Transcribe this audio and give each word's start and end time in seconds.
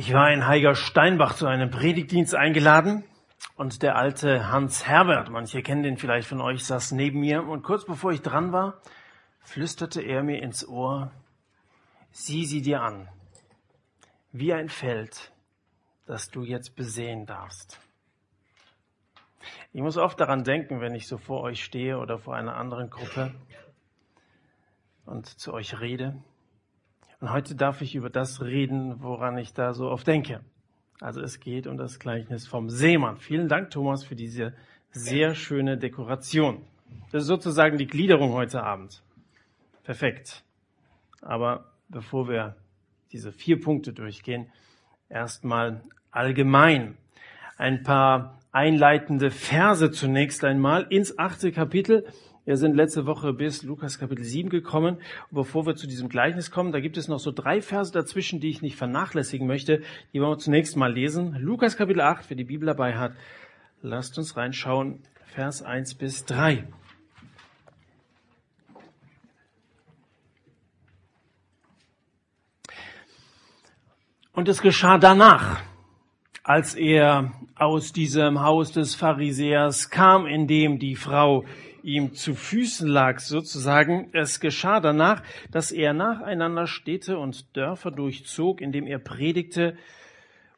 Ich 0.00 0.12
war 0.12 0.30
in 0.30 0.46
Heiger 0.46 0.76
Steinbach 0.76 1.34
zu 1.34 1.48
einem 1.48 1.70
Predigtdienst 1.70 2.32
eingeladen 2.32 3.02
und 3.56 3.82
der 3.82 3.96
alte 3.96 4.48
Hans 4.48 4.86
Herbert, 4.86 5.28
manche 5.28 5.60
kennen 5.60 5.82
den 5.82 5.96
vielleicht 5.96 6.28
von 6.28 6.40
euch, 6.40 6.64
saß 6.64 6.92
neben 6.92 7.18
mir 7.18 7.42
und 7.42 7.64
kurz 7.64 7.84
bevor 7.84 8.12
ich 8.12 8.22
dran 8.22 8.52
war, 8.52 8.80
flüsterte 9.40 10.00
er 10.00 10.22
mir 10.22 10.40
ins 10.40 10.64
Ohr, 10.64 11.10
sieh 12.12 12.46
sie 12.46 12.62
dir 12.62 12.80
an, 12.80 13.08
wie 14.30 14.52
ein 14.52 14.68
Feld, 14.68 15.32
das 16.06 16.30
du 16.30 16.44
jetzt 16.44 16.76
besehen 16.76 17.26
darfst. 17.26 17.80
Ich 19.72 19.80
muss 19.80 19.96
oft 19.96 20.20
daran 20.20 20.44
denken, 20.44 20.80
wenn 20.80 20.94
ich 20.94 21.08
so 21.08 21.18
vor 21.18 21.40
euch 21.40 21.64
stehe 21.64 21.98
oder 21.98 22.18
vor 22.18 22.36
einer 22.36 22.56
anderen 22.56 22.88
Gruppe 22.88 23.34
und 25.06 25.26
zu 25.26 25.52
euch 25.52 25.80
rede. 25.80 26.22
Und 27.20 27.32
heute 27.32 27.56
darf 27.56 27.80
ich 27.80 27.96
über 27.96 28.10
das 28.10 28.42
reden, 28.42 29.02
woran 29.02 29.38
ich 29.38 29.52
da 29.52 29.74
so 29.74 29.90
oft 29.90 30.06
denke. 30.06 30.40
Also 31.00 31.20
es 31.20 31.40
geht 31.40 31.66
um 31.66 31.76
das 31.76 31.98
Gleichnis 31.98 32.46
vom 32.46 32.70
Seemann. 32.70 33.16
Vielen 33.16 33.48
Dank, 33.48 33.70
Thomas, 33.70 34.04
für 34.04 34.14
diese 34.14 34.54
sehr 34.90 35.34
schöne 35.34 35.78
Dekoration. 35.78 36.62
Das 37.10 37.22
ist 37.22 37.28
sozusagen 37.28 37.76
die 37.76 37.86
Gliederung 37.86 38.32
heute 38.32 38.62
Abend. 38.62 39.02
Perfekt. 39.82 40.44
Aber 41.20 41.72
bevor 41.88 42.28
wir 42.28 42.56
diese 43.10 43.32
vier 43.32 43.60
Punkte 43.60 43.92
durchgehen, 43.92 44.46
erstmal 45.08 45.82
allgemein 46.10 46.96
ein 47.56 47.82
paar 47.82 48.38
einleitende 48.52 49.30
Verse 49.30 49.90
zunächst 49.90 50.44
einmal 50.44 50.86
ins 50.90 51.18
achte 51.18 51.50
Kapitel 51.50 52.06
wir 52.48 52.56
sind 52.56 52.76
letzte 52.76 53.04
Woche 53.04 53.34
bis 53.34 53.62
Lukas 53.62 53.98
Kapitel 53.98 54.24
7 54.24 54.48
gekommen. 54.48 54.94
Und 54.94 55.34
bevor 55.34 55.66
wir 55.66 55.76
zu 55.76 55.86
diesem 55.86 56.08
Gleichnis 56.08 56.50
kommen, 56.50 56.72
da 56.72 56.80
gibt 56.80 56.96
es 56.96 57.06
noch 57.06 57.18
so 57.18 57.30
drei 57.30 57.60
Verse 57.60 57.92
dazwischen, 57.92 58.40
die 58.40 58.48
ich 58.48 58.62
nicht 58.62 58.76
vernachlässigen 58.76 59.46
möchte. 59.46 59.82
Die 60.14 60.20
wollen 60.22 60.30
wir 60.30 60.38
zunächst 60.38 60.74
mal 60.74 60.90
lesen. 60.90 61.36
Lukas 61.38 61.76
Kapitel 61.76 62.00
8, 62.00 62.24
wer 62.30 62.38
die 62.38 62.44
Bibel 62.44 62.64
dabei 62.64 62.96
hat, 62.96 63.12
lasst 63.82 64.16
uns 64.16 64.34
reinschauen. 64.34 65.00
Vers 65.26 65.62
1 65.62 65.96
bis 65.96 66.24
3. 66.24 66.66
Und 74.32 74.48
es 74.48 74.62
geschah 74.62 74.96
danach, 74.96 75.60
als 76.44 76.74
er 76.74 77.30
aus 77.56 77.92
diesem 77.92 78.40
Haus 78.40 78.72
des 78.72 78.94
Pharisäers 78.94 79.90
kam, 79.90 80.24
in 80.24 80.46
dem 80.46 80.78
die 80.78 80.96
Frau 80.96 81.44
ihm 81.82 82.14
zu 82.14 82.34
Füßen 82.34 82.88
lag, 82.88 83.20
sozusagen. 83.20 84.08
Es 84.12 84.40
geschah 84.40 84.80
danach, 84.80 85.22
dass 85.50 85.72
er 85.72 85.92
nacheinander 85.92 86.66
Städte 86.66 87.18
und 87.18 87.56
Dörfer 87.56 87.90
durchzog, 87.90 88.60
indem 88.60 88.86
er 88.86 88.98
predigte 88.98 89.76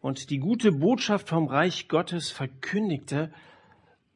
und 0.00 0.30
die 0.30 0.38
gute 0.38 0.72
Botschaft 0.72 1.28
vom 1.28 1.46
Reich 1.46 1.88
Gottes 1.88 2.30
verkündigte 2.30 3.32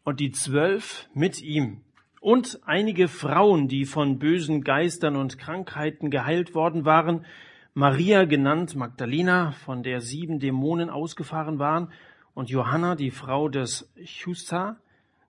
und 0.03 0.21
die 0.21 0.33
Zwölf 0.33 1.09
mit 1.15 1.43
ihm 1.43 1.83
und 2.25 2.61
einige 2.65 3.09
Frauen, 3.09 3.69
die 3.69 3.85
von 3.85 4.19
bösen 4.19 4.65
Geistern 4.65 5.15
und 5.15 5.39
Krankheiten 5.39 6.11
geheilt 6.11 6.55
worden 6.55 6.87
waren, 6.87 7.27
Maria 7.75 8.25
genannt 8.25 8.77
Magdalena, 8.77 9.53
von 9.53 9.83
der 9.83 10.01
sieben 10.01 10.39
Dämonen 10.39 10.89
ausgefahren 10.89 11.59
waren, 11.59 11.93
und 12.33 12.49
Johanna, 12.49 12.95
die 12.95 13.11
Frau 13.11 13.51
des 13.51 13.93
Chusa, 14.05 14.77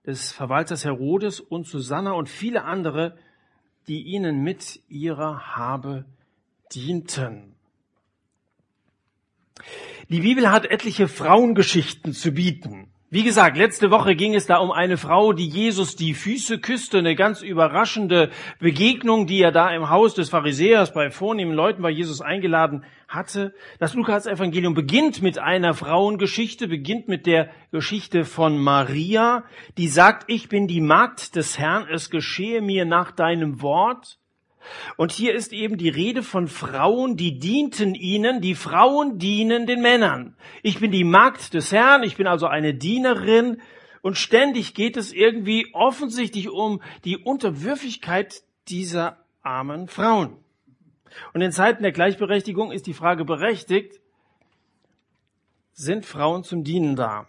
des 0.06 0.32
Verwalters 0.32 0.84
Herodes 0.84 1.40
und 1.40 1.66
Susanna 1.66 2.12
und 2.12 2.28
viele 2.28 2.64
andere, 2.64 3.18
die 3.88 4.02
ihnen 4.02 4.42
mit 4.42 4.80
ihrer 4.88 5.56
Habe 5.56 6.04
dienten. 6.74 7.54
Die 10.08 10.20
Bibel 10.20 10.50
hat 10.50 10.66
etliche 10.66 11.08
Frauengeschichten 11.08 12.12
zu 12.12 12.30
bieten. 12.32 12.88
Wie 13.16 13.22
gesagt, 13.22 13.56
letzte 13.56 13.90
Woche 13.90 14.14
ging 14.14 14.34
es 14.34 14.44
da 14.44 14.58
um 14.58 14.70
eine 14.70 14.98
Frau, 14.98 15.32
die 15.32 15.48
Jesus 15.48 15.96
die 15.96 16.12
Füße 16.12 16.58
küsste, 16.58 16.98
eine 16.98 17.14
ganz 17.14 17.40
überraschende 17.40 18.28
Begegnung, 18.58 19.26
die 19.26 19.40
er 19.40 19.52
da 19.52 19.70
im 19.70 19.88
Haus 19.88 20.12
des 20.12 20.28
Pharisäers 20.28 20.92
bei 20.92 21.10
vornehmen 21.10 21.54
Leuten 21.54 21.80
bei 21.80 21.88
Jesus 21.88 22.20
eingeladen 22.20 22.84
hatte. 23.08 23.54
Das 23.78 23.94
Lukas-Evangelium 23.94 24.74
beginnt 24.74 25.22
mit 25.22 25.38
einer 25.38 25.72
Frauengeschichte, 25.72 26.68
beginnt 26.68 27.08
mit 27.08 27.24
der 27.24 27.48
Geschichte 27.72 28.26
von 28.26 28.58
Maria, 28.58 29.44
die 29.78 29.88
sagt, 29.88 30.24
ich 30.30 30.50
bin 30.50 30.66
die 30.66 30.82
Magd 30.82 31.36
des 31.36 31.58
Herrn, 31.58 31.86
es 31.90 32.10
geschehe 32.10 32.60
mir 32.60 32.84
nach 32.84 33.12
deinem 33.12 33.62
Wort. 33.62 34.18
Und 34.96 35.12
hier 35.12 35.34
ist 35.34 35.52
eben 35.52 35.76
die 35.76 35.88
Rede 35.88 36.22
von 36.22 36.48
Frauen, 36.48 37.16
die 37.16 37.38
dienten 37.38 37.94
ihnen, 37.94 38.40
die 38.40 38.54
Frauen 38.54 39.18
dienen 39.18 39.66
den 39.66 39.82
Männern. 39.82 40.36
Ich 40.62 40.80
bin 40.80 40.90
die 40.90 41.04
Magd 41.04 41.54
des 41.54 41.72
Herrn, 41.72 42.02
ich 42.02 42.16
bin 42.16 42.26
also 42.26 42.46
eine 42.46 42.74
Dienerin 42.74 43.60
und 44.02 44.16
ständig 44.16 44.74
geht 44.74 44.96
es 44.96 45.12
irgendwie 45.12 45.68
offensichtlich 45.72 46.48
um 46.48 46.80
die 47.04 47.16
Unterwürfigkeit 47.16 48.42
dieser 48.68 49.18
armen 49.42 49.88
Frauen. 49.88 50.36
Und 51.32 51.40
in 51.40 51.52
Zeiten 51.52 51.82
der 51.82 51.92
Gleichberechtigung 51.92 52.72
ist 52.72 52.86
die 52.86 52.94
Frage 52.94 53.24
berechtigt, 53.24 54.00
sind 55.72 56.06
Frauen 56.06 56.42
zum 56.42 56.64
Dienen 56.64 56.96
da? 56.96 57.26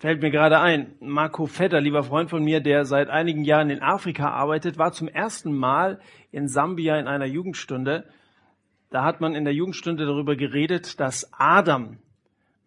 Fällt 0.00 0.22
mir 0.22 0.30
gerade 0.30 0.58
ein, 0.60 0.94
Marco 1.00 1.46
Vetter, 1.46 1.80
lieber 1.80 2.02
Freund 2.02 2.30
von 2.30 2.42
mir, 2.42 2.60
der 2.60 2.86
seit 2.86 3.10
einigen 3.10 3.44
Jahren 3.44 3.68
in 3.68 3.82
Afrika 3.82 4.30
arbeitet, 4.30 4.78
war 4.78 4.92
zum 4.92 5.08
ersten 5.08 5.52
Mal 5.52 6.00
in 6.32 6.48
Sambia 6.48 6.98
in 6.98 7.06
einer 7.06 7.26
Jugendstunde. 7.26 8.06
Da 8.88 9.04
hat 9.04 9.20
man 9.20 9.34
in 9.34 9.44
der 9.44 9.52
Jugendstunde 9.52 10.06
darüber 10.06 10.36
geredet, 10.36 10.98
dass 11.00 11.30
Adam 11.34 11.98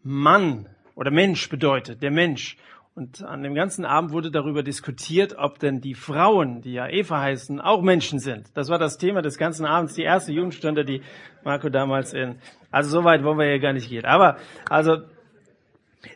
Mann 0.03 0.69
oder 0.93 1.09
Mensch 1.09 1.49
bedeutet, 1.49 2.03
der 2.03 2.11
Mensch. 2.11 2.55
Und 2.93 3.23
an 3.23 3.41
dem 3.41 3.55
ganzen 3.55 3.83
Abend 3.83 4.11
wurde 4.11 4.29
darüber 4.29 4.61
diskutiert, 4.61 5.35
ob 5.35 5.57
denn 5.57 5.81
die 5.81 5.95
Frauen, 5.95 6.61
die 6.61 6.73
ja 6.73 6.87
Eva 6.87 7.19
heißen, 7.19 7.59
auch 7.59 7.81
Menschen 7.81 8.19
sind. 8.19 8.55
Das 8.55 8.69
war 8.69 8.77
das 8.77 8.99
Thema 8.99 9.23
des 9.23 9.39
ganzen 9.39 9.65
Abends, 9.65 9.95
die 9.95 10.03
erste 10.03 10.31
Jugendstunde, 10.31 10.85
die 10.85 11.01
Marco 11.43 11.69
damals 11.69 12.13
in, 12.13 12.35
also 12.69 12.91
so 12.91 13.03
weit 13.03 13.23
wollen 13.23 13.39
wir 13.39 13.49
ja 13.49 13.57
gar 13.57 13.73
nicht 13.73 13.89
gehen. 13.89 14.05
Aber, 14.05 14.37
also, 14.69 14.97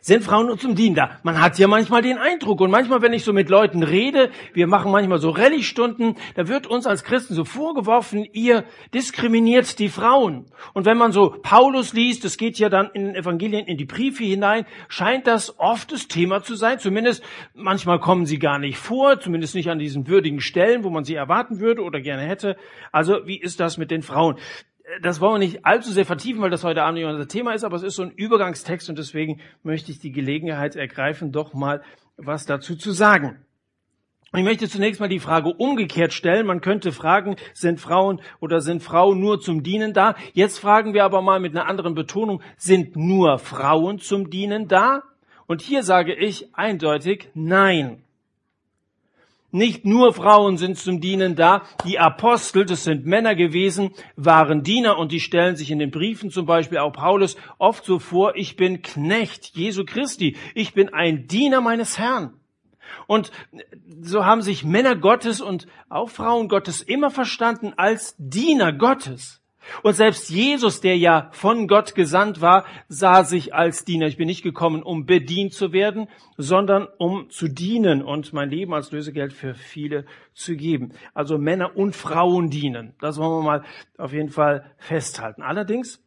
sind 0.00 0.24
Frauen 0.24 0.58
zum 0.58 0.74
Dienen 0.74 0.94
da? 0.94 1.18
Man 1.22 1.40
hat 1.40 1.58
ja 1.58 1.66
manchmal 1.66 2.02
den 2.02 2.18
Eindruck 2.18 2.60
und 2.60 2.70
manchmal, 2.70 3.02
wenn 3.02 3.12
ich 3.12 3.24
so 3.24 3.32
mit 3.32 3.48
Leuten 3.48 3.82
rede, 3.82 4.30
wir 4.52 4.66
machen 4.66 4.92
manchmal 4.92 5.18
so 5.18 5.30
Rallye-Stunden, 5.30 6.16
da 6.34 6.48
wird 6.48 6.66
uns 6.66 6.86
als 6.86 7.04
Christen 7.04 7.34
so 7.34 7.44
vorgeworfen, 7.44 8.26
ihr 8.32 8.64
diskriminiert 8.94 9.78
die 9.78 9.88
Frauen. 9.88 10.46
Und 10.74 10.86
wenn 10.86 10.98
man 10.98 11.12
so 11.12 11.36
Paulus 11.42 11.92
liest, 11.92 12.24
das 12.24 12.36
geht 12.36 12.58
ja 12.58 12.68
dann 12.68 12.90
in 12.92 13.06
den 13.06 13.14
Evangelien, 13.14 13.66
in 13.66 13.76
die 13.76 13.84
Briefe 13.84 14.24
hinein, 14.24 14.66
scheint 14.88 15.26
das 15.26 15.58
oft 15.58 15.92
das 15.92 16.08
Thema 16.08 16.42
zu 16.42 16.54
sein. 16.54 16.78
Zumindest 16.78 17.22
manchmal 17.54 18.00
kommen 18.00 18.26
sie 18.26 18.38
gar 18.38 18.58
nicht 18.58 18.78
vor, 18.78 19.20
zumindest 19.20 19.54
nicht 19.54 19.70
an 19.70 19.78
diesen 19.78 20.08
würdigen 20.08 20.40
Stellen, 20.40 20.84
wo 20.84 20.90
man 20.90 21.04
sie 21.04 21.14
erwarten 21.14 21.60
würde 21.60 21.82
oder 21.82 22.00
gerne 22.00 22.22
hätte. 22.22 22.56
Also 22.92 23.26
wie 23.26 23.40
ist 23.40 23.60
das 23.60 23.78
mit 23.78 23.90
den 23.90 24.02
Frauen? 24.02 24.36
Das 25.02 25.20
wollen 25.20 25.34
wir 25.34 25.46
nicht 25.46 25.66
allzu 25.66 25.92
sehr 25.92 26.06
vertiefen, 26.06 26.40
weil 26.40 26.50
das 26.50 26.64
heute 26.64 26.82
Abend 26.82 26.98
nicht 26.98 27.08
unser 27.08 27.28
Thema 27.28 27.52
ist, 27.52 27.64
aber 27.64 27.76
es 27.76 27.82
ist 27.82 27.96
so 27.96 28.02
ein 28.02 28.10
Übergangstext 28.10 28.88
und 28.88 28.98
deswegen 28.98 29.40
möchte 29.62 29.92
ich 29.92 30.00
die 30.00 30.12
Gelegenheit 30.12 30.76
ergreifen, 30.76 31.32
doch 31.32 31.52
mal 31.54 31.82
was 32.16 32.46
dazu 32.46 32.76
zu 32.76 32.92
sagen. 32.92 33.44
Ich 34.34 34.44
möchte 34.44 34.68
zunächst 34.68 35.00
mal 35.00 35.08
die 35.08 35.20
Frage 35.20 35.48
umgekehrt 35.48 36.12
stellen. 36.12 36.46
Man 36.46 36.60
könnte 36.60 36.92
fragen, 36.92 37.36
sind 37.54 37.80
Frauen 37.80 38.20
oder 38.40 38.60
sind 38.60 38.82
Frauen 38.82 39.20
nur 39.20 39.40
zum 39.40 39.62
Dienen 39.62 39.94
da? 39.94 40.16
Jetzt 40.34 40.58
fragen 40.58 40.92
wir 40.92 41.04
aber 41.04 41.22
mal 41.22 41.40
mit 41.40 41.56
einer 41.56 41.66
anderen 41.66 41.94
Betonung, 41.94 42.42
sind 42.58 42.94
nur 42.94 43.38
Frauen 43.38 43.98
zum 44.00 44.28
Dienen 44.28 44.68
da? 44.68 45.02
Und 45.46 45.62
hier 45.62 45.82
sage 45.82 46.14
ich 46.14 46.54
eindeutig 46.54 47.30
nein. 47.32 48.02
Nicht 49.50 49.86
nur 49.86 50.12
Frauen 50.12 50.58
sind 50.58 50.76
zum 50.76 51.00
Dienen 51.00 51.34
da. 51.34 51.62
Die 51.86 51.98
Apostel, 51.98 52.66
das 52.66 52.84
sind 52.84 53.06
Männer 53.06 53.34
gewesen, 53.34 53.92
waren 54.14 54.62
Diener 54.62 54.98
und 54.98 55.10
die 55.10 55.20
stellen 55.20 55.56
sich 55.56 55.70
in 55.70 55.78
den 55.78 55.90
Briefen, 55.90 56.30
zum 56.30 56.44
Beispiel 56.44 56.78
auch 56.78 56.92
Paulus, 56.92 57.36
oft 57.56 57.84
so 57.84 57.98
vor, 57.98 58.36
ich 58.36 58.56
bin 58.56 58.82
Knecht 58.82 59.56
Jesu 59.56 59.84
Christi. 59.86 60.36
Ich 60.54 60.74
bin 60.74 60.92
ein 60.92 61.26
Diener 61.28 61.62
meines 61.62 61.98
Herrn. 61.98 62.34
Und 63.06 63.32
so 64.02 64.26
haben 64.26 64.42
sich 64.42 64.64
Männer 64.64 64.96
Gottes 64.96 65.40
und 65.40 65.66
auch 65.88 66.10
Frauen 66.10 66.48
Gottes 66.48 66.82
immer 66.82 67.10
verstanden 67.10 67.72
als 67.76 68.14
Diener 68.18 68.72
Gottes. 68.74 69.40
Und 69.82 69.94
selbst 69.94 70.30
Jesus, 70.30 70.80
der 70.80 70.96
ja 70.96 71.28
von 71.32 71.68
Gott 71.68 71.94
gesandt 71.94 72.40
war, 72.40 72.64
sah 72.88 73.24
sich 73.24 73.54
als 73.54 73.84
Diener. 73.84 74.06
Ich 74.06 74.16
bin 74.16 74.26
nicht 74.26 74.42
gekommen, 74.42 74.82
um 74.82 75.06
bedient 75.06 75.52
zu 75.52 75.72
werden, 75.72 76.08
sondern 76.36 76.88
um 76.98 77.30
zu 77.30 77.48
dienen 77.48 78.02
und 78.02 78.32
mein 78.32 78.50
Leben 78.50 78.74
als 78.74 78.92
Lösegeld 78.92 79.32
für 79.32 79.54
viele 79.54 80.04
zu 80.34 80.56
geben. 80.56 80.92
Also 81.14 81.38
Männer 81.38 81.76
und 81.76 81.94
Frauen 81.94 82.50
dienen. 82.50 82.94
Das 83.00 83.18
wollen 83.18 83.40
wir 83.40 83.42
mal 83.42 83.64
auf 83.96 84.12
jeden 84.12 84.30
Fall 84.30 84.70
festhalten. 84.78 85.42
Allerdings, 85.42 86.02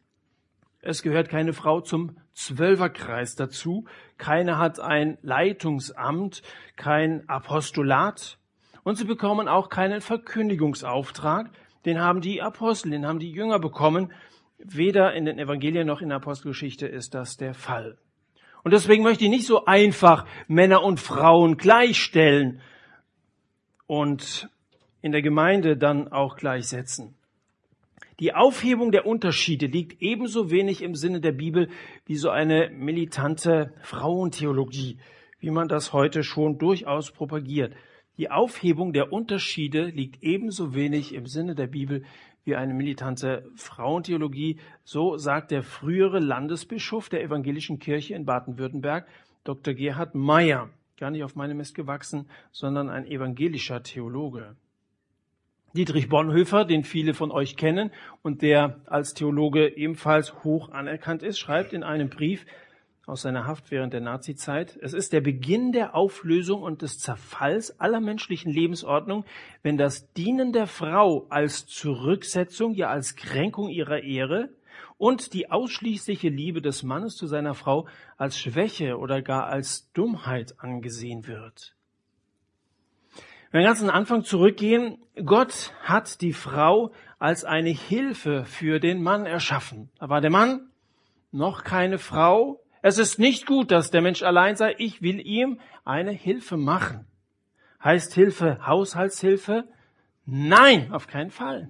es 0.80 1.02
gehört 1.02 1.28
keine 1.28 1.52
Frau 1.52 1.80
zum 1.80 2.16
Zwölferkreis 2.34 3.36
dazu. 3.36 3.84
Keine 4.18 4.58
hat 4.58 4.80
ein 4.80 5.18
Leitungsamt, 5.22 6.42
kein 6.76 7.28
Apostolat. 7.28 8.38
Und 8.82 8.96
sie 8.96 9.04
bekommen 9.04 9.46
auch 9.48 9.68
keinen 9.68 10.00
Verkündigungsauftrag 10.00 11.50
den 11.84 12.00
haben 12.00 12.20
die 12.20 12.42
Apostel, 12.42 12.90
den 12.90 13.06
haben 13.06 13.18
die 13.18 13.30
Jünger 13.30 13.58
bekommen. 13.58 14.12
Weder 14.58 15.14
in 15.14 15.24
den 15.24 15.38
Evangelien 15.38 15.86
noch 15.86 16.00
in 16.00 16.08
der 16.08 16.18
Apostelgeschichte 16.18 16.86
ist 16.86 17.14
das 17.14 17.36
der 17.36 17.54
Fall. 17.54 17.98
Und 18.62 18.72
deswegen 18.72 19.02
möchte 19.02 19.24
ich 19.24 19.30
nicht 19.30 19.46
so 19.46 19.64
einfach 19.64 20.24
Männer 20.46 20.84
und 20.84 21.00
Frauen 21.00 21.56
gleichstellen 21.56 22.60
und 23.86 24.48
in 25.00 25.10
der 25.10 25.22
Gemeinde 25.22 25.76
dann 25.76 26.12
auch 26.12 26.36
gleichsetzen. 26.36 27.16
Die 28.20 28.34
Aufhebung 28.34 28.92
der 28.92 29.04
Unterschiede 29.04 29.66
liegt 29.66 30.00
ebenso 30.00 30.50
wenig 30.50 30.80
im 30.80 30.94
Sinne 30.94 31.20
der 31.20 31.32
Bibel 31.32 31.68
wie 32.06 32.14
so 32.14 32.30
eine 32.30 32.70
militante 32.70 33.72
Frauentheologie, 33.82 34.98
wie 35.40 35.50
man 35.50 35.66
das 35.66 35.92
heute 35.92 36.22
schon 36.22 36.58
durchaus 36.58 37.10
propagiert. 37.10 37.74
Die 38.18 38.30
Aufhebung 38.30 38.92
der 38.92 39.12
Unterschiede 39.12 39.86
liegt 39.86 40.22
ebenso 40.22 40.74
wenig 40.74 41.14
im 41.14 41.26
Sinne 41.26 41.54
der 41.54 41.66
Bibel 41.66 42.04
wie 42.44 42.56
eine 42.56 42.74
militante 42.74 43.50
Frauentheologie. 43.56 44.58
So 44.84 45.16
sagt 45.16 45.50
der 45.50 45.62
frühere 45.62 46.18
Landesbischof 46.18 47.08
der 47.08 47.22
evangelischen 47.22 47.78
Kirche 47.78 48.14
in 48.14 48.26
Baden-Württemberg, 48.26 49.06
Dr. 49.44 49.74
Gerhard 49.74 50.14
Meyer. 50.14 50.68
Gar 50.98 51.10
nicht 51.10 51.24
auf 51.24 51.36
meinem 51.36 51.56
Mist 51.56 51.74
gewachsen, 51.74 52.28
sondern 52.50 52.90
ein 52.90 53.06
evangelischer 53.06 53.82
Theologe. 53.82 54.56
Dietrich 55.74 56.10
Bonhoeffer, 56.10 56.66
den 56.66 56.84
viele 56.84 57.14
von 57.14 57.30
euch 57.30 57.56
kennen 57.56 57.92
und 58.20 58.42
der 58.42 58.82
als 58.84 59.14
Theologe 59.14 59.74
ebenfalls 59.74 60.44
hoch 60.44 60.68
anerkannt 60.70 61.22
ist, 61.22 61.38
schreibt 61.38 61.72
in 61.72 61.82
einem 61.82 62.10
Brief 62.10 62.44
aus 63.06 63.22
seiner 63.22 63.46
Haft 63.46 63.70
während 63.70 63.92
der 63.92 64.00
Nazizeit, 64.00 64.78
es 64.80 64.92
ist 64.92 65.12
der 65.12 65.20
Beginn 65.20 65.72
der 65.72 65.94
Auflösung 65.94 66.62
und 66.62 66.82
des 66.82 66.98
Zerfalls 66.98 67.80
aller 67.80 68.00
menschlichen 68.00 68.52
Lebensordnung, 68.52 69.24
wenn 69.62 69.76
das 69.76 70.12
Dienen 70.12 70.52
der 70.52 70.66
Frau 70.66 71.26
als 71.28 71.66
Zurücksetzung, 71.66 72.74
ja 72.74 72.88
als 72.88 73.16
Kränkung 73.16 73.68
ihrer 73.68 74.02
Ehre 74.02 74.50
und 74.98 75.32
die 75.32 75.50
ausschließliche 75.50 76.28
Liebe 76.28 76.62
des 76.62 76.84
Mannes 76.84 77.16
zu 77.16 77.26
seiner 77.26 77.54
Frau 77.54 77.88
als 78.16 78.38
Schwäche 78.38 78.98
oder 78.98 79.20
gar 79.20 79.46
als 79.46 79.90
Dummheit 79.92 80.54
angesehen 80.58 81.26
wird. 81.26 81.74
Wenn 83.50 83.60
wir 83.60 83.66
ganz 83.66 83.80
an 83.80 83.88
den 83.88 83.94
Anfang 83.94 84.24
zurückgehen, 84.24 84.98
Gott 85.26 85.74
hat 85.82 86.20
die 86.22 86.32
Frau 86.32 86.92
als 87.18 87.44
eine 87.44 87.70
Hilfe 87.70 88.44
für 88.44 88.80
den 88.80 89.02
Mann 89.02 89.26
erschaffen. 89.26 89.90
Da 89.98 90.08
war 90.08 90.20
der 90.20 90.30
Mann 90.30 90.70
noch 91.32 91.62
keine 91.62 91.98
Frau. 91.98 92.61
Es 92.82 92.98
ist 92.98 93.18
nicht 93.18 93.46
gut, 93.46 93.70
dass 93.70 93.90
der 93.90 94.02
Mensch 94.02 94.22
allein 94.22 94.56
sei. 94.56 94.74
Ich 94.78 95.02
will 95.02 95.24
ihm 95.24 95.60
eine 95.84 96.10
Hilfe 96.10 96.56
machen. 96.56 97.06
Heißt 97.82 98.12
Hilfe 98.14 98.66
Haushaltshilfe? 98.66 99.64
Nein, 100.26 100.92
auf 100.92 101.06
keinen 101.06 101.30
Fall. 101.30 101.68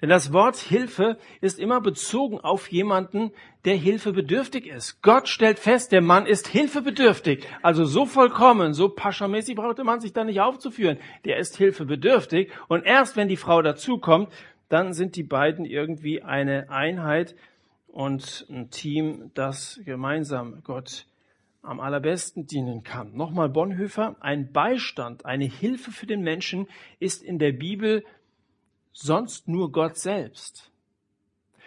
Denn 0.00 0.08
das 0.08 0.32
Wort 0.32 0.56
Hilfe 0.56 1.16
ist 1.40 1.58
immer 1.58 1.80
bezogen 1.80 2.40
auf 2.40 2.70
jemanden, 2.70 3.30
der 3.64 3.76
hilfebedürftig 3.76 4.66
ist. 4.66 5.00
Gott 5.02 5.28
stellt 5.28 5.58
fest, 5.58 5.92
der 5.92 6.02
Mann 6.02 6.26
ist 6.26 6.48
hilfebedürftig. 6.48 7.46
Also 7.62 7.84
so 7.84 8.04
vollkommen, 8.04 8.74
so 8.74 8.88
paschamäßig 8.88 9.54
braucht 9.54 9.78
der 9.78 9.84
Mann 9.84 10.00
sich 10.00 10.12
da 10.12 10.24
nicht 10.24 10.40
aufzuführen. 10.40 10.98
Der 11.24 11.38
ist 11.38 11.56
hilfebedürftig. 11.56 12.50
Und 12.68 12.84
erst 12.84 13.16
wenn 13.16 13.28
die 13.28 13.36
Frau 13.36 13.62
dazukommt, 13.62 14.28
dann 14.68 14.92
sind 14.92 15.16
die 15.16 15.22
beiden 15.22 15.64
irgendwie 15.64 16.22
eine 16.22 16.68
Einheit 16.70 17.34
und 17.92 18.46
ein 18.50 18.70
Team, 18.70 19.30
das 19.34 19.80
gemeinsam 19.84 20.62
Gott 20.64 21.06
am 21.60 21.78
allerbesten 21.78 22.46
dienen 22.46 22.82
kann. 22.82 23.14
Nochmal 23.14 23.48
Bonhoeffer, 23.48 24.16
ein 24.20 24.50
Beistand, 24.50 25.24
eine 25.24 25.44
Hilfe 25.44 25.92
für 25.92 26.06
den 26.06 26.22
Menschen 26.22 26.66
ist 26.98 27.22
in 27.22 27.38
der 27.38 27.52
Bibel 27.52 28.04
sonst 28.92 29.46
nur 29.46 29.70
Gott 29.70 29.96
selbst. 29.96 30.70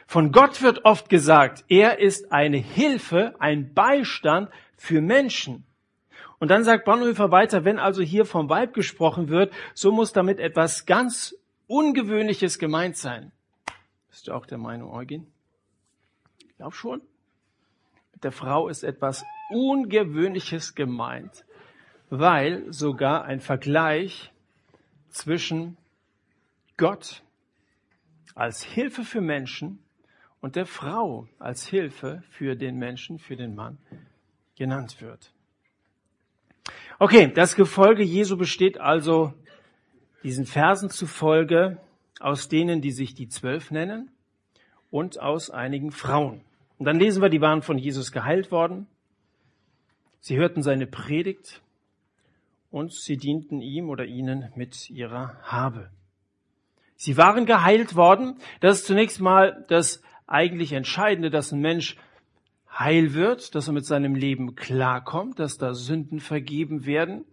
Von 0.07 0.31
Gott 0.31 0.61
wird 0.61 0.83
oft 0.83 1.09
gesagt, 1.09 1.63
er 1.69 1.99
ist 1.99 2.31
eine 2.31 2.57
Hilfe, 2.57 3.35
ein 3.39 3.73
Beistand 3.73 4.49
für 4.75 5.01
Menschen. 5.01 5.63
Und 6.39 6.49
dann 6.49 6.63
sagt 6.63 6.85
Bonhoeffer 6.85 7.31
weiter, 7.31 7.63
wenn 7.63 7.79
also 7.79 8.01
hier 8.01 8.25
vom 8.25 8.49
Weib 8.49 8.73
gesprochen 8.73 9.29
wird, 9.29 9.53
so 9.73 9.91
muss 9.91 10.11
damit 10.11 10.39
etwas 10.39 10.85
ganz 10.85 11.35
Ungewöhnliches 11.67 12.59
gemeint 12.59 12.97
sein. 12.97 13.31
Bist 14.09 14.27
du 14.27 14.33
auch 14.33 14.45
der 14.45 14.57
Meinung, 14.57 14.91
Eugen? 14.91 15.34
Ich 16.55 16.59
glaube 16.59 16.73
schon. 16.73 17.01
Mit 18.13 18.23
der 18.23 18.31
Frau 18.31 18.69
ist 18.69 18.83
etwas 18.83 19.25
Ungewöhnliches 19.49 20.73
gemeint, 20.73 21.43
weil 22.09 22.71
sogar 22.71 23.25
ein 23.25 23.41
Vergleich 23.41 24.31
zwischen 25.09 25.75
Gott 26.77 27.23
als 28.35 28.63
Hilfe 28.63 29.03
für 29.03 29.19
Menschen 29.19 29.83
und 30.39 30.55
der 30.55 30.65
Frau 30.65 31.27
als 31.39 31.67
Hilfe 31.67 32.23
für 32.29 32.55
den 32.55 32.77
Menschen, 32.77 33.19
für 33.19 33.35
den 33.35 33.53
Mann 33.53 33.77
genannt 34.55 35.01
wird. 35.01 35.33
Okay, 36.99 37.33
das 37.33 37.57
Gefolge 37.57 38.03
Jesu 38.03 38.37
besteht 38.37 38.79
also 38.79 39.33
diesen 40.23 40.45
Versen 40.45 40.89
zufolge 40.89 41.81
aus 42.21 42.47
denen, 42.47 42.79
die 42.79 42.91
sich 42.91 43.13
die 43.13 43.27
Zwölf 43.27 43.71
nennen 43.71 44.09
und 44.95 45.19
aus 45.19 45.49
einigen 45.49 45.91
Frauen. 45.91 46.39
Und 46.77 46.85
dann 46.85 46.97
lesen 46.97 47.21
wir, 47.21 47.27
die 47.27 47.41
waren 47.41 47.61
von 47.61 47.77
Jesus 47.77 48.13
geheilt 48.13 48.49
worden. 48.49 48.87
Sie 50.21 50.37
hörten 50.37 50.63
seine 50.63 50.87
Predigt 50.87 51.61
und 52.71 52.93
sie 52.93 53.17
dienten 53.17 53.59
ihm 53.59 53.89
oder 53.89 54.05
ihnen 54.05 54.53
mit 54.55 54.89
ihrer 54.89 55.35
Habe. 55.43 55.89
Sie 56.95 57.17
waren 57.17 57.45
geheilt 57.45 57.97
worden. 57.97 58.37
Das 58.61 58.79
ist 58.79 58.85
zunächst 58.85 59.19
mal 59.19 59.65
das 59.67 60.01
eigentlich 60.27 60.71
Entscheidende, 60.71 61.29
dass 61.29 61.51
ein 61.51 61.59
Mensch 61.59 61.97
heil 62.71 63.13
wird, 63.13 63.53
dass 63.53 63.67
er 63.67 63.73
mit 63.73 63.85
seinem 63.85 64.15
Leben 64.15 64.55
klarkommt, 64.55 65.39
dass 65.39 65.57
da 65.57 65.73
Sünden 65.73 66.21
vergeben 66.21 66.85
werden. 66.85 67.25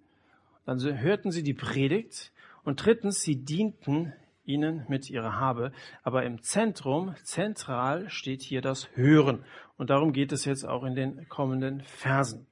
Dann 0.67 0.81
hörten 0.99 1.31
sie 1.31 1.45
die 1.45 1.55
Predigt 1.55 2.33
und 2.65 2.85
drittens, 2.85 3.21
sie 3.21 3.37
dienten 3.37 4.15
ihnen 4.45 4.85
mit 4.89 5.11
ihrer 5.11 5.39
Habe. 5.39 5.73
Aber 6.03 6.25
im 6.25 6.43
Zentrum, 6.43 7.15
zentral 7.23 8.09
steht 8.11 8.43
hier 8.43 8.61
das 8.61 8.89
Hören. 8.95 9.45
Und 9.77 9.91
darum 9.91 10.13
geht 10.13 10.33
es 10.33 10.45
jetzt 10.45 10.65
auch 10.65 10.85
in 10.85 10.95
den 10.95 11.29
kommenden 11.29 11.83
Versen. 11.83 12.47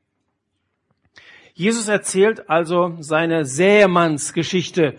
Jesus 1.54 1.88
erzählt 1.88 2.48
also 2.48 2.96
seine 3.00 3.44
Sämannsgeschichte 3.44 4.96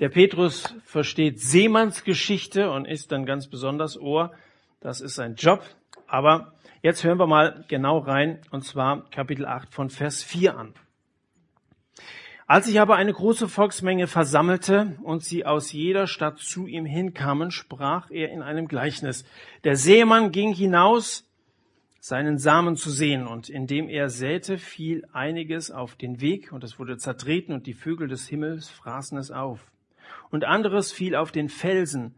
der 0.00 0.08
Petrus 0.08 0.74
versteht 0.84 1.40
Seemannsgeschichte 1.40 2.70
und 2.70 2.84
ist 2.84 3.12
dann 3.12 3.26
ganz 3.26 3.48
besonders 3.48 3.96
Ohr. 3.96 4.32
Das 4.80 5.00
ist 5.00 5.14
sein 5.14 5.36
Job. 5.36 5.62
Aber 6.08 6.52
jetzt 6.82 7.04
hören 7.04 7.18
wir 7.18 7.28
mal 7.28 7.64
genau 7.68 7.98
rein, 7.98 8.40
und 8.50 8.64
zwar 8.64 9.08
Kapitel 9.10 9.46
8 9.46 9.72
von 9.72 9.90
Vers 9.90 10.24
4 10.24 10.58
an. 10.58 10.74
Als 12.46 12.66
sich 12.66 12.80
aber 12.80 12.96
eine 12.96 13.12
große 13.12 13.48
Volksmenge 13.48 14.06
versammelte 14.06 14.98
und 15.02 15.22
sie 15.24 15.46
aus 15.46 15.72
jeder 15.72 16.06
Stadt 16.06 16.38
zu 16.38 16.66
ihm 16.66 16.84
hinkamen, 16.84 17.50
sprach 17.50 18.10
er 18.10 18.30
in 18.30 18.42
einem 18.42 18.68
Gleichnis. 18.68 19.24
Der 19.64 19.76
Seemann 19.76 20.30
ging 20.30 20.52
hinaus, 20.52 21.24
seinen 22.00 22.36
Samen 22.38 22.76
zu 22.76 22.90
sehen, 22.90 23.26
und 23.26 23.48
indem 23.48 23.88
er 23.88 24.10
säte, 24.10 24.58
fiel 24.58 25.06
einiges 25.14 25.70
auf 25.70 25.94
den 25.94 26.20
Weg, 26.20 26.52
und 26.52 26.62
es 26.62 26.78
wurde 26.78 26.98
zertreten, 26.98 27.54
und 27.54 27.66
die 27.66 27.72
Vögel 27.72 28.08
des 28.08 28.28
Himmels 28.28 28.68
fraßen 28.68 29.16
es 29.16 29.30
auf 29.30 29.60
und 30.34 30.44
anderes 30.44 30.92
fiel 30.92 31.14
auf 31.14 31.30
den 31.30 31.48
Felsen, 31.48 32.16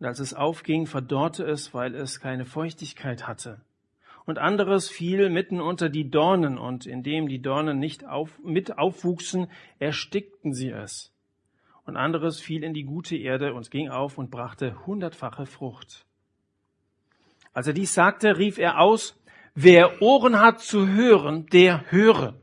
und 0.00 0.06
als 0.06 0.18
es 0.18 0.34
aufging, 0.34 0.86
verdorrte 0.86 1.44
es, 1.44 1.72
weil 1.72 1.94
es 1.94 2.18
keine 2.18 2.44
Feuchtigkeit 2.44 3.28
hatte. 3.28 3.60
Und 4.24 4.38
anderes 4.38 4.88
fiel 4.88 5.30
mitten 5.30 5.60
unter 5.60 5.88
die 5.88 6.08
Dornen, 6.10 6.58
und 6.58 6.86
indem 6.86 7.28
die 7.28 7.42
Dornen 7.42 7.78
nicht 7.78 8.06
auf, 8.06 8.38
mit 8.42 8.78
aufwuchsen, 8.78 9.48
erstickten 9.78 10.52
sie 10.54 10.70
es. 10.70 11.12
Und 11.84 11.96
anderes 11.96 12.40
fiel 12.40 12.62
in 12.62 12.74
die 12.74 12.84
gute 12.84 13.16
Erde 13.16 13.54
und 13.54 13.70
ging 13.70 13.88
auf 13.88 14.18
und 14.18 14.30
brachte 14.30 14.86
hundertfache 14.86 15.46
Frucht. 15.46 16.06
Als 17.52 17.66
er 17.66 17.72
dies 17.72 17.92
sagte, 17.92 18.38
rief 18.38 18.58
er 18.58 18.80
aus, 18.80 19.20
wer 19.54 20.00
Ohren 20.00 20.38
hat 20.38 20.60
zu 20.60 20.88
hören, 20.88 21.46
der 21.46 21.90
höre. 21.90 22.34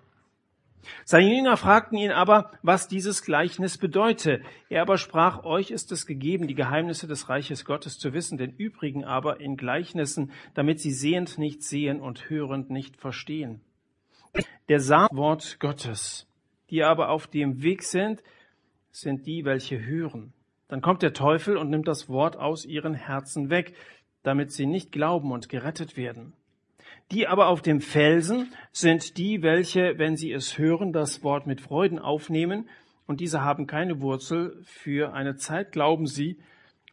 Seine 1.05 1.35
Jünger 1.35 1.57
fragten 1.57 1.97
ihn 1.97 2.11
aber, 2.11 2.51
was 2.61 2.87
dieses 2.87 3.23
Gleichnis 3.23 3.77
bedeute. 3.77 4.41
Er 4.69 4.81
aber 4.81 4.97
sprach, 4.97 5.43
euch 5.43 5.71
ist 5.71 5.91
es 5.91 6.05
gegeben, 6.05 6.47
die 6.47 6.55
Geheimnisse 6.55 7.07
des 7.07 7.29
Reiches 7.29 7.65
Gottes 7.65 7.99
zu 7.99 8.13
wissen, 8.13 8.37
den 8.37 8.51
übrigen 8.51 9.03
aber 9.03 9.39
in 9.39 9.57
Gleichnissen, 9.57 10.31
damit 10.53 10.79
sie 10.79 10.91
sehend 10.91 11.37
nicht 11.37 11.63
sehen 11.63 11.99
und 11.99 12.29
hörend 12.29 12.69
nicht 12.69 12.97
verstehen. 12.97 13.61
Der 14.69 14.79
Samenwort 14.79 15.59
Gottes, 15.59 16.27
die 16.69 16.83
aber 16.83 17.09
auf 17.09 17.27
dem 17.27 17.61
Weg 17.63 17.83
sind, 17.83 18.23
sind 18.91 19.25
die, 19.25 19.45
welche 19.45 19.83
hören. 19.83 20.33
Dann 20.67 20.81
kommt 20.81 21.01
der 21.01 21.13
Teufel 21.13 21.57
und 21.57 21.69
nimmt 21.69 21.87
das 21.87 22.09
Wort 22.09 22.37
aus 22.37 22.65
ihren 22.65 22.93
Herzen 22.93 23.49
weg, 23.49 23.73
damit 24.23 24.51
sie 24.51 24.65
nicht 24.65 24.91
glauben 24.91 25.31
und 25.31 25.49
gerettet 25.49 25.97
werden. 25.97 26.33
Die 27.11 27.27
aber 27.27 27.47
auf 27.47 27.61
dem 27.61 27.81
Felsen 27.81 28.53
sind 28.71 29.17
die, 29.17 29.41
welche, 29.41 29.97
wenn 29.97 30.15
sie 30.15 30.31
es 30.31 30.57
hören, 30.57 30.93
das 30.93 31.23
Wort 31.23 31.47
mit 31.47 31.59
Freuden 31.59 31.97
aufnehmen 31.97 32.69
und 33.07 33.19
diese 33.19 33.41
haben 33.41 33.65
keine 33.65 34.01
Wurzel. 34.01 34.61
Für 34.63 35.13
eine 35.13 35.35
Zeit 35.35 35.71
glauben 35.71 36.05
sie 36.05 36.37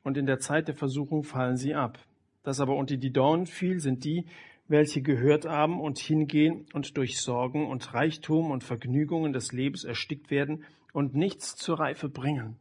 und 0.03 0.17
in 0.17 0.25
der 0.25 0.39
Zeit 0.39 0.69
der 0.69 0.75
Versuchung 0.75 1.23
fallen 1.23 1.59
sie 1.59 1.75
ab. 1.75 1.99
Das 2.43 2.61
aber 2.61 2.77
unter 2.77 2.97
die 2.97 3.13
Dornen 3.13 3.45
fiel, 3.45 3.81
sind 3.81 4.05
die, 4.05 4.25
welche 4.69 5.03
gehört 5.03 5.45
haben 5.45 5.81
und 5.81 5.99
hingehen 5.99 6.65
und 6.73 6.97
durch 6.97 7.21
Sorgen 7.21 7.67
und 7.67 7.93
Reichtum 7.93 8.51
und 8.51 8.65
Vergnügungen 8.65 9.33
des 9.35 9.53
Lebens 9.53 9.85
erstickt 9.85 10.31
werden 10.31 10.65
und 10.93 11.15
nichts 11.15 11.57
zur 11.57 11.79
Reife 11.79 12.09
bringen. 12.09 12.57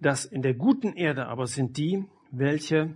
Das 0.00 0.24
in 0.24 0.42
der 0.42 0.54
guten 0.54 0.94
Erde 0.94 1.26
aber 1.26 1.46
sind 1.46 1.76
die, 1.76 2.04
welche 2.30 2.94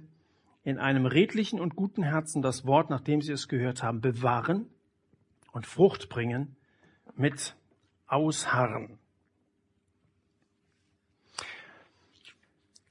in 0.62 0.78
einem 0.78 1.06
redlichen 1.06 1.60
und 1.60 1.76
guten 1.76 2.02
Herzen 2.02 2.42
das 2.42 2.66
Wort, 2.66 2.90
nachdem 2.90 3.22
sie 3.22 3.32
es 3.32 3.48
gehört 3.48 3.82
haben, 3.82 4.00
bewahren 4.00 4.66
und 5.52 5.66
Frucht 5.66 6.08
bringen 6.08 6.56
mit 7.16 7.54
Ausharren. 8.06 8.98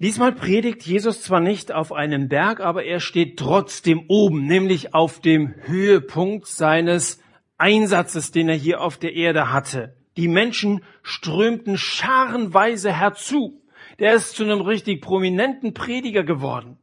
Diesmal 0.02 0.32
predigt 0.32 0.84
Jesus 0.86 1.22
zwar 1.22 1.42
nicht 1.42 1.74
auf 1.74 1.92
einem 1.92 2.30
Berg, 2.30 2.62
aber 2.62 2.86
er 2.86 3.02
steht 3.02 3.38
trotzdem 3.38 4.06
oben, 4.08 4.46
nämlich 4.46 4.94
auf 4.94 5.20
dem 5.20 5.54
Höhepunkt 5.64 6.48
seines 6.48 7.22
Einsatzes, 7.58 8.32
den 8.32 8.48
er 8.48 8.56
hier 8.56 8.80
auf 8.80 8.98
der 8.98 9.14
Erde 9.14 9.52
hatte. 9.52 9.98
Die 10.16 10.30
Menschen 10.30 10.84
strömten 11.04 11.78
scharenweise 11.78 12.94
herzu. 12.94 13.62
Der 14.00 14.14
ist 14.14 14.38
zu 14.38 14.44
einem 14.44 14.62
richtig 14.62 15.02
prominenten 15.02 15.74
Prediger 15.74 16.24
geworden. 16.24 16.78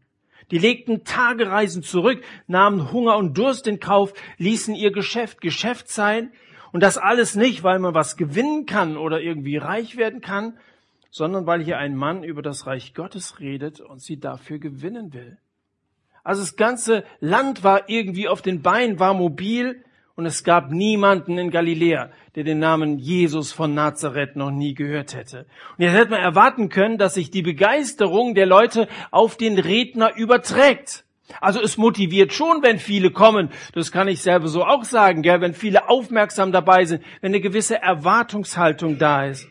Die 0.51 0.59
legten 0.59 1.05
Tagereisen 1.05 1.83
zurück, 1.83 2.23
nahmen 2.47 2.93
Hunger 2.93 3.17
und 3.17 3.37
Durst 3.37 3.67
in 3.67 3.81
Kauf, 3.81 4.15
ließen 4.39 4.75
ihr 4.75 4.93
Geschäft 4.93 5.41
Geschäft 5.41 5.89
sein. 5.89 6.33
Und 6.73 6.83
das 6.83 6.99
alles 6.99 7.37
nicht, 7.37 7.63
weil 7.63 7.79
man 7.79 7.95
was 7.95 8.17
gewinnen 8.17 8.67
kann 8.67 8.97
oder 8.97 9.21
irgendwie 9.21 9.57
reich 9.57 9.97
werden 9.97 10.21
kann, 10.21 10.59
sondern 11.11 11.47
weil 11.47 11.63
hier 11.63 11.79
ein 11.79 11.97
Mann 11.97 12.23
über 12.23 12.43
das 12.43 12.67
Reich 12.67 12.95
Gottes 12.95 13.41
redet 13.41 13.81
und 13.81 14.03
sie 14.03 14.21
dafür 14.21 14.59
gewinnen 14.59 15.15
will. 15.15 15.39
Also 16.23 16.43
das 16.43 16.57
ganze 16.57 17.05
Land 17.21 17.65
war 17.65 17.89
irgendwie 17.89 18.29
auf 18.29 18.43
den 18.43 18.61
Beinen, 18.61 18.99
war 18.99 19.15
mobil 19.15 19.83
und 20.17 20.25
es 20.25 20.45
gab 20.45 20.71
niemanden 20.71 21.37
in 21.37 21.51
Galiläa, 21.51 22.11
der 22.35 22.45
den 22.45 22.59
Namen 22.59 22.99
Jesus 22.99 23.53
von 23.53 23.75
Nazareth 23.75 24.35
noch 24.35 24.51
nie 24.51 24.73
gehört 24.73 25.15
hätte. 25.15 25.47
Und 25.77 25.85
jetzt 25.85 25.93
hätte 25.93 26.11
man 26.11 26.21
erwarten 26.21 26.71
können, 26.71 26.97
dass 26.97 27.15
sich 27.15 27.31
die 27.31 27.43
Begeisterung 27.43 28.35
der 28.35 28.47
Leute 28.47 28.89
auf 29.11 29.37
den 29.37 29.59
Redner 29.59 30.17
überträgt. 30.17 31.05
Also 31.41 31.61
es 31.61 31.77
motiviert 31.77 32.33
schon, 32.33 32.63
wenn 32.63 32.79
viele 32.79 33.11
kommen. 33.11 33.51
Das 33.75 33.93
kann 33.93 34.09
ich 34.09 34.23
selber 34.23 34.49
so 34.49 34.65
auch 34.65 34.85
sagen, 34.85 35.23
gell? 35.23 35.41
wenn 35.43 35.55
viele 35.55 35.89
aufmerksam 35.89 36.51
dabei 36.51 36.87
sind, 36.87 37.03
wenn 37.21 37.33
eine 37.33 37.41
gewisse 37.41 37.81
Erwartungshaltung 37.83 38.97
da 38.99 39.27
ist. 39.27 39.45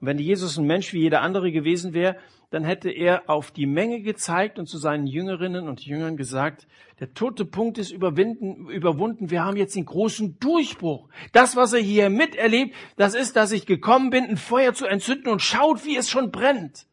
Und 0.00 0.06
wenn 0.06 0.18
Jesus 0.18 0.56
ein 0.56 0.66
Mensch 0.66 0.92
wie 0.92 1.00
jeder 1.00 1.22
andere 1.22 1.50
gewesen 1.50 1.94
wäre, 1.94 2.16
dann 2.50 2.64
hätte 2.64 2.90
er 2.90 3.28
auf 3.28 3.50
die 3.50 3.66
Menge 3.66 4.00
gezeigt 4.00 4.58
und 4.58 4.66
zu 4.66 4.78
seinen 4.78 5.06
Jüngerinnen 5.06 5.68
und 5.68 5.84
Jüngern 5.84 6.16
gesagt, 6.16 6.66
der 7.00 7.12
tote 7.12 7.44
Punkt 7.44 7.78
ist 7.78 7.90
überwunden, 7.90 9.30
wir 9.30 9.44
haben 9.44 9.56
jetzt 9.56 9.76
den 9.76 9.84
großen 9.84 10.38
Durchbruch. 10.38 11.08
Das, 11.32 11.56
was 11.56 11.72
er 11.72 11.80
hier 11.80 12.08
miterlebt, 12.08 12.74
das 12.96 13.14
ist, 13.14 13.36
dass 13.36 13.52
ich 13.52 13.66
gekommen 13.66 14.10
bin, 14.10 14.24
ein 14.24 14.36
Feuer 14.36 14.74
zu 14.74 14.86
entzünden 14.86 15.28
und 15.28 15.42
schaut, 15.42 15.84
wie 15.84 15.96
es 15.96 16.08
schon 16.08 16.30
brennt. 16.30 16.86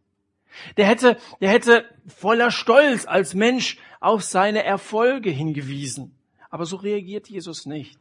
Der 0.77 0.86
hätte, 0.86 1.17
der 1.41 1.50
hätte 1.50 1.86
voller 2.07 2.51
Stolz 2.51 3.07
als 3.07 3.33
Mensch 3.33 3.77
auf 4.00 4.24
seine 4.24 4.63
Erfolge 4.63 5.29
hingewiesen. 5.29 6.15
Aber 6.50 6.65
so 6.65 6.75
reagiert 6.75 7.27
Jesus 7.29 7.65
nicht 7.65 8.00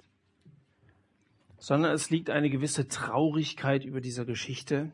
sondern 1.63 1.93
es 1.93 2.11
liegt 2.11 2.29
eine 2.29 2.51
gewisse 2.51 2.89
Traurigkeit 2.89 3.85
über 3.85 4.01
dieser 4.01 4.25
Geschichte, 4.25 4.91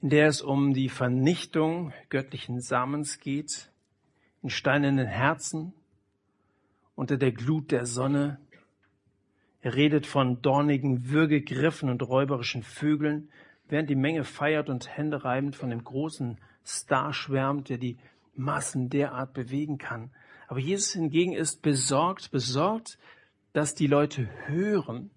in 0.00 0.10
der 0.10 0.28
es 0.28 0.42
um 0.42 0.74
die 0.74 0.88
Vernichtung 0.88 1.92
göttlichen 2.08 2.60
Samens 2.60 3.18
geht, 3.18 3.72
in 4.42 4.50
steinernen 4.50 5.06
Herzen, 5.06 5.72
unter 6.94 7.16
der 7.16 7.32
Glut 7.32 7.72
der 7.72 7.84
Sonne. 7.86 8.38
Er 9.60 9.74
redet 9.74 10.06
von 10.06 10.40
dornigen 10.40 11.10
Würgegriffen 11.10 11.90
und 11.90 12.02
räuberischen 12.02 12.62
Vögeln, 12.62 13.30
während 13.68 13.90
die 13.90 13.96
Menge 13.96 14.24
feiert 14.24 14.68
und 14.68 14.96
Hände 14.96 15.24
reibend 15.24 15.56
von 15.56 15.70
dem 15.70 15.82
großen 15.82 16.38
Star 16.64 17.12
schwärmt, 17.12 17.68
der 17.68 17.78
die 17.78 17.98
Massen 18.34 18.88
derart 18.88 19.32
bewegen 19.32 19.78
kann. 19.78 20.10
Aber 20.46 20.60
Jesus 20.60 20.92
hingegen 20.92 21.32
ist 21.32 21.60
besorgt, 21.60 22.30
besorgt, 22.30 22.98
dass 23.52 23.74
die 23.74 23.88
Leute 23.88 24.28
hören, 24.46 25.10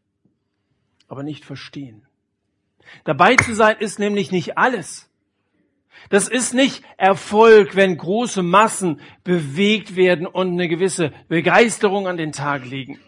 aber 1.08 1.24
nicht 1.24 1.46
verstehen. 1.46 2.08
Dabei 3.04 3.36
zu 3.36 3.54
sein 3.54 3.78
ist 3.80 4.00
nämlich 4.00 4.32
nicht 4.32 4.58
alles. 4.58 5.10
Das 6.10 6.28
ist 6.28 6.54
nicht 6.54 6.84
Erfolg, 6.98 7.76
wenn 7.76 7.98
große 7.98 8.42
Massen 8.44 9.00
bewegt 9.24 9.96
werden 9.96 10.26
und 10.26 10.50
eine 10.52 10.68
gewisse 10.68 11.12
Begeisterung 11.28 12.08
an 12.08 12.18
den 12.18 12.32
Tag 12.32 12.66
legen, 12.66 13.00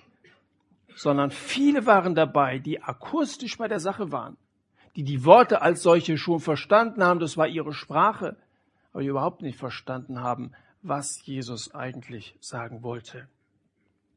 sondern 0.95 1.31
viele 1.31 1.85
waren 1.85 2.15
dabei, 2.15 2.59
die 2.59 2.81
akustisch 2.81 3.57
bei 3.57 3.67
der 3.67 3.79
Sache 3.79 4.11
waren, 4.11 4.37
die 4.95 5.03
die 5.03 5.25
Worte 5.25 5.61
als 5.61 5.81
solche 5.81 6.17
schon 6.17 6.39
verstanden 6.39 7.03
haben, 7.03 7.19
das 7.19 7.35
war 7.35 7.47
ihre 7.47 7.73
Sprache, 7.73 8.37
aber 8.91 9.01
die 9.01 9.09
überhaupt 9.09 9.41
nicht 9.41 9.57
verstanden 9.57 10.21
haben, 10.21 10.51
was 10.83 11.25
Jesus 11.25 11.73
eigentlich 11.73 12.35
sagen 12.39 12.83
wollte. 12.83 13.27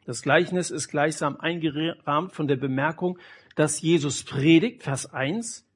Das 0.07 0.23
Gleichnis 0.23 0.71
ist 0.71 0.89
gleichsam 0.89 1.37
eingerahmt 1.41 2.33
von 2.33 2.47
der 2.47 2.57
Bemerkung, 2.57 3.19
dass 3.57 3.81
Jesus 3.81 4.23
predigt, 4.23 4.85
Vers 4.85 5.13
1, 5.13 5.67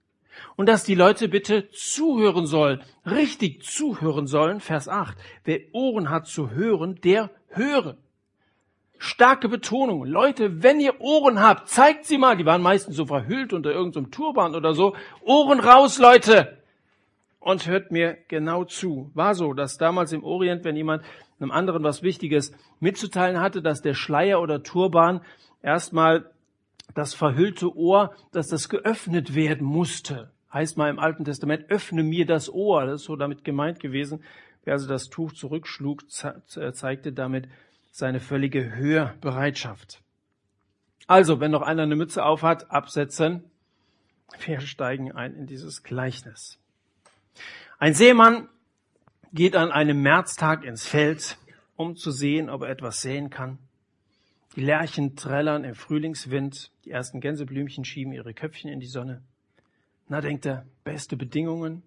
und 0.54 0.66
dass 0.68 0.84
die 0.84 0.94
Leute 0.94 1.28
bitte 1.28 1.68
zuhören 1.72 2.46
sollen, 2.46 2.80
richtig 3.04 3.64
zuhören 3.64 4.28
sollen, 4.28 4.60
Vers 4.60 4.88
8. 4.88 5.18
Wer 5.44 5.60
Ohren 5.72 6.10
hat 6.10 6.28
zu 6.28 6.50
hören, 6.50 7.00
der 7.02 7.30
höre. 7.48 7.96
Starke 8.98 9.48
Betonung. 9.48 10.04
Leute, 10.04 10.62
wenn 10.62 10.78
ihr 10.78 11.00
Ohren 11.00 11.40
habt, 11.40 11.68
zeigt 11.68 12.04
sie 12.04 12.18
mal. 12.18 12.36
Die 12.36 12.46
waren 12.46 12.62
meistens 12.62 12.96
so 12.96 13.06
verhüllt 13.06 13.52
unter 13.52 13.72
irgendeinem 13.72 14.10
Turban 14.12 14.54
oder 14.54 14.74
so. 14.74 14.94
Ohren 15.22 15.58
raus, 15.58 15.98
Leute! 15.98 16.59
Und 17.40 17.66
hört 17.66 17.90
mir 17.90 18.18
genau 18.28 18.64
zu. 18.64 19.10
War 19.14 19.34
so, 19.34 19.54
dass 19.54 19.78
damals 19.78 20.12
im 20.12 20.24
Orient, 20.24 20.62
wenn 20.64 20.76
jemand 20.76 21.02
einem 21.40 21.50
anderen 21.50 21.82
was 21.82 22.02
Wichtiges 22.02 22.52
mitzuteilen 22.80 23.40
hatte, 23.40 23.62
dass 23.62 23.80
der 23.80 23.94
Schleier 23.94 24.40
oder 24.40 24.62
Turban 24.62 25.22
erstmal 25.62 26.30
das 26.94 27.14
verhüllte 27.14 27.74
Ohr, 27.74 28.14
dass 28.32 28.48
das 28.48 28.68
geöffnet 28.68 29.34
werden 29.34 29.66
musste. 29.66 30.30
Heißt 30.52 30.76
mal 30.76 30.90
im 30.90 30.98
Alten 30.98 31.24
Testament, 31.24 31.70
öffne 31.70 32.02
mir 32.02 32.26
das 32.26 32.52
Ohr. 32.52 32.84
Das 32.84 33.02
ist 33.02 33.06
so 33.06 33.16
damit 33.16 33.44
gemeint 33.44 33.80
gewesen. 33.80 34.22
Wer 34.64 34.74
also 34.74 34.88
das 34.88 35.08
Tuch 35.08 35.32
zurückschlug, 35.32 36.10
zeigte 36.10 37.12
damit 37.12 37.48
seine 37.90 38.20
völlige 38.20 38.74
Hörbereitschaft. 38.74 40.02
Also, 41.06 41.40
wenn 41.40 41.50
noch 41.50 41.62
einer 41.62 41.82
eine 41.82 41.96
Mütze 41.96 42.24
aufhat, 42.24 42.70
absetzen. 42.70 43.44
Wir 44.44 44.60
steigen 44.60 45.10
ein 45.10 45.34
in 45.34 45.46
dieses 45.46 45.82
Gleichnis. 45.82 46.59
Ein 47.78 47.94
Seemann 47.94 48.48
geht 49.32 49.56
an 49.56 49.70
einem 49.70 50.02
Märztag 50.02 50.64
ins 50.64 50.86
Feld, 50.86 51.38
um 51.76 51.96
zu 51.96 52.10
sehen, 52.10 52.50
ob 52.50 52.62
er 52.62 52.70
etwas 52.70 53.00
sehen 53.00 53.30
kann. 53.30 53.58
Die 54.56 54.62
Lerchen 54.62 55.16
trällern 55.16 55.64
im 55.64 55.74
Frühlingswind, 55.74 56.72
die 56.84 56.90
ersten 56.90 57.20
Gänseblümchen 57.20 57.84
schieben 57.84 58.12
ihre 58.12 58.34
Köpfchen 58.34 58.70
in 58.70 58.80
die 58.80 58.86
Sonne. 58.86 59.22
Na, 60.08 60.20
denkt 60.20 60.44
er, 60.44 60.66
beste 60.82 61.16
Bedingungen. 61.16 61.82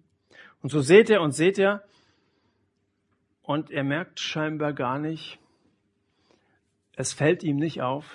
Und 0.62 0.70
so 0.70 0.80
seht 0.80 1.10
er 1.10 1.20
und 1.20 1.32
seht 1.32 1.58
er, 1.58 1.84
und 3.42 3.70
er 3.70 3.84
merkt 3.84 4.18
scheinbar 4.18 4.72
gar 4.72 4.98
nicht, 4.98 5.38
es 6.96 7.12
fällt 7.12 7.42
ihm 7.42 7.56
nicht 7.56 7.82
auf, 7.82 8.06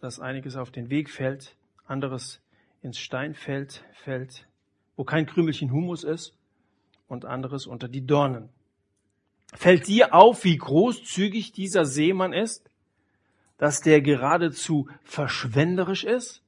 dass 0.00 0.20
einiges 0.20 0.56
auf 0.56 0.70
den 0.70 0.90
Weg 0.90 1.08
fällt, 1.08 1.56
anderes 1.86 2.42
ins 2.82 2.98
Steinfeld 2.98 3.82
fällt, 3.94 4.46
wo 4.96 5.04
kein 5.04 5.24
Krümelchen 5.24 5.72
Humus 5.72 6.04
ist, 6.04 6.35
und 7.08 7.24
anderes 7.24 7.66
unter 7.66 7.88
die 7.88 8.06
Dornen. 8.06 8.48
Fällt 9.54 9.86
dir 9.86 10.14
auf, 10.14 10.44
wie 10.44 10.56
großzügig 10.56 11.52
dieser 11.52 11.84
Seemann 11.84 12.32
ist? 12.32 12.68
Dass 13.58 13.80
der 13.80 14.02
geradezu 14.02 14.88
verschwenderisch 15.02 16.04
ist? 16.04 16.42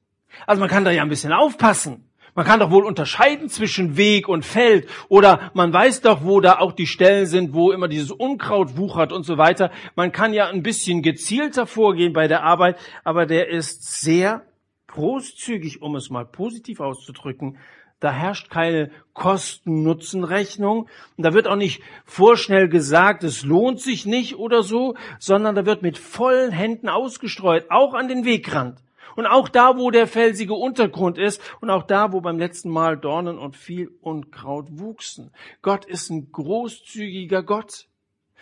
Also 0.45 0.59
man 0.59 0.69
kann 0.69 0.85
da 0.85 0.91
ja 0.91 1.01
ein 1.01 1.09
bisschen 1.09 1.33
aufpassen. 1.33 2.05
Man 2.35 2.45
kann 2.45 2.59
doch 2.59 2.71
wohl 2.71 2.85
unterscheiden 2.85 3.49
zwischen 3.49 3.97
Weg 3.97 4.29
und 4.29 4.45
Feld 4.45 4.87
oder 5.09 5.51
man 5.55 5.73
weiß 5.73 6.01
doch, 6.01 6.23
wo 6.23 6.39
da 6.39 6.59
auch 6.59 6.73
die 6.73 6.87
Stellen 6.87 7.25
sind, 7.25 7.53
wo 7.53 7.71
immer 7.71 7.87
dieses 7.87 8.11
Unkraut 8.11 8.77
wuchert 8.77 9.11
und 9.11 9.23
so 9.23 9.37
weiter. 9.37 9.71
Man 9.95 10.11
kann 10.11 10.33
ja 10.33 10.47
ein 10.47 10.63
bisschen 10.63 11.01
gezielter 11.01 11.65
vorgehen 11.65 12.13
bei 12.13 12.27
der 12.27 12.43
Arbeit, 12.43 12.77
aber 13.03 13.25
der 13.25 13.49
ist 13.49 14.01
sehr 14.01 14.45
großzügig, 14.87 15.81
um 15.81 15.95
es 15.95 16.09
mal 16.09 16.25
positiv 16.25 16.79
auszudrücken, 16.79 17.57
da 17.99 18.11
herrscht 18.11 18.49
keine 18.49 18.91
Kosten-Nutzen-Rechnung. 19.13 20.87
Und 21.17 21.23
da 21.25 21.33
wird 21.33 21.47
auch 21.47 21.57
nicht 21.57 21.81
vorschnell 22.05 22.69
gesagt, 22.69 23.23
es 23.23 23.43
lohnt 23.43 23.81
sich 23.81 24.05
nicht 24.05 24.37
oder 24.37 24.63
so, 24.63 24.95
sondern 25.19 25.55
da 25.55 25.65
wird 25.65 25.81
mit 25.81 25.97
vollen 25.97 26.51
Händen 26.51 26.87
ausgestreut, 26.87 27.65
auch 27.69 27.93
an 27.93 28.07
den 28.07 28.23
Wegrand. 28.23 28.79
Und 29.15 29.25
auch 29.25 29.49
da, 29.49 29.77
wo 29.77 29.91
der 29.91 30.07
felsige 30.07 30.53
Untergrund 30.53 31.17
ist 31.17 31.41
und 31.59 31.69
auch 31.69 31.83
da, 31.83 32.13
wo 32.13 32.21
beim 32.21 32.39
letzten 32.39 32.69
Mal 32.69 32.97
Dornen 32.97 33.37
und 33.37 33.57
viel 33.57 33.91
Unkraut 33.99 34.67
wuchsen. 34.69 35.31
Gott 35.61 35.83
ist 35.83 36.09
ein 36.09 36.31
großzügiger 36.31 37.43
Gott. 37.43 37.88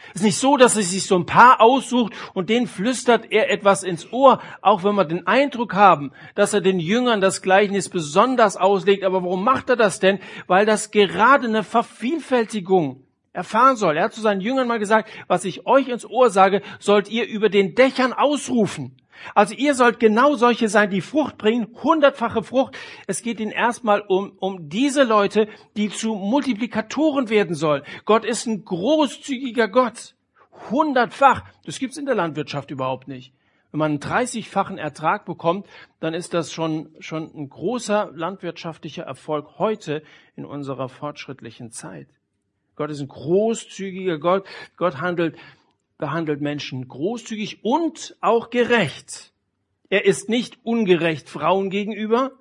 Es 0.09 0.21
ist 0.21 0.25
nicht 0.25 0.37
so, 0.37 0.57
dass 0.57 0.77
er 0.77 0.83
sich 0.83 1.05
so 1.05 1.15
ein 1.15 1.25
paar 1.25 1.61
aussucht 1.61 2.13
und 2.33 2.49
denen 2.49 2.67
flüstert 2.67 3.31
er 3.31 3.51
etwas 3.51 3.83
ins 3.83 4.11
Ohr, 4.11 4.41
auch 4.61 4.83
wenn 4.83 4.95
wir 4.95 5.05
den 5.05 5.27
Eindruck 5.27 5.73
haben, 5.73 6.11
dass 6.35 6.53
er 6.53 6.61
den 6.61 6.79
Jüngern 6.79 7.21
das 7.21 7.41
Gleichnis 7.41 7.89
besonders 7.89 8.57
auslegt. 8.57 9.03
Aber 9.03 9.23
warum 9.23 9.43
macht 9.43 9.69
er 9.69 9.75
das 9.75 9.99
denn? 9.99 10.19
Weil 10.47 10.65
das 10.65 10.91
gerade 10.91 11.47
eine 11.47 11.63
Vervielfältigung 11.63 13.06
erfahren 13.37 13.77
soll. 13.77 13.95
Er 13.95 14.05
hat 14.05 14.13
zu 14.13 14.21
seinen 14.21 14.41
Jüngern 14.41 14.67
mal 14.67 14.79
gesagt, 14.79 15.09
was 15.27 15.45
ich 15.45 15.65
euch 15.65 15.87
ins 15.87 16.05
Ohr 16.05 16.29
sage, 16.29 16.61
sollt 16.79 17.09
ihr 17.09 17.27
über 17.27 17.49
den 17.49 17.75
Dächern 17.75 18.11
ausrufen. 18.11 18.97
Also 19.33 19.53
ihr 19.55 19.73
sollt 19.73 19.99
genau 19.99 20.35
solche 20.35 20.69
sein, 20.69 20.89
die 20.89 21.01
Frucht 21.01 21.37
bringen, 21.37 21.67
hundertfache 21.83 22.43
Frucht. 22.43 22.77
Es 23.07 23.21
geht 23.21 23.39
ihnen 23.39 23.51
erstmal 23.51 24.01
um, 24.01 24.33
um 24.39 24.69
diese 24.69 25.03
Leute, 25.03 25.47
die 25.75 25.89
zu 25.89 26.15
Multiplikatoren 26.15 27.29
werden 27.29 27.55
sollen. 27.55 27.83
Gott 28.05 28.25
ist 28.25 28.45
ein 28.45 28.65
großzügiger 28.65 29.67
Gott. 29.67 30.15
Hundertfach. 30.71 31.43
Das 31.65 31.79
gibt's 31.79 31.97
in 31.97 32.05
der 32.05 32.15
Landwirtschaft 32.15 32.71
überhaupt 32.71 33.07
nicht. 33.07 33.33
Wenn 33.71 33.79
man 33.79 33.91
einen 33.91 33.99
30-fachen 33.99 34.77
Ertrag 34.77 35.25
bekommt, 35.25 35.67
dann 35.99 36.13
ist 36.13 36.33
das 36.33 36.51
schon, 36.51 36.89
schon 36.99 37.29
ein 37.35 37.49
großer 37.49 38.11
landwirtschaftlicher 38.15 39.03
Erfolg 39.03 39.59
heute 39.59 40.03
in 40.35 40.45
unserer 40.45 40.89
fortschrittlichen 40.89 41.71
Zeit. 41.71 42.07
Gott 42.77 42.89
ist 42.89 43.01
ein 43.01 43.09
großzügiger 43.09 44.17
Gott. 44.19 44.47
Gott 44.77 45.01
handelt 45.01 45.35
behandelt 45.97 46.41
Menschen 46.41 46.87
großzügig 46.87 47.63
und 47.63 48.15
auch 48.21 48.49
gerecht. 48.49 49.33
Er 49.89 50.05
ist 50.05 50.29
nicht 50.29 50.59
ungerecht 50.63 51.29
Frauen 51.29 51.69
gegenüber 51.69 52.31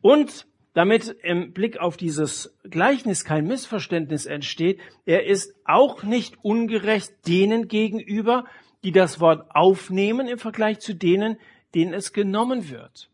und 0.00 0.46
damit 0.74 1.16
im 1.22 1.52
Blick 1.52 1.78
auf 1.78 1.96
dieses 1.96 2.56
Gleichnis 2.64 3.24
kein 3.24 3.46
Missverständnis 3.46 4.24
entsteht, 4.24 4.80
er 5.04 5.26
ist 5.26 5.54
auch 5.64 6.02
nicht 6.02 6.42
ungerecht 6.42 7.12
denen 7.26 7.68
gegenüber, 7.68 8.46
die 8.82 8.92
das 8.92 9.20
Wort 9.20 9.54
aufnehmen 9.54 10.28
im 10.28 10.38
Vergleich 10.38 10.80
zu 10.80 10.94
denen, 10.94 11.38
denen 11.74 11.92
es 11.92 12.12
genommen 12.12 12.70
wird. 12.70 13.10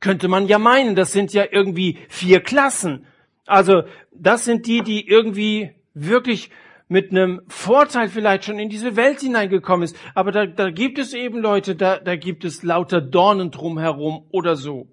Könnte 0.00 0.28
man 0.28 0.46
ja 0.46 0.58
meinen, 0.58 0.94
das 0.94 1.12
sind 1.12 1.32
ja 1.32 1.46
irgendwie 1.50 1.98
vier 2.08 2.40
Klassen. 2.40 3.06
Also 3.46 3.84
das 4.12 4.44
sind 4.44 4.66
die, 4.66 4.82
die 4.82 5.06
irgendwie 5.06 5.74
wirklich 5.94 6.50
mit 6.88 7.10
einem 7.10 7.42
Vorteil 7.48 8.08
vielleicht 8.08 8.44
schon 8.44 8.58
in 8.58 8.68
diese 8.68 8.96
Welt 8.96 9.20
hineingekommen 9.20 9.84
ist. 9.84 9.96
Aber 10.14 10.32
da, 10.32 10.46
da 10.46 10.70
gibt 10.70 10.98
es 10.98 11.14
eben 11.14 11.38
Leute, 11.38 11.76
da, 11.76 11.98
da 11.98 12.16
gibt 12.16 12.44
es 12.44 12.62
lauter 12.62 13.00
Dornen 13.00 13.50
drumherum 13.50 14.26
oder 14.30 14.56
so. 14.56 14.88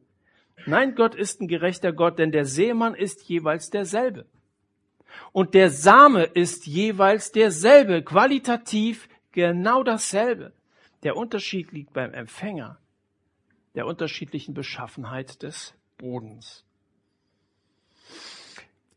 Nein, 0.65 0.95
Gott 0.95 1.15
ist 1.15 1.41
ein 1.41 1.47
gerechter 1.47 1.91
Gott, 1.91 2.19
denn 2.19 2.31
der 2.31 2.45
Seemann 2.45 2.93
ist 2.93 3.23
jeweils 3.23 3.69
derselbe. 3.69 4.25
Und 5.31 5.53
der 5.53 5.69
Same 5.69 6.23
ist 6.23 6.67
jeweils 6.67 7.31
derselbe, 7.31 8.03
qualitativ 8.03 9.09
genau 9.31 9.83
dasselbe. 9.83 10.53
Der 11.03 11.17
Unterschied 11.17 11.71
liegt 11.71 11.93
beim 11.93 12.13
Empfänger, 12.13 12.77
der 13.75 13.87
unterschiedlichen 13.87 14.53
Beschaffenheit 14.53 15.41
des 15.41 15.73
Bodens. 15.97 16.63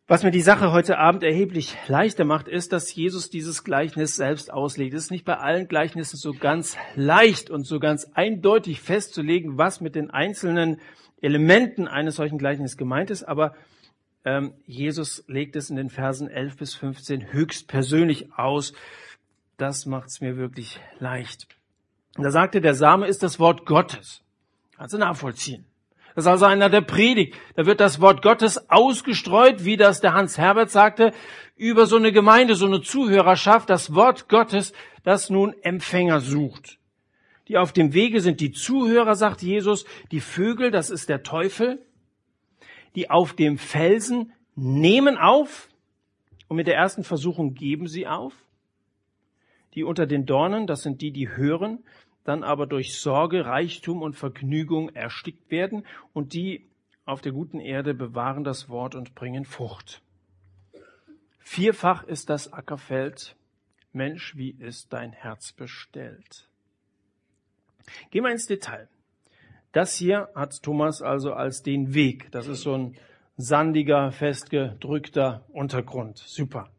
Was 0.06 0.22
mir 0.22 0.30
die 0.30 0.42
Sache 0.42 0.70
heute 0.70 0.98
Abend 0.98 1.22
erheblich 1.22 1.78
leichter 1.88 2.26
macht, 2.26 2.46
ist, 2.46 2.74
dass 2.74 2.94
Jesus 2.94 3.30
dieses 3.30 3.64
Gleichnis 3.64 4.16
selbst 4.16 4.52
auslegt. 4.52 4.92
Es 4.92 5.04
ist 5.04 5.10
nicht 5.10 5.24
bei 5.24 5.38
allen 5.38 5.66
Gleichnissen 5.66 6.18
so 6.18 6.34
ganz 6.34 6.76
leicht 6.94 7.48
und 7.48 7.64
so 7.66 7.80
ganz 7.80 8.10
eindeutig 8.12 8.82
festzulegen, 8.82 9.56
was 9.56 9.80
mit 9.80 9.94
den 9.94 10.10
einzelnen 10.10 10.78
Elementen 11.22 11.88
eines 11.88 12.16
solchen 12.16 12.36
Gleichnisses 12.36 12.76
gemeint 12.76 13.08
ist, 13.10 13.22
aber 13.22 13.54
ähm, 14.26 14.52
Jesus 14.66 15.24
legt 15.26 15.56
es 15.56 15.70
in 15.70 15.76
den 15.76 15.88
Versen 15.88 16.28
11 16.28 16.56
bis 16.58 16.74
15 16.74 17.32
höchst 17.32 17.66
persönlich 17.66 18.34
aus. 18.34 18.74
Das 19.56 19.86
macht 19.86 20.08
es 20.08 20.20
mir 20.20 20.36
wirklich 20.36 20.80
leicht. 20.98 21.48
Und 22.18 22.24
da 22.24 22.30
sagte, 22.30 22.60
der 22.60 22.74
Same 22.74 23.06
ist 23.06 23.22
das 23.22 23.38
Wort 23.40 23.64
Gottes. 23.64 24.22
Kannst 24.76 24.92
du 24.92 24.98
nachvollziehen. 24.98 25.64
Das 26.14 26.24
ist 26.24 26.30
also 26.30 26.44
einer 26.44 26.70
der 26.70 26.80
Predigt. 26.80 27.34
Da 27.56 27.66
wird 27.66 27.80
das 27.80 28.00
Wort 28.00 28.22
Gottes 28.22 28.70
ausgestreut, 28.70 29.64
wie 29.64 29.76
das 29.76 30.00
der 30.00 30.14
Hans 30.14 30.38
Herbert 30.38 30.70
sagte, 30.70 31.12
über 31.56 31.86
so 31.86 31.96
eine 31.96 32.12
Gemeinde, 32.12 32.54
so 32.54 32.66
eine 32.66 32.82
Zuhörerschaft, 32.82 33.68
das 33.68 33.94
Wort 33.94 34.28
Gottes, 34.28 34.72
das 35.02 35.30
nun 35.30 35.54
Empfänger 35.62 36.20
sucht. 36.20 36.78
Die 37.48 37.58
auf 37.58 37.72
dem 37.72 37.92
Wege 37.92 38.20
sind 38.20 38.40
die 38.40 38.52
Zuhörer, 38.52 39.16
sagt 39.16 39.42
Jesus, 39.42 39.84
die 40.10 40.20
Vögel, 40.20 40.70
das 40.70 40.90
ist 40.90 41.08
der 41.08 41.22
Teufel, 41.22 41.84
die 42.94 43.10
auf 43.10 43.34
dem 43.34 43.58
Felsen 43.58 44.32
nehmen 44.54 45.18
auf 45.18 45.68
und 46.48 46.56
mit 46.56 46.66
der 46.66 46.76
ersten 46.76 47.04
Versuchung 47.04 47.54
geben 47.54 47.88
sie 47.88 48.06
auf. 48.06 48.32
Die 49.74 49.82
unter 49.82 50.06
den 50.06 50.24
Dornen, 50.24 50.66
das 50.66 50.82
sind 50.82 51.00
die, 51.02 51.10
die 51.10 51.28
hören, 51.28 51.82
dann 52.24 52.42
aber 52.42 52.66
durch 52.66 52.98
Sorge, 52.98 53.44
Reichtum 53.44 54.02
und 54.02 54.14
Vergnügung 54.14 54.88
erstickt 54.90 55.50
werden 55.50 55.86
und 56.12 56.32
die 56.32 56.66
auf 57.04 57.20
der 57.20 57.32
guten 57.32 57.60
Erde 57.60 57.94
bewahren 57.94 58.44
das 58.44 58.68
Wort 58.68 58.94
und 58.94 59.14
bringen 59.14 59.44
Frucht. 59.44 60.02
Vierfach 61.38 62.04
ist 62.04 62.30
das 62.30 62.52
Ackerfeld. 62.52 63.36
Mensch, 63.92 64.36
wie 64.36 64.50
ist 64.50 64.92
dein 64.92 65.12
Herz 65.12 65.52
bestellt? 65.52 66.48
Gehen 68.10 68.24
wir 68.24 68.32
ins 68.32 68.46
Detail. 68.46 68.88
Das 69.72 69.94
hier 69.94 70.30
hat 70.34 70.62
Thomas 70.62 71.02
also 71.02 71.34
als 71.34 71.62
den 71.62 71.94
Weg. 71.94 72.30
Das 72.32 72.48
ist 72.48 72.62
so 72.62 72.74
ein 72.74 72.96
sandiger, 73.36 74.10
festgedrückter 74.10 75.44
Untergrund. 75.52 76.18
Super. 76.18 76.70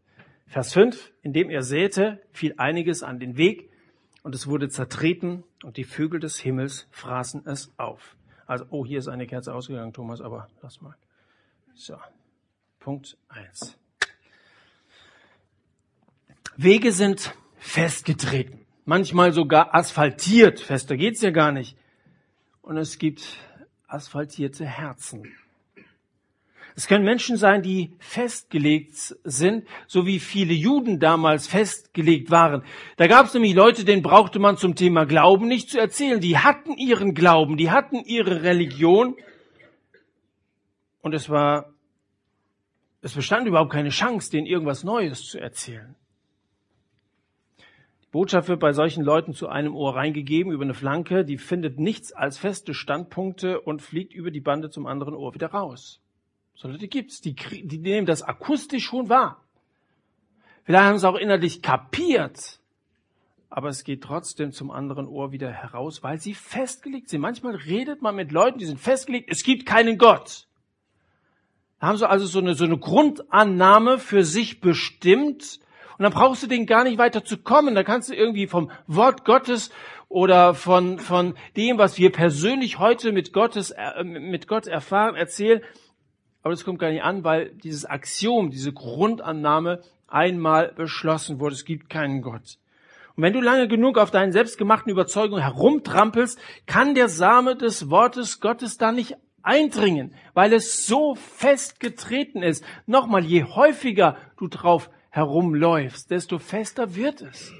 Vers 0.47 0.73
5. 0.73 1.13
Indem 1.21 1.49
er 1.49 1.62
säte, 1.62 2.21
fiel 2.31 2.55
einiges 2.58 3.03
an 3.03 3.19
den 3.19 3.38
Weg 3.38 3.69
und 4.25 4.33
es 4.33 4.47
wurde 4.47 4.69
zertreten 4.69 5.43
und 5.63 5.77
die 5.77 5.83
Vögel 5.83 6.19
des 6.19 6.39
Himmels 6.39 6.88
fraßen 6.89 7.45
es 7.45 7.71
auf. 7.77 8.17
Also, 8.47 8.65
oh, 8.71 8.83
hier 8.83 8.97
ist 8.97 9.07
eine 9.07 9.27
Kerze 9.27 9.53
ausgegangen, 9.53 9.93
Thomas, 9.93 10.19
aber 10.19 10.47
lass 10.63 10.81
mal. 10.81 10.95
So, 11.75 11.95
Punkt 12.79 13.19
eins. 13.27 13.77
Wege 16.57 16.91
sind 16.91 17.35
festgetreten, 17.59 18.65
manchmal 18.83 19.31
sogar 19.31 19.75
asphaltiert, 19.75 20.59
fester 20.59 20.97
geht's 20.97 21.21
ja 21.21 21.29
gar 21.29 21.51
nicht. 21.51 21.77
Und 22.63 22.77
es 22.77 22.97
gibt 22.97 23.38
asphaltierte 23.85 24.65
Herzen. 24.65 25.31
Es 26.77 26.88
können 26.88 27.05
Menschen 27.05 27.38
sein, 27.38 27.61
die 27.61 27.95
festgelegt 27.99 28.95
sind, 29.23 29.65
so 29.88 30.05
wie 30.05 30.19
viele 30.19 30.53
Juden 30.53 30.99
damals 30.99 31.47
festgelegt 31.47 32.31
waren. 32.31 32.63
Da 32.97 33.07
gab 33.07 33.27
es 33.27 33.33
nämlich 33.33 33.53
Leute, 33.53 33.85
denen 33.85 34.01
brauchte 34.01 34.39
man 34.39 34.57
zum 34.57 34.75
Thema 34.75 35.05
Glauben 35.05 35.47
nicht 35.47 35.69
zu 35.69 35.79
erzählen. 35.79 36.19
Die 36.19 36.38
hatten 36.38 36.73
ihren 36.73 37.13
Glauben, 37.13 37.55
die 37.55 37.71
hatten 37.71 38.03
ihre 38.03 38.43
Religion. 38.43 39.15
Und 41.01 41.13
es 41.13 41.29
war, 41.29 41.73
es 43.01 43.13
bestand 43.13 43.47
überhaupt 43.47 43.71
keine 43.71 43.89
Chance, 43.89 44.29
denen 44.29 44.45
irgendwas 44.45 44.83
Neues 44.83 45.23
zu 45.23 45.39
erzählen. 45.39 45.95
Die 48.03 48.09
Botschaft 48.11 48.49
wird 48.49 48.59
bei 48.59 48.73
solchen 48.73 49.03
Leuten 49.03 49.31
zu 49.31 49.47
einem 49.47 49.75
Ohr 49.75 49.95
reingegeben 49.95 50.51
über 50.51 50.63
eine 50.65 50.73
Flanke, 50.73 51.23
die 51.23 51.38
findet 51.38 51.79
nichts 51.79 52.11
als 52.11 52.38
feste 52.38 52.73
Standpunkte 52.73 53.61
und 53.61 53.81
fliegt 53.81 54.13
über 54.13 54.29
die 54.29 54.41
Bande 54.41 54.69
zum 54.69 54.88
anderen 54.88 55.13
Ohr 55.13 55.33
wieder 55.33 55.47
raus. 55.47 56.01
So 56.55 56.69
Leute 56.69 56.87
gibt's, 56.87 57.19
die, 57.19 57.35
die 57.35 57.77
nehmen 57.77 58.07
das 58.07 58.23
akustisch 58.23 58.85
schon 58.85 59.09
wahr. 59.09 59.43
Vielleicht 60.63 60.83
haben 60.83 60.97
sie 60.97 61.07
auch 61.07 61.15
innerlich 61.15 61.61
kapiert, 61.61 62.59
aber 63.49 63.69
es 63.69 63.83
geht 63.83 64.03
trotzdem 64.03 64.51
zum 64.51 64.71
anderen 64.71 65.07
Ohr 65.07 65.31
wieder 65.31 65.51
heraus, 65.51 66.01
weil 66.01 66.19
sie 66.19 66.33
festgelegt 66.33 67.09
sind. 67.09 67.21
Manchmal 67.21 67.55
redet 67.55 68.01
man 68.01 68.15
mit 68.15 68.31
Leuten, 68.31 68.57
die 68.57 68.65
sind 68.65 68.79
festgelegt, 68.79 69.29
es 69.29 69.43
gibt 69.43 69.65
keinen 69.65 69.97
Gott. 69.97 70.47
Da 71.79 71.87
haben 71.87 71.97
sie 71.97 72.09
also 72.09 72.25
so 72.25 72.39
eine, 72.39 72.55
so 72.55 72.63
eine 72.63 72.77
Grundannahme 72.79 73.99
für 73.99 74.23
sich 74.23 74.61
bestimmt 74.61 75.59
und 75.97 76.03
dann 76.03 76.13
brauchst 76.13 76.43
du 76.43 76.47
denen 76.47 76.65
gar 76.65 76.83
nicht 76.83 76.97
weiter 76.97 77.23
zu 77.23 77.37
kommen. 77.37 77.75
Da 77.75 77.83
kannst 77.83 78.09
du 78.09 78.15
irgendwie 78.15 78.47
vom 78.47 78.71
Wort 78.87 79.23
Gottes 79.23 79.71
oder 80.09 80.53
von, 80.53 80.99
von 80.99 81.35
dem, 81.55 81.77
was 81.77 81.97
wir 81.97 82.11
persönlich 82.11 82.79
heute 82.79 83.11
mit 83.11 83.33
Gottes, 83.33 83.71
äh, 83.71 84.03
mit 84.03 84.47
Gott 84.47 84.67
erfahren, 84.67 85.15
erzählen 85.15 85.61
aber 86.45 86.53
das 86.53 86.63
kommt 86.63 86.77
gar 86.77 86.91
nicht 86.91 87.01
an, 87.01 87.23
weil 87.23 87.49
dieses 87.63 87.86
Axiom, 87.86 88.51
diese 88.51 88.71
Grundannahme 88.71 89.81
einmal 90.08 90.73
beschlossen 90.75 91.39
wurde. 91.39 91.55
Es 91.55 91.65
gibt 91.65 91.89
keinen 91.89 92.21
Gott. 92.21 92.60
Und 93.15 93.23
wenn 93.23 93.34
du 93.34 93.41
lange 93.41 93.67
genug 93.67 93.97
auf 93.97 94.12
deinen 94.12 94.31
selbstgemachten 94.31 94.91
Überzeugungen 94.91 95.41
herumtrampelst, 95.41 96.39
kann 96.67 96.93
der 96.93 97.10
Same 97.10 97.55
des 97.55 97.89
Wortes 97.89 98.41
Gottes 98.41 98.77
da 98.77 98.91
nicht 98.91 99.17
eindringen, 99.41 100.13
weil 100.36 100.53
es 100.53 100.86
so 100.86 101.15
fest 101.15 101.79
getreten 101.79 102.43
ist. 102.43 102.63
Nochmal, 102.86 103.25
je 103.25 103.45
häufiger 103.45 104.15
du 104.38 104.47
drauf 104.47 104.91
herumläufst, 105.10 106.12
desto 106.12 106.38
fester 106.38 106.93
wird 106.93 107.21
es. 107.23 107.53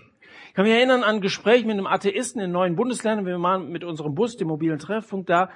Ich 0.50 0.54
kann 0.54 0.65
mich 0.65 0.76
erinnern 0.76 1.02
an 1.02 1.15
ein 1.15 1.21
Gespräch 1.21 1.65
mit 1.65 1.74
einem 1.74 1.88
Atheisten 1.88 2.39
in 2.39 2.52
neuen 2.52 2.76
Bundesländern. 2.76 3.26
Wir 3.26 3.41
waren 3.41 3.71
mit 3.71 3.84
unserem 3.84 4.13
Bus, 4.13 4.38
dem 4.38 4.50
mobilen 4.50 4.78
Treffpunkt 4.78 5.28
da. 5.28 5.50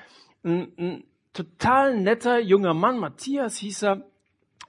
Ein, 0.44 0.72
ein 0.80 1.04
total 1.40 1.96
netter 1.96 2.40
junger 2.40 2.74
Mann, 2.74 3.00
Matthias 3.00 3.58
hieß 3.58 3.84
er, 3.84 4.06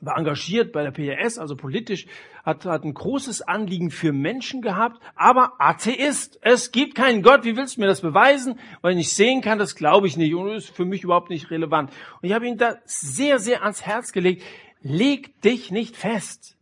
war 0.00 0.16
engagiert 0.16 0.72
bei 0.72 0.83
der 0.85 0.92
PRS, 0.92 1.38
also 1.38 1.56
politisch, 1.56 2.06
hat, 2.44 2.64
hat 2.64 2.85
ein 2.85 2.94
großes 2.94 3.42
Anliegen 3.42 3.90
für 3.90 4.12
Menschen 4.12 4.62
gehabt, 4.62 5.02
aber 5.14 5.54
Atheist. 5.59 6.38
Es 6.42 6.70
gibt 6.70 6.94
keinen 6.94 7.22
Gott. 7.22 7.44
Wie 7.44 7.56
willst 7.56 7.76
du 7.76 7.80
mir 7.80 7.87
das 7.87 8.00
beweisen? 8.00 8.59
Weil 8.80 8.92
ich 8.92 8.98
nicht 8.98 9.14
sehen 9.14 9.42
kann, 9.42 9.59
das 9.59 9.74
glaube 9.74 10.06
ich 10.06 10.16
nicht 10.16 10.35
und 10.35 10.48
ist 10.52 10.70
für 10.70 10.85
mich 10.85 11.02
überhaupt 11.02 11.28
nicht 11.28 11.50
relevant. 11.50 11.90
Und 12.22 12.28
ich 12.28 12.33
habe 12.33 12.46
ihm 12.46 12.56
da 12.56 12.76
sehr, 12.85 13.40
sehr 13.40 13.62
ans 13.62 13.85
Herz 13.85 14.12
gelegt, 14.12 14.42
leg 14.80 15.38
dich 15.42 15.70
nicht 15.70 15.96
fest. 15.96 16.56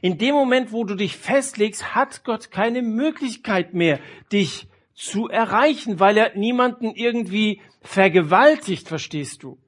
In 0.00 0.16
dem 0.16 0.34
Moment, 0.34 0.72
wo 0.72 0.84
du 0.84 0.94
dich 0.94 1.16
festlegst, 1.16 1.94
hat 1.94 2.24
Gott 2.24 2.50
keine 2.50 2.82
Möglichkeit 2.82 3.74
mehr, 3.74 4.00
dich 4.32 4.68
zu 4.94 5.28
erreichen, 5.28 6.00
weil 6.00 6.16
er 6.16 6.36
niemanden 6.36 6.94
irgendwie 6.94 7.60
vergewaltigt, 7.82 8.88
verstehst 8.88 9.42
du? 9.42 9.58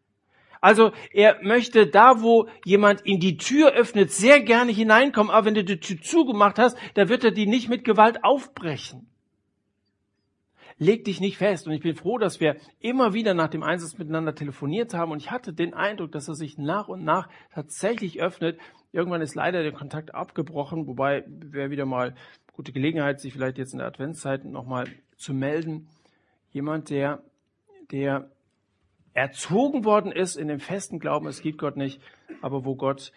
Also 0.60 0.92
er 1.12 1.38
möchte 1.42 1.86
da, 1.86 2.22
wo 2.22 2.48
jemand 2.64 3.02
in 3.02 3.20
die 3.20 3.36
Tür 3.36 3.72
öffnet, 3.72 4.10
sehr 4.10 4.40
gerne 4.40 4.72
hineinkommen, 4.72 5.30
aber 5.30 5.46
wenn 5.46 5.54
du 5.54 5.64
die 5.64 5.78
Tür 5.78 6.00
zugemacht 6.00 6.58
hast, 6.58 6.76
da 6.94 7.08
wird 7.08 7.24
er 7.24 7.30
die 7.30 7.46
nicht 7.46 7.68
mit 7.68 7.84
Gewalt 7.84 8.24
aufbrechen. 8.24 9.06
Leg 10.78 11.04
dich 11.04 11.20
nicht 11.20 11.38
fest. 11.38 11.66
Und 11.66 11.72
ich 11.72 11.80
bin 11.80 11.94
froh, 11.94 12.18
dass 12.18 12.40
wir 12.40 12.56
immer 12.80 13.14
wieder 13.14 13.32
nach 13.32 13.48
dem 13.48 13.62
Einsatz 13.62 13.96
miteinander 13.96 14.34
telefoniert 14.34 14.92
haben. 14.92 15.10
Und 15.10 15.22
ich 15.22 15.30
hatte 15.30 15.54
den 15.54 15.72
Eindruck, 15.72 16.12
dass 16.12 16.28
er 16.28 16.34
sich 16.34 16.58
nach 16.58 16.88
und 16.88 17.02
nach 17.02 17.28
tatsächlich 17.54 18.20
öffnet. 18.20 18.58
Irgendwann 18.92 19.22
ist 19.22 19.34
leider 19.34 19.62
der 19.62 19.72
Kontakt 19.72 20.14
abgebrochen, 20.14 20.86
wobei 20.86 21.24
wäre 21.28 21.70
wieder 21.70 21.86
mal 21.86 22.14
gute 22.52 22.72
Gelegenheit, 22.72 23.20
sich 23.20 23.32
vielleicht 23.32 23.56
jetzt 23.56 23.72
in 23.72 23.78
der 23.78 23.88
Adventszeit 23.88 24.44
nochmal 24.44 24.86
zu 25.16 25.34
melden. 25.34 25.88
Jemand, 26.50 26.90
der, 26.90 27.22
der 27.90 28.30
erzogen 29.12 29.84
worden 29.84 30.12
ist 30.12 30.36
in 30.36 30.48
dem 30.48 30.60
festen 30.60 30.98
Glauben, 30.98 31.26
es 31.26 31.40
gibt 31.40 31.58
Gott 31.58 31.76
nicht, 31.76 32.00
aber 32.42 32.64
wo 32.64 32.76
Gott 32.76 33.12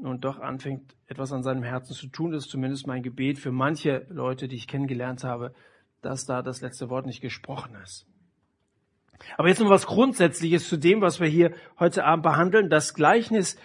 nun 0.00 0.20
doch 0.20 0.40
anfängt, 0.40 0.94
etwas 1.06 1.32
an 1.32 1.42
seinem 1.42 1.62
Herzen 1.62 1.94
zu 1.94 2.08
tun, 2.08 2.32
das 2.32 2.44
ist 2.44 2.50
zumindest 2.50 2.86
mein 2.86 3.02
Gebet 3.02 3.38
für 3.38 3.52
manche 3.52 4.06
Leute, 4.08 4.48
die 4.48 4.56
ich 4.56 4.68
kennengelernt 4.68 5.24
habe, 5.24 5.54
dass 6.00 6.26
da 6.26 6.42
das 6.42 6.60
letzte 6.60 6.90
Wort 6.90 7.06
nicht 7.06 7.20
gesprochen 7.20 7.76
ist. 7.82 8.06
Aber 9.36 9.48
jetzt 9.48 9.60
noch 9.60 9.70
was 9.70 9.86
Grundsätzliches 9.86 10.68
zu 10.68 10.76
dem, 10.76 11.00
was 11.00 11.20
wir 11.20 11.28
hier 11.28 11.54
heute 11.78 12.04
Abend 12.04 12.24
behandeln. 12.24 12.70
Das 12.70 12.92
Gleichnis 12.92 13.56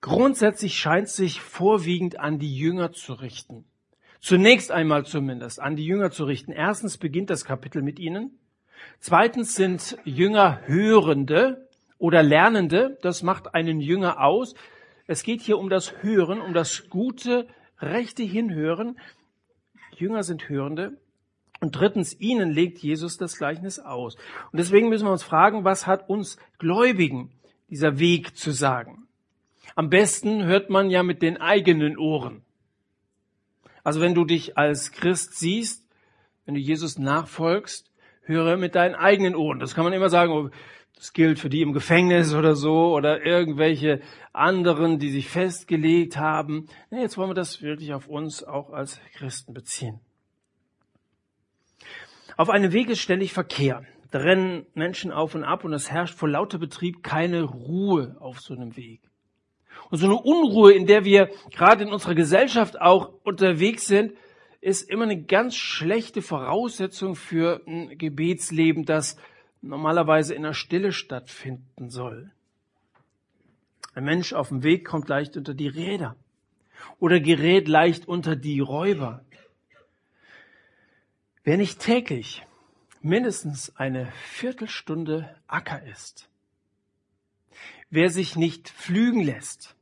grundsätzlich 0.00 0.76
scheint 0.76 1.08
sich 1.08 1.40
vorwiegend 1.40 2.18
an 2.18 2.38
die 2.38 2.54
Jünger 2.54 2.92
zu 2.92 3.12
richten. 3.12 3.64
Zunächst 4.20 4.72
einmal 4.72 5.04
zumindest 5.04 5.60
an 5.60 5.76
die 5.76 5.86
Jünger 5.86 6.10
zu 6.10 6.24
richten. 6.24 6.52
Erstens 6.52 6.98
beginnt 6.98 7.30
das 7.30 7.44
Kapitel 7.44 7.82
mit 7.82 7.98
ihnen. 7.98 8.38
Zweitens 9.00 9.54
sind 9.54 9.96
Jünger 10.04 10.60
Hörende 10.66 11.68
oder 11.98 12.22
Lernende. 12.22 12.98
Das 13.02 13.22
macht 13.22 13.54
einen 13.54 13.80
Jünger 13.80 14.22
aus. 14.22 14.54
Es 15.06 15.22
geht 15.22 15.40
hier 15.40 15.58
um 15.58 15.68
das 15.70 16.02
Hören, 16.02 16.40
um 16.40 16.52
das 16.52 16.88
gute, 16.88 17.46
rechte 17.80 18.22
Hinhören. 18.22 18.98
Jünger 19.96 20.22
sind 20.22 20.48
Hörende. 20.48 20.98
Und 21.60 21.72
drittens, 21.72 22.18
ihnen 22.20 22.50
legt 22.50 22.78
Jesus 22.78 23.16
das 23.16 23.38
Gleichnis 23.38 23.78
aus. 23.78 24.16
Und 24.52 24.58
deswegen 24.58 24.88
müssen 24.88 25.06
wir 25.06 25.12
uns 25.12 25.22
fragen, 25.22 25.64
was 25.64 25.86
hat 25.86 26.08
uns 26.08 26.36
Gläubigen 26.58 27.30
dieser 27.70 27.98
Weg 27.98 28.36
zu 28.36 28.50
sagen? 28.50 29.06
Am 29.74 29.88
besten 29.88 30.44
hört 30.44 30.70
man 30.70 30.90
ja 30.90 31.02
mit 31.02 31.22
den 31.22 31.38
eigenen 31.38 31.98
Ohren. 31.98 32.42
Also 33.86 34.00
wenn 34.00 34.16
du 34.16 34.24
dich 34.24 34.58
als 34.58 34.90
Christ 34.90 35.38
siehst, 35.38 35.88
wenn 36.44 36.56
du 36.56 36.60
Jesus 36.60 36.98
nachfolgst, 36.98 37.92
höre 38.22 38.56
mit 38.56 38.74
deinen 38.74 38.96
eigenen 38.96 39.36
Ohren. 39.36 39.60
Das 39.60 39.76
kann 39.76 39.84
man 39.84 39.92
immer 39.92 40.08
sagen, 40.08 40.50
das 40.96 41.12
gilt 41.12 41.38
für 41.38 41.48
die 41.48 41.62
im 41.62 41.72
Gefängnis 41.72 42.34
oder 42.34 42.56
so 42.56 42.92
oder 42.92 43.24
irgendwelche 43.24 44.00
anderen, 44.32 44.98
die 44.98 45.10
sich 45.10 45.28
festgelegt 45.28 46.16
haben. 46.16 46.66
Jetzt 46.90 47.16
wollen 47.16 47.30
wir 47.30 47.34
das 47.34 47.62
wirklich 47.62 47.94
auf 47.94 48.08
uns 48.08 48.42
auch 48.42 48.70
als 48.70 49.00
Christen 49.14 49.54
beziehen. 49.54 50.00
Auf 52.36 52.50
einem 52.50 52.72
Weg 52.72 52.90
ist 52.90 52.98
ständig 52.98 53.32
Verkehr. 53.32 53.84
Da 54.10 54.18
rennen 54.18 54.66
Menschen 54.74 55.12
auf 55.12 55.36
und 55.36 55.44
ab 55.44 55.62
und 55.62 55.72
es 55.72 55.92
herrscht 55.92 56.16
vor 56.16 56.28
lauter 56.28 56.58
Betrieb 56.58 57.04
keine 57.04 57.44
Ruhe 57.44 58.16
auf 58.18 58.40
so 58.40 58.52
einem 58.52 58.76
Weg. 58.76 59.02
Und 59.90 59.98
so 59.98 60.06
eine 60.06 60.16
Unruhe, 60.16 60.72
in 60.72 60.86
der 60.86 61.04
wir 61.04 61.30
gerade 61.50 61.84
in 61.84 61.92
unserer 61.92 62.14
Gesellschaft 62.14 62.80
auch 62.80 63.12
unterwegs 63.22 63.86
sind, 63.86 64.12
ist 64.60 64.90
immer 64.90 65.04
eine 65.04 65.22
ganz 65.22 65.54
schlechte 65.54 66.22
Voraussetzung 66.22 67.14
für 67.14 67.62
ein 67.66 67.96
Gebetsleben, 67.96 68.84
das 68.84 69.16
normalerweise 69.62 70.34
in 70.34 70.42
der 70.42 70.54
Stille 70.54 70.92
stattfinden 70.92 71.88
soll. 71.88 72.32
Ein 73.94 74.04
Mensch 74.04 74.32
auf 74.32 74.48
dem 74.48 74.62
Weg 74.62 74.84
kommt 74.84 75.08
leicht 75.08 75.36
unter 75.36 75.54
die 75.54 75.68
Räder 75.68 76.16
oder 76.98 77.20
gerät 77.20 77.68
leicht 77.68 78.08
unter 78.08 78.34
die 78.34 78.60
Räuber. 78.60 79.24
Wer 81.44 81.56
nicht 81.56 81.78
täglich 81.78 82.44
mindestens 83.02 83.74
eine 83.76 84.12
Viertelstunde 84.32 85.36
Acker 85.46 85.82
ist, 85.84 86.28
wer 87.88 88.10
sich 88.10 88.34
nicht 88.34 88.68
pflügen 88.68 89.22
lässt 89.22 89.75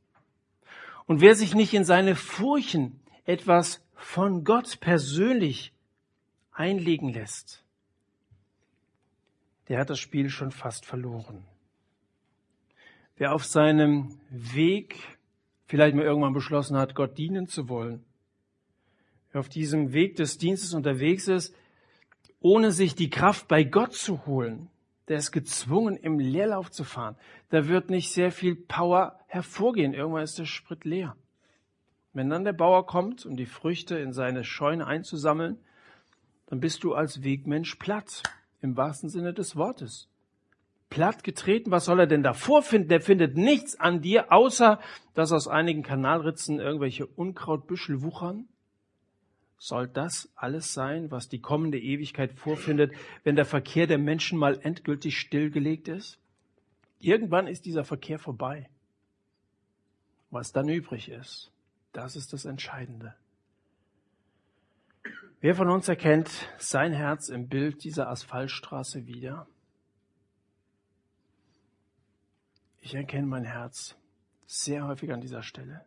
und 1.07 1.21
wer 1.21 1.35
sich 1.35 1.53
nicht 1.53 1.73
in 1.73 1.85
seine 1.85 2.15
Furchen 2.15 2.99
etwas 3.25 3.83
von 3.95 4.43
Gott 4.43 4.79
persönlich 4.79 5.73
einlegen 6.51 7.09
lässt, 7.09 7.63
der 9.67 9.79
hat 9.79 9.89
das 9.89 9.99
Spiel 9.99 10.29
schon 10.29 10.51
fast 10.51 10.85
verloren. 10.85 11.43
Wer 13.17 13.33
auf 13.33 13.45
seinem 13.45 14.19
Weg 14.29 14.99
vielleicht 15.67 15.95
mal 15.95 16.05
irgendwann 16.05 16.33
beschlossen 16.33 16.77
hat, 16.77 16.95
Gott 16.95 17.17
dienen 17.17 17.47
zu 17.47 17.69
wollen, 17.69 18.03
wer 19.31 19.39
auf 19.39 19.49
diesem 19.49 19.93
Weg 19.93 20.15
des 20.17 20.37
Dienstes 20.37 20.73
unterwegs 20.73 21.27
ist, 21.27 21.55
ohne 22.41 22.71
sich 22.71 22.95
die 22.95 23.09
Kraft 23.09 23.47
bei 23.47 23.63
Gott 23.63 23.93
zu 23.93 24.25
holen, 24.25 24.69
der 25.07 25.17
ist 25.17 25.31
gezwungen, 25.31 25.97
im 25.97 26.19
Leerlauf 26.19 26.71
zu 26.71 26.83
fahren. 26.83 27.15
Da 27.49 27.67
wird 27.67 27.89
nicht 27.89 28.11
sehr 28.11 28.31
viel 28.31 28.55
Power 28.55 29.19
hervorgehen. 29.27 29.93
Irgendwann 29.93 30.23
ist 30.23 30.39
der 30.39 30.45
Sprit 30.45 30.83
leer. 30.83 31.15
Wenn 32.13 32.29
dann 32.29 32.43
der 32.43 32.53
Bauer 32.53 32.85
kommt, 32.85 33.25
um 33.25 33.35
die 33.35 33.45
Früchte 33.45 33.97
in 33.97 34.13
seine 34.13 34.43
Scheune 34.43 34.87
einzusammeln, 34.87 35.59
dann 36.47 36.59
bist 36.59 36.83
du 36.83 36.93
als 36.93 37.23
Wegmensch 37.23 37.75
platt, 37.75 38.23
im 38.61 38.77
wahrsten 38.77 39.09
Sinne 39.09 39.33
des 39.33 39.55
Wortes. 39.55 40.07
Platt 40.89 41.23
getreten, 41.23 41.71
was 41.71 41.85
soll 41.85 41.99
er 41.99 42.07
denn 42.07 42.23
davor 42.23 42.61
finden? 42.61 42.89
Der 42.89 43.01
findet 43.01 43.35
nichts 43.35 43.79
an 43.79 44.01
dir, 44.01 44.31
außer 44.31 44.79
dass 45.13 45.31
aus 45.31 45.47
einigen 45.47 45.83
Kanalritzen 45.83 46.59
irgendwelche 46.59 47.05
Unkrautbüschel 47.05 48.01
wuchern. 48.01 48.47
Soll 49.57 49.87
das 49.87 50.29
alles 50.35 50.73
sein, 50.73 51.11
was 51.11 51.29
die 51.29 51.39
kommende 51.39 51.79
Ewigkeit 51.79 52.33
vorfindet, 52.33 52.93
wenn 53.23 53.35
der 53.35 53.45
Verkehr 53.45 53.87
der 53.87 53.97
Menschen 53.97 54.37
mal 54.37 54.59
endgültig 54.61 55.17
stillgelegt 55.17 55.87
ist? 55.87 56.19
Irgendwann 56.99 57.47
ist 57.47 57.65
dieser 57.65 57.83
Verkehr 57.83 58.19
vorbei. 58.19 58.69
Was 60.29 60.51
dann 60.51 60.67
übrig 60.67 61.09
ist, 61.09 61.51
das 61.93 62.15
ist 62.15 62.33
das 62.33 62.45
Entscheidende. 62.45 63.15
Wer 65.39 65.55
von 65.55 65.69
uns 65.69 65.87
erkennt 65.87 66.49
sein 66.57 66.91
Herz 66.91 67.29
im 67.29 67.47
Bild 67.47 67.83
dieser 67.83 68.09
Asphaltstraße 68.09 69.05
wieder? 69.05 69.47
Ich 72.81 72.95
erkenne 72.95 73.27
mein 73.27 73.45
Herz 73.45 73.95
sehr 74.45 74.85
häufig 74.85 75.11
an 75.11 75.21
dieser 75.21 75.43
Stelle. 75.43 75.85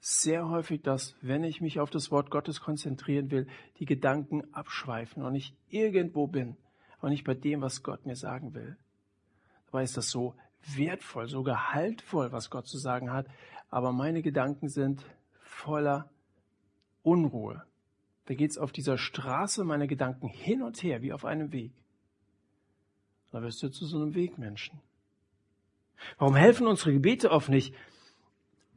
Sehr 0.00 0.48
häufig, 0.48 0.82
dass, 0.82 1.16
wenn 1.20 1.42
ich 1.42 1.60
mich 1.60 1.80
auf 1.80 1.90
das 1.90 2.10
Wort 2.10 2.30
Gottes 2.30 2.60
konzentrieren 2.60 3.30
will, 3.30 3.48
die 3.78 3.84
Gedanken 3.84 4.42
abschweifen 4.54 5.22
und 5.22 5.34
ich 5.34 5.54
irgendwo 5.68 6.26
bin, 6.26 6.56
aber 6.98 7.10
nicht 7.10 7.24
bei 7.24 7.34
dem, 7.34 7.60
was 7.60 7.82
Gott 7.82 8.06
mir 8.06 8.16
sagen 8.16 8.54
will. 8.54 8.76
Dabei 9.66 9.82
ist 9.82 9.96
das 9.96 10.10
so 10.10 10.34
wertvoll, 10.74 11.28
so 11.28 11.42
gehaltvoll, 11.42 12.32
was 12.32 12.50
Gott 12.50 12.66
zu 12.66 12.78
sagen 12.78 13.12
hat, 13.12 13.26
aber 13.70 13.92
meine 13.92 14.22
Gedanken 14.22 14.68
sind 14.68 15.04
voller 15.40 16.10
Unruhe. 17.02 17.64
Da 18.26 18.34
geht 18.34 18.50
es 18.50 18.58
auf 18.58 18.72
dieser 18.72 18.98
Straße 18.98 19.64
meine 19.64 19.88
Gedanken 19.88 20.28
hin 20.28 20.62
und 20.62 20.82
her, 20.82 21.02
wie 21.02 21.12
auf 21.12 21.24
einem 21.24 21.52
Weg. 21.52 21.72
Da 23.30 23.42
wirst 23.42 23.62
du 23.62 23.68
zu 23.68 23.86
so 23.86 24.00
einem 24.00 24.14
Wegmenschen. 24.14 24.80
Warum 26.18 26.36
helfen 26.36 26.66
unsere 26.66 26.92
Gebete 26.92 27.30
oft 27.30 27.48
nicht? 27.48 27.74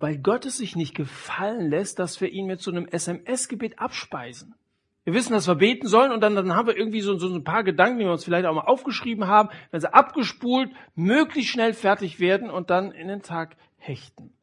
Weil 0.02 0.18
Gott 0.18 0.48
es 0.48 0.58
sich 0.58 0.76
nicht 0.76 0.96
gefallen 0.96 1.70
lässt, 1.70 2.00
dass 2.00 2.20
wir 2.22 2.30
ihn 2.30 2.48
mit 2.48 2.60
so 2.60 2.72
einem 2.72 2.88
SMS-Gebet 2.88 3.78
abspeisen. 3.78 4.56
Wir 5.04 5.14
wissen, 5.14 5.34
dass 5.34 5.48
wir 5.48 5.56
beten 5.56 5.88
sollen 5.88 6.12
und 6.12 6.22
dann, 6.22 6.36
dann 6.36 6.56
haben 6.56 6.68
wir 6.68 6.76
irgendwie 6.76 7.02
so, 7.02 7.18
so 7.18 7.34
ein 7.34 7.44
paar 7.44 7.64
Gedanken, 7.64 8.00
die 8.00 8.06
wir 8.06 8.12
uns 8.12 8.24
vielleicht 8.24 8.46
auch 8.46 8.54
mal 8.54 8.62
aufgeschrieben 8.62 9.28
haben, 9.28 9.50
wenn 9.70 9.80
sie 9.80 9.94
abgespult, 9.94 10.72
möglichst 10.96 11.52
schnell 11.52 11.74
fertig 11.74 12.20
werden 12.20 12.50
und 12.50 12.72
dann 12.72 12.92
in 12.92 13.08
den 13.08 13.22
Tag 13.22 13.56
hechten 13.78 14.34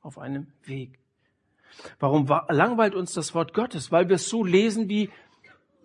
auf 0.00 0.18
einem 0.18 0.52
Weg. 0.64 1.00
Warum 1.98 2.28
langweilt 2.48 2.94
uns 2.94 3.12
das 3.12 3.34
Wort 3.34 3.54
Gottes? 3.54 3.90
Weil 3.90 4.08
wir 4.08 4.16
es 4.16 4.28
so 4.28 4.44
lesen 4.44 4.88
wie 4.88 5.10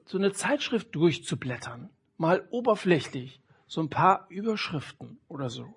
so 0.06 0.20
eine 0.20 0.32
Zeitschrift 0.32 0.94
durchzublättern. 0.96 1.90
Mal 2.18 2.48
oberflächlich. 2.52 3.42
So 3.66 3.82
ein 3.82 3.90
paar 3.90 4.28
Überschriften 4.30 5.20
oder 5.28 5.50
so. 5.50 5.76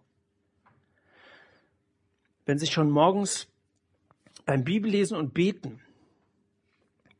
Wenn 2.51 2.59
sich 2.59 2.73
schon 2.73 2.91
morgens 2.91 3.49
beim 4.45 4.65
Bibellesen 4.65 5.17
und 5.17 5.35
Beten 5.35 5.81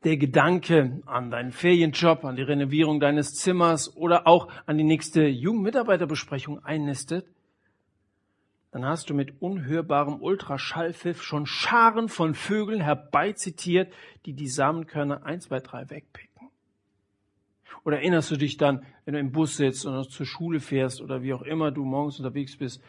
der 0.03 0.17
Gedanke 0.17 1.01
an 1.05 1.31
deinen 1.31 1.53
Ferienjob, 1.53 2.25
an 2.25 2.35
die 2.35 2.41
Renovierung 2.41 2.99
deines 2.99 3.35
Zimmers 3.35 3.95
oder 3.95 4.27
auch 4.27 4.49
an 4.65 4.77
die 4.77 4.83
nächste 4.83 5.25
Jugendmitarbeiterbesprechung 5.27 6.65
einnistet, 6.65 7.25
dann 8.71 8.83
hast 8.83 9.09
du 9.09 9.13
mit 9.13 9.41
unhörbarem 9.41 10.21
Ultraschallpfiff 10.21 11.23
schon 11.23 11.45
Scharen 11.45 12.09
von 12.09 12.33
Vögeln 12.33 12.81
herbeizitiert, 12.81 13.93
die 14.25 14.33
die 14.33 14.49
Samenkörner 14.49 15.25
1, 15.25 15.45
2, 15.45 15.59
3 15.61 15.89
wegpicken. 15.91 16.49
Oder 17.85 17.99
erinnerst 17.99 18.31
du 18.31 18.35
dich 18.35 18.57
dann, 18.57 18.85
wenn 19.05 19.13
du 19.13 19.19
im 19.21 19.31
Bus 19.31 19.55
sitzt 19.55 19.85
oder 19.85 20.03
zur 20.03 20.25
Schule 20.25 20.59
fährst 20.59 20.99
oder 20.99 21.23
wie 21.23 21.33
auch 21.33 21.43
immer 21.43 21.71
du 21.71 21.85
morgens 21.85 22.19
unterwegs 22.19 22.57
bist, 22.57 22.83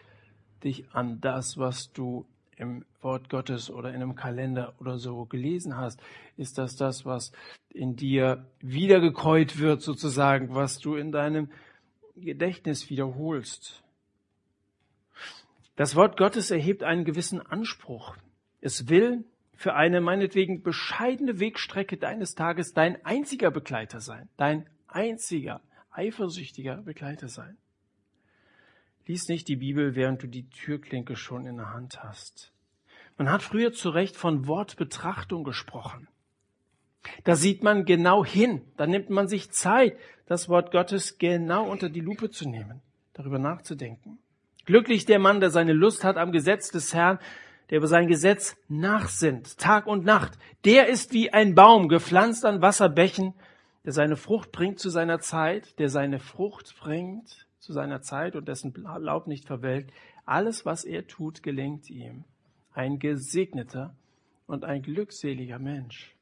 dich 0.64 0.92
an 0.92 1.20
das, 1.20 1.58
was 1.58 1.92
du 1.92 2.26
im 2.56 2.84
Wort 3.00 3.28
Gottes 3.28 3.70
oder 3.70 3.90
in 3.90 3.96
einem 3.96 4.14
Kalender 4.14 4.74
oder 4.78 4.98
so 4.98 5.24
gelesen 5.24 5.76
hast? 5.76 6.00
Ist 6.36 6.58
das 6.58 6.76
das, 6.76 7.04
was 7.04 7.32
in 7.70 7.96
dir 7.96 8.46
wiedergekäut 8.60 9.58
wird 9.58 9.82
sozusagen, 9.82 10.54
was 10.54 10.78
du 10.78 10.96
in 10.96 11.12
deinem 11.12 11.50
Gedächtnis 12.16 12.90
wiederholst? 12.90 13.82
Das 15.76 15.96
Wort 15.96 16.16
Gottes 16.16 16.50
erhebt 16.50 16.82
einen 16.82 17.04
gewissen 17.04 17.40
Anspruch. 17.40 18.16
Es 18.60 18.88
will 18.88 19.24
für 19.54 19.74
eine 19.74 20.00
meinetwegen 20.00 20.62
bescheidene 20.62 21.40
Wegstrecke 21.40 21.96
deines 21.96 22.34
Tages 22.34 22.74
dein 22.74 23.04
einziger 23.04 23.50
Begleiter 23.50 24.00
sein, 24.00 24.28
dein 24.36 24.68
einziger 24.86 25.60
eifersüchtiger 25.90 26.76
Begleiter 26.78 27.28
sein. 27.28 27.56
Lies 29.06 29.28
nicht 29.28 29.48
die 29.48 29.56
Bibel, 29.56 29.96
während 29.96 30.22
du 30.22 30.28
die 30.28 30.48
Türklinke 30.48 31.16
schon 31.16 31.46
in 31.46 31.56
der 31.56 31.72
Hand 31.72 32.02
hast. 32.04 32.52
Man 33.18 33.30
hat 33.30 33.42
früher 33.42 33.72
zu 33.72 33.90
Recht 33.90 34.16
von 34.16 34.46
Wortbetrachtung 34.46 35.42
gesprochen. 35.42 36.08
Da 37.24 37.34
sieht 37.34 37.64
man 37.64 37.84
genau 37.84 38.24
hin, 38.24 38.62
da 38.76 38.86
nimmt 38.86 39.10
man 39.10 39.26
sich 39.26 39.50
Zeit, 39.50 39.98
das 40.26 40.48
Wort 40.48 40.70
Gottes 40.70 41.18
genau 41.18 41.68
unter 41.68 41.88
die 41.88 42.00
Lupe 42.00 42.30
zu 42.30 42.48
nehmen, 42.48 42.80
darüber 43.12 43.40
nachzudenken. 43.40 44.18
Glücklich 44.66 45.04
der 45.04 45.18
Mann, 45.18 45.40
der 45.40 45.50
seine 45.50 45.72
Lust 45.72 46.04
hat 46.04 46.16
am 46.16 46.30
Gesetz 46.30 46.70
des 46.70 46.94
Herrn, 46.94 47.18
der 47.70 47.78
über 47.78 47.88
sein 47.88 48.06
Gesetz 48.06 48.56
nachsinnt, 48.68 49.58
Tag 49.58 49.88
und 49.88 50.04
Nacht. 50.04 50.38
Der 50.64 50.88
ist 50.88 51.12
wie 51.12 51.32
ein 51.32 51.56
Baum, 51.56 51.88
gepflanzt 51.88 52.44
an 52.44 52.62
Wasserbächen, 52.62 53.34
der 53.84 53.92
seine 53.92 54.16
Frucht 54.16 54.52
bringt 54.52 54.78
zu 54.78 54.90
seiner 54.90 55.18
Zeit, 55.18 55.76
der 55.80 55.88
seine 55.88 56.20
Frucht 56.20 56.76
bringt 56.78 57.48
zu 57.62 57.72
seiner 57.72 58.02
Zeit 58.02 58.34
und 58.34 58.48
dessen 58.48 58.74
Laub 58.74 59.28
nicht 59.28 59.46
verwelkt. 59.46 59.92
Alles, 60.26 60.66
was 60.66 60.82
er 60.84 61.06
tut, 61.06 61.44
gelingt 61.44 61.88
ihm. 61.90 62.24
Ein 62.72 62.98
gesegneter 62.98 63.94
und 64.48 64.64
ein 64.64 64.82
glückseliger 64.82 65.60
Mensch. 65.60 66.16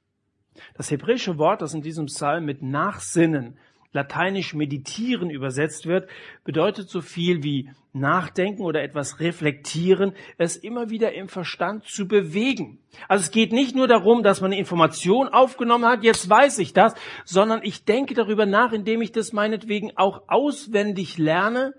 Das 0.74 0.90
hebräische 0.90 1.38
Wort, 1.38 1.62
das 1.62 1.72
in 1.72 1.80
diesem 1.80 2.06
Psalm 2.06 2.44
mit 2.44 2.60
Nachsinnen 2.60 3.56
lateinisch 3.92 4.54
meditieren 4.54 5.30
übersetzt 5.30 5.86
wird, 5.86 6.08
bedeutet 6.44 6.88
so 6.88 7.00
viel 7.00 7.42
wie 7.42 7.70
nachdenken 7.92 8.62
oder 8.62 8.82
etwas 8.82 9.18
reflektieren, 9.18 10.12
es 10.38 10.56
immer 10.56 10.90
wieder 10.90 11.12
im 11.12 11.28
Verstand 11.28 11.84
zu 11.84 12.06
bewegen. 12.06 12.78
Also 13.08 13.22
es 13.22 13.30
geht 13.30 13.52
nicht 13.52 13.74
nur 13.74 13.88
darum, 13.88 14.22
dass 14.22 14.40
man 14.40 14.52
eine 14.52 14.60
Information 14.60 15.28
aufgenommen 15.28 15.86
hat, 15.86 16.04
jetzt 16.04 16.28
weiß 16.28 16.58
ich 16.58 16.72
das, 16.72 16.94
sondern 17.24 17.60
ich 17.64 17.84
denke 17.84 18.14
darüber 18.14 18.46
nach, 18.46 18.72
indem 18.72 19.02
ich 19.02 19.10
das 19.10 19.32
meinetwegen 19.32 19.92
auch 19.96 20.22
auswendig 20.28 21.18
lerne 21.18 21.74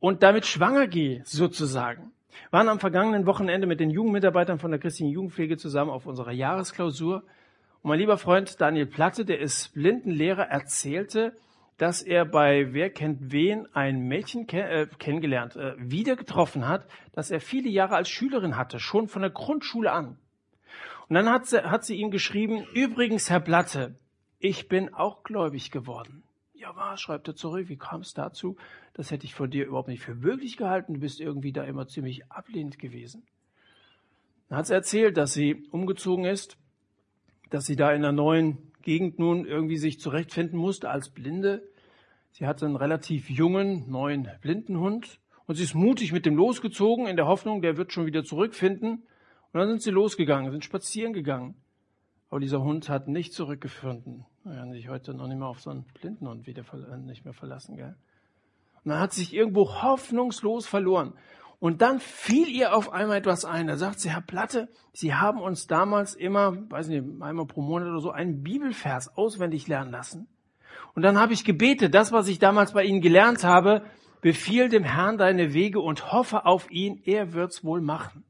und 0.00 0.22
damit 0.22 0.46
schwanger 0.46 0.86
gehe, 0.86 1.22
sozusagen. 1.24 2.12
Wir 2.50 2.58
waren 2.58 2.68
am 2.68 2.80
vergangenen 2.80 3.26
Wochenende 3.26 3.66
mit 3.66 3.80
den 3.80 3.90
Jugendmitarbeitern 3.90 4.58
von 4.58 4.70
der 4.70 4.80
christlichen 4.80 5.12
Jugendpflege 5.12 5.58
zusammen 5.58 5.90
auf 5.90 6.06
unserer 6.06 6.32
Jahresklausur 6.32 7.24
und 7.82 7.90
mein 7.90 8.00
lieber 8.00 8.18
Freund 8.18 8.60
Daniel 8.60 8.86
Platte, 8.86 9.24
der 9.24 9.40
ist 9.40 9.72
Blindenlehrer, 9.74 10.48
erzählte, 10.48 11.36
dass 11.76 12.02
er 12.02 12.24
bei 12.24 12.72
Wer 12.72 12.90
kennt 12.90 13.30
wen 13.30 13.72
ein 13.72 14.00
Mädchen 14.00 14.48
ke 14.48 14.62
äh, 14.62 14.86
kennengelernt, 14.98 15.54
äh, 15.54 15.74
wieder 15.78 16.16
getroffen 16.16 16.66
hat, 16.66 16.88
das 17.12 17.30
er 17.30 17.40
viele 17.40 17.68
Jahre 17.68 17.94
als 17.94 18.08
Schülerin 18.08 18.56
hatte, 18.56 18.80
schon 18.80 19.06
von 19.06 19.22
der 19.22 19.30
Grundschule 19.30 19.92
an. 19.92 20.18
Und 21.08 21.14
dann 21.14 21.30
hat 21.30 21.46
sie, 21.46 21.62
hat 21.62 21.84
sie 21.84 21.94
ihm 21.94 22.10
geschrieben, 22.10 22.66
übrigens, 22.74 23.30
Herr 23.30 23.40
Platte, 23.40 23.94
ich 24.40 24.68
bin 24.68 24.92
auch 24.92 25.22
gläubig 25.22 25.70
geworden. 25.70 26.24
Ja, 26.54 26.74
was, 26.74 27.00
schreibt 27.00 27.28
er 27.28 27.36
zurück, 27.36 27.68
wie 27.68 27.76
kam 27.76 28.00
es 28.00 28.12
dazu? 28.12 28.56
Das 28.94 29.12
hätte 29.12 29.24
ich 29.24 29.34
von 29.34 29.48
dir 29.48 29.66
überhaupt 29.66 29.88
nicht 29.88 30.02
für 30.02 30.16
möglich 30.16 30.56
gehalten. 30.56 30.94
Du 30.94 31.00
bist 31.00 31.20
irgendwie 31.20 31.52
da 31.52 31.62
immer 31.62 31.86
ziemlich 31.86 32.30
ablehnend 32.30 32.80
gewesen. 32.80 33.22
Dann 34.48 34.58
hat 34.58 34.66
sie 34.66 34.74
erzählt, 34.74 35.16
dass 35.16 35.32
sie 35.32 35.68
umgezogen 35.70 36.24
ist 36.24 36.58
dass 37.50 37.66
sie 37.66 37.76
da 37.76 37.90
in 37.90 38.04
einer 38.04 38.12
neuen 38.12 38.58
Gegend 38.82 39.18
nun 39.18 39.44
irgendwie 39.44 39.76
sich 39.76 40.00
zurechtfinden 40.00 40.58
musste 40.58 40.90
als 40.90 41.10
Blinde. 41.10 41.62
Sie 42.30 42.46
hatte 42.46 42.66
einen 42.66 42.76
relativ 42.76 43.30
jungen, 43.30 43.90
neuen 43.90 44.28
Blindenhund 44.40 45.20
und 45.46 45.54
sie 45.54 45.64
ist 45.64 45.74
mutig 45.74 46.12
mit 46.12 46.26
dem 46.26 46.36
losgezogen 46.36 47.06
in 47.06 47.16
der 47.16 47.26
Hoffnung, 47.26 47.62
der 47.62 47.76
wird 47.76 47.92
schon 47.92 48.06
wieder 48.06 48.24
zurückfinden. 48.24 49.02
Und 49.52 49.60
dann 49.60 49.68
sind 49.68 49.82
sie 49.82 49.90
losgegangen, 49.90 50.50
sind 50.50 50.64
spazieren 50.64 51.12
gegangen. 51.12 51.54
Aber 52.30 52.40
dieser 52.40 52.62
Hund 52.62 52.88
hat 52.90 53.08
nicht 53.08 53.32
zurückgefunden. 53.32 54.26
Er 54.44 54.56
kann 54.56 54.72
sich 54.72 54.88
heute 54.88 55.14
noch 55.14 55.26
nicht 55.26 55.38
mehr 55.38 55.48
auf 55.48 55.60
so 55.60 55.70
einen 55.70 55.84
Blindenhund 55.84 56.46
wieder 56.46 56.64
nicht 56.98 57.24
mehr 57.24 57.32
verlassen, 57.32 57.76
gell? 57.76 57.96
Und 58.84 58.92
dann 58.92 59.00
hat 59.00 59.12
sich 59.12 59.34
irgendwo 59.34 59.82
hoffnungslos 59.82 60.66
verloren. 60.66 61.14
Und 61.60 61.82
dann 61.82 61.98
fiel 61.98 62.48
ihr 62.48 62.74
auf 62.74 62.92
einmal 62.92 63.18
etwas 63.18 63.44
ein. 63.44 63.66
Da 63.66 63.76
sagt 63.76 63.98
sie, 63.98 64.10
Herr 64.10 64.20
Platte, 64.20 64.68
Sie 64.92 65.14
haben 65.14 65.40
uns 65.40 65.66
damals 65.66 66.14
immer, 66.14 66.56
weiß 66.70 66.88
nicht, 66.88 67.04
einmal 67.20 67.46
pro 67.46 67.62
Monat 67.62 67.88
oder 67.88 68.00
so, 68.00 68.10
einen 68.10 68.42
Bibelvers 68.42 69.16
auswendig 69.16 69.66
lernen 69.66 69.90
lassen. 69.90 70.28
Und 70.94 71.02
dann 71.02 71.18
habe 71.18 71.32
ich 71.32 71.44
gebetet, 71.44 71.94
das, 71.94 72.12
was 72.12 72.28
ich 72.28 72.38
damals 72.38 72.72
bei 72.72 72.84
Ihnen 72.84 73.00
gelernt 73.00 73.44
habe, 73.44 73.82
befiehl 74.20 74.68
dem 74.68 74.84
Herrn 74.84 75.18
deine 75.18 75.52
Wege 75.52 75.80
und 75.80 76.12
hoffe 76.12 76.46
auf 76.46 76.70
ihn, 76.70 77.00
er 77.04 77.32
wird's 77.32 77.64
wohl 77.64 77.80
machen. 77.80 78.24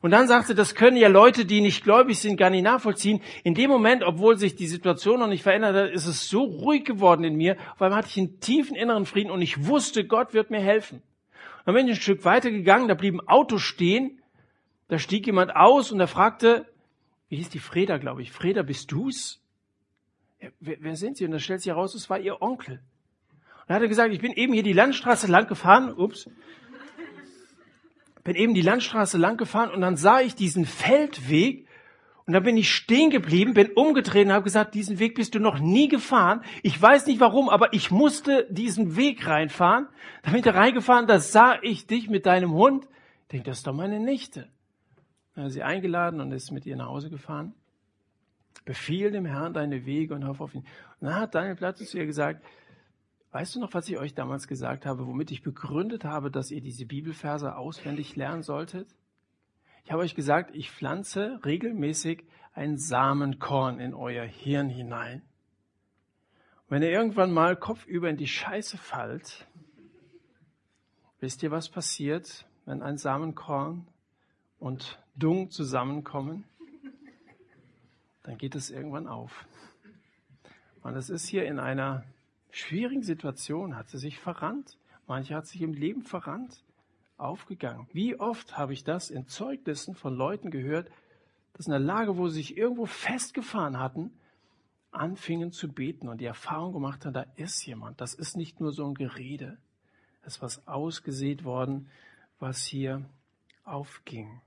Und 0.00 0.10
dann 0.10 0.26
sagte, 0.26 0.54
das 0.54 0.74
können 0.74 0.96
ja 0.96 1.08
Leute, 1.08 1.44
die 1.44 1.60
nicht 1.60 1.84
gläubig 1.84 2.18
sind, 2.18 2.36
gar 2.36 2.50
nicht 2.50 2.62
nachvollziehen. 2.62 3.20
In 3.44 3.54
dem 3.54 3.70
Moment, 3.70 4.02
obwohl 4.02 4.36
sich 4.38 4.56
die 4.56 4.66
Situation 4.66 5.20
noch 5.20 5.28
nicht 5.28 5.42
verändert 5.42 5.74
hat, 5.74 5.90
ist 5.90 6.06
es 6.06 6.28
so 6.28 6.42
ruhig 6.42 6.84
geworden 6.84 7.24
in 7.24 7.36
mir, 7.36 7.56
einmal 7.78 7.98
hatte 7.98 8.08
ich 8.08 8.18
einen 8.18 8.40
tiefen 8.40 8.76
inneren 8.76 9.06
Frieden 9.06 9.30
und 9.30 9.42
ich 9.42 9.66
wusste, 9.66 10.04
Gott 10.04 10.34
wird 10.34 10.50
mir 10.50 10.60
helfen. 10.60 11.02
Dann 11.64 11.74
bin 11.74 11.86
ich 11.86 11.96
ein 11.96 12.02
Stück 12.02 12.24
weiter 12.24 12.50
gegangen, 12.50 12.88
da 12.88 12.94
blieb 12.94 13.14
ein 13.14 13.28
Auto 13.28 13.58
stehen, 13.58 14.22
da 14.88 14.98
stieg 14.98 15.26
jemand 15.26 15.54
aus 15.54 15.92
und 15.92 16.00
er 16.00 16.08
fragte, 16.08 16.66
wie 17.28 17.36
hieß 17.36 17.50
die 17.50 17.58
Freda, 17.58 17.98
glaube 17.98 18.22
ich, 18.22 18.32
Freda, 18.32 18.62
bist 18.62 18.90
du's? 18.90 19.42
Ja, 20.40 20.48
wer, 20.60 20.76
wer, 20.80 20.96
sind 20.96 21.16
Sie? 21.16 21.24
Und 21.24 21.32
da 21.32 21.38
stellt 21.38 21.60
sich 21.60 21.70
heraus, 21.70 21.94
es 21.94 22.08
war 22.08 22.18
ihr 22.18 22.40
Onkel. 22.40 22.74
Und 22.76 23.68
er 23.68 23.76
hatte 23.76 23.88
gesagt, 23.88 24.14
ich 24.14 24.20
bin 24.20 24.32
eben 24.32 24.54
hier 24.54 24.62
die 24.62 24.72
Landstraße 24.72 25.26
lang 25.26 25.46
gefahren, 25.46 25.92
ups, 25.92 26.30
bin 28.24 28.34
eben 28.34 28.54
die 28.54 28.62
Landstraße 28.62 29.18
lang 29.18 29.36
gefahren 29.36 29.70
und 29.70 29.80
dann 29.80 29.96
sah 29.96 30.20
ich 30.20 30.34
diesen 30.34 30.64
Feldweg 30.64 31.67
und 32.28 32.34
dann 32.34 32.42
bin 32.42 32.58
ich 32.58 32.70
stehen 32.70 33.08
geblieben, 33.08 33.54
bin 33.54 33.72
umgedreht 33.72 34.26
und 34.26 34.34
habe 34.34 34.44
gesagt, 34.44 34.74
diesen 34.74 34.98
Weg 34.98 35.14
bist 35.14 35.34
du 35.34 35.40
noch 35.40 35.60
nie 35.60 35.88
gefahren. 35.88 36.42
Ich 36.62 36.80
weiß 36.80 37.06
nicht 37.06 37.20
warum, 37.20 37.48
aber 37.48 37.72
ich 37.72 37.90
musste 37.90 38.46
diesen 38.50 38.96
Weg 38.96 39.26
reinfahren. 39.26 39.88
Da 40.22 40.32
bin 40.32 40.40
ich 40.40 40.44
da 40.44 40.50
reingefahren, 40.50 41.06
da 41.06 41.20
sah 41.20 41.58
ich 41.62 41.86
dich 41.86 42.10
mit 42.10 42.26
deinem 42.26 42.52
Hund. 42.52 42.86
Ich 43.22 43.28
denke, 43.28 43.46
das 43.46 43.58
ist 43.58 43.66
doch 43.66 43.72
meine 43.72 43.98
Nichte. 43.98 44.46
Dann 45.34 45.44
hat 45.44 45.52
sie 45.52 45.62
eingeladen 45.62 46.20
und 46.20 46.30
ist 46.32 46.50
mit 46.50 46.66
ihr 46.66 46.76
nach 46.76 46.88
Hause 46.88 47.08
gefahren. 47.08 47.54
Befiehl 48.66 49.10
dem 49.10 49.24
Herrn 49.24 49.54
deine 49.54 49.86
Wege 49.86 50.12
und 50.14 50.26
hoffe 50.26 50.44
auf 50.44 50.54
ihn. 50.54 50.66
Und 51.00 51.06
dann 51.08 51.14
hat 51.14 51.34
Daniel 51.34 51.56
Platte 51.56 51.86
zu 51.86 51.96
ihr 51.96 52.04
gesagt, 52.04 52.44
weißt 53.32 53.54
du 53.54 53.60
noch, 53.60 53.72
was 53.72 53.88
ich 53.88 53.96
euch 53.96 54.12
damals 54.12 54.48
gesagt 54.48 54.84
habe, 54.84 55.06
womit 55.06 55.30
ich 55.30 55.42
begründet 55.42 56.04
habe, 56.04 56.30
dass 56.30 56.50
ihr 56.50 56.60
diese 56.60 56.84
Bibelverse 56.84 57.56
auswendig 57.56 58.16
lernen 58.16 58.42
solltet? 58.42 58.86
Ich 59.88 59.92
habe 59.92 60.02
euch 60.02 60.14
gesagt, 60.14 60.54
ich 60.54 60.70
pflanze 60.70 61.40
regelmäßig 61.46 62.22
ein 62.52 62.76
Samenkorn 62.76 63.80
in 63.80 63.94
euer 63.94 64.26
Hirn 64.26 64.68
hinein. 64.68 65.22
Und 66.66 66.72
wenn 66.72 66.82
ihr 66.82 66.90
irgendwann 66.90 67.32
mal 67.32 67.56
kopfüber 67.56 68.10
in 68.10 68.18
die 68.18 68.26
Scheiße 68.26 68.76
fallt, 68.76 69.46
wisst 71.20 71.42
ihr, 71.42 71.50
was 71.50 71.70
passiert, 71.70 72.44
wenn 72.66 72.82
ein 72.82 72.98
Samenkorn 72.98 73.86
und 74.58 74.98
Dung 75.16 75.50
zusammenkommen? 75.50 76.44
Dann 78.24 78.36
geht 78.36 78.56
es 78.56 78.68
irgendwann 78.68 79.08
auf. 79.08 79.46
Und 80.82 80.96
es 80.96 81.08
ist 81.08 81.26
hier 81.26 81.46
in 81.46 81.58
einer 81.58 82.04
schwierigen 82.50 83.02
Situation, 83.02 83.74
hat 83.74 83.88
sie 83.88 83.96
sich 83.96 84.18
verrannt. 84.18 84.76
Manche 85.06 85.34
hat 85.34 85.46
sich 85.46 85.62
im 85.62 85.72
Leben 85.72 86.02
verrannt. 86.02 86.62
Aufgegangen. 87.18 87.86
Wie 87.92 88.18
oft 88.18 88.56
habe 88.56 88.72
ich 88.72 88.84
das 88.84 89.10
in 89.10 89.26
Zeugnissen 89.26 89.94
von 89.94 90.16
Leuten 90.16 90.50
gehört, 90.50 90.90
dass 91.54 91.66
in 91.66 91.72
der 91.72 91.80
Lage, 91.80 92.16
wo 92.16 92.28
sie 92.28 92.36
sich 92.36 92.56
irgendwo 92.56 92.86
festgefahren 92.86 93.78
hatten, 93.78 94.12
anfingen 94.90 95.52
zu 95.52 95.68
beten 95.68 96.08
und 96.08 96.20
die 96.20 96.26
Erfahrung 96.26 96.72
gemacht 96.72 97.04
haben, 97.04 97.12
da 97.12 97.26
ist 97.36 97.64
jemand. 97.66 98.00
Das 98.00 98.14
ist 98.14 98.36
nicht 98.36 98.60
nur 98.60 98.72
so 98.72 98.86
ein 98.86 98.94
Gerede. 98.94 99.58
Es 100.22 100.36
ist 100.36 100.42
was 100.42 100.66
ausgesät 100.66 101.44
worden, 101.44 101.88
was 102.38 102.64
hier 102.64 103.04
aufging. 103.64 104.40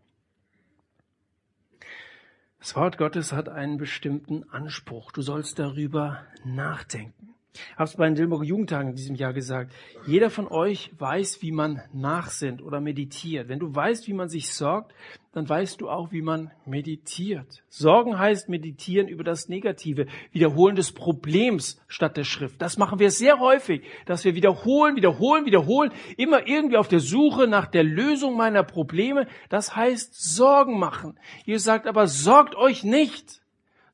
Das 2.60 2.76
Wort 2.76 2.98
Gottes 2.98 3.34
hat 3.34 3.50
einen 3.50 3.78
bestimmten 3.78 4.48
Anspruch. 4.50 5.12
Du 5.12 5.22
sollst 5.22 5.58
darüber 5.58 6.26
nachdenken. 6.46 7.34
Habe 7.76 7.84
es 7.84 7.96
bei 7.96 8.06
den 8.06 8.16
Dilburger 8.16 8.46
Jugendtagen 8.46 8.92
in 8.92 8.96
diesem 8.96 9.16
Jahr 9.16 9.34
gesagt. 9.34 9.74
Jeder 10.08 10.30
von 10.30 10.48
euch 10.48 10.92
weiß, 10.98 11.42
wie 11.42 11.52
man 11.52 11.82
nachsinnt 11.94 12.62
oder 12.62 12.80
meditiert. 12.80 13.50
Wenn 13.50 13.60
du 13.60 13.74
weißt, 13.76 14.08
wie 14.08 14.14
man 14.14 14.30
sich 14.30 14.54
sorgt, 14.54 14.94
dann 15.34 15.48
weißt 15.48 15.80
du 15.80 15.90
auch, 15.90 16.12
wie 16.12 16.22
man 16.22 16.52
meditiert. 16.66 17.64
Sorgen 17.70 18.18
heißt 18.18 18.50
meditieren 18.50 19.08
über 19.08 19.24
das 19.24 19.50
Negative, 19.50 20.08
Wiederholen 20.32 20.76
des 20.76 20.92
Problems 20.94 21.82
statt 21.88 22.18
der 22.18 22.24
Schrift. 22.24 22.62
Das 22.62 22.78
machen 22.78 23.00
wir 23.00 23.12
sehr 23.12 23.40
häufig, 23.40 23.84
dass 24.06 24.24
wir 24.26 24.36
wiederholen, 24.36 24.96
wiederholen, 24.96 25.46
wiederholen, 25.46 25.92
immer 26.18 26.48
irgendwie 26.48 26.78
auf 26.78 26.88
der 26.88 27.00
Suche 27.00 27.48
nach 27.48 27.68
der 27.68 27.84
Lösung 27.84 28.36
meiner 28.36 28.64
Probleme. 28.64 29.28
Das 29.50 29.76
heißt 29.76 30.16
Sorgen 30.16 30.80
machen. 30.80 31.18
Ihr 31.46 31.60
sagt 31.60 31.88
aber, 31.88 32.08
sorgt 32.08 32.56
euch 32.56 32.84
nicht, 32.84 33.42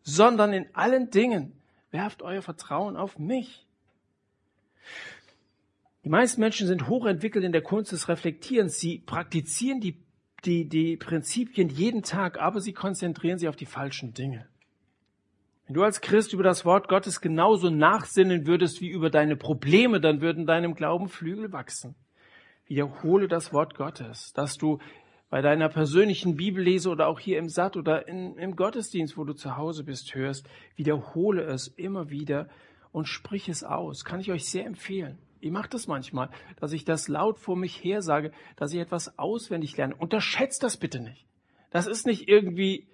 sondern 0.01 0.53
in 0.53 0.67
allen 0.73 1.09
Dingen 1.09 1.56
werft 1.97 2.21
euer 2.21 2.43
Vertrauen 2.43 2.95
auf 2.95 3.17
mich. 3.17 3.65
Die 6.03 6.09
meisten 6.09 6.39
Menschen 6.39 6.67
sind 6.67 6.87
hochentwickelt 6.87 7.43
in 7.43 7.51
der 7.51 7.63
Kunst 7.63 7.91
des 7.91 8.07
Reflektierens. 8.07 8.77
Sie 8.77 8.99
praktizieren 8.99 9.81
die 9.81 9.97
die, 10.45 10.69
die 10.69 10.97
Prinzipien 10.97 11.69
jeden 11.69 12.03
Tag, 12.03 12.39
aber 12.39 12.61
sie 12.61 12.71
konzentrieren 12.71 13.39
sich 13.39 13.49
auf 13.49 13.55
die 13.55 13.65
falschen 13.65 14.13
Dinge. 14.13 14.47
Wenn 15.65 15.73
du 15.73 15.83
als 15.83 15.99
Christ 15.99 16.31
über 16.31 16.43
das 16.43 16.63
Wort 16.63 16.87
Gottes 16.87 17.19
genauso 17.19 17.71
nachsinnen 17.71 18.45
würdest 18.45 18.79
wie 18.79 18.89
über 18.89 19.09
deine 19.09 19.35
Probleme, 19.35 19.99
dann 19.99 20.21
würden 20.21 20.45
deinem 20.45 20.75
Glauben 20.75 21.09
Flügel 21.09 21.51
wachsen. 21.51 21.95
Wiederhole 22.67 23.27
das 23.27 23.51
Wort 23.51 23.73
Gottes, 23.75 24.31
dass 24.33 24.57
du 24.57 24.77
bei 25.29 25.41
deiner 25.41 25.69
persönlichen 25.69 26.37
Bibellese 26.37 26.89
oder 26.89 27.07
auch 27.07 27.19
hier 27.19 27.37
im 27.37 27.49
Satt 27.49 27.75
oder 27.75 28.07
in, 28.07 28.37
im 28.37 28.55
Gottesdienst, 28.55 29.17
wo 29.17 29.23
du 29.25 29.33
zu 29.33 29.57
Hause 29.57 29.83
bist, 29.83 30.15
hörst. 30.15 30.47
Wiederhole 30.75 31.43
es 31.43 31.67
immer 31.67 32.09
wieder 32.09 32.47
und 32.91 33.07
sprich 33.07 33.49
es 33.49 33.63
aus. 33.63 34.05
Kann 34.05 34.19
ich 34.19 34.31
euch 34.31 34.49
sehr 34.49 34.65
empfehlen. 34.65 35.17
Ich 35.39 35.51
mache 35.51 35.69
das 35.69 35.87
manchmal, 35.87 36.29
dass 36.59 36.71
ich 36.71 36.85
das 36.85 37.07
laut 37.07 37.39
vor 37.39 37.55
mich 37.55 37.83
her 37.83 38.01
sage, 38.01 38.31
dass 38.55 38.73
ich 38.73 38.79
etwas 38.79 39.19
auswendig 39.19 39.77
lerne. 39.77 39.95
Unterschätzt 39.95 40.63
das 40.63 40.77
bitte 40.77 40.99
nicht. 40.99 41.25
Das 41.69 41.87
ist 41.87 42.07
nicht 42.07 42.27
irgendwie 42.27 42.87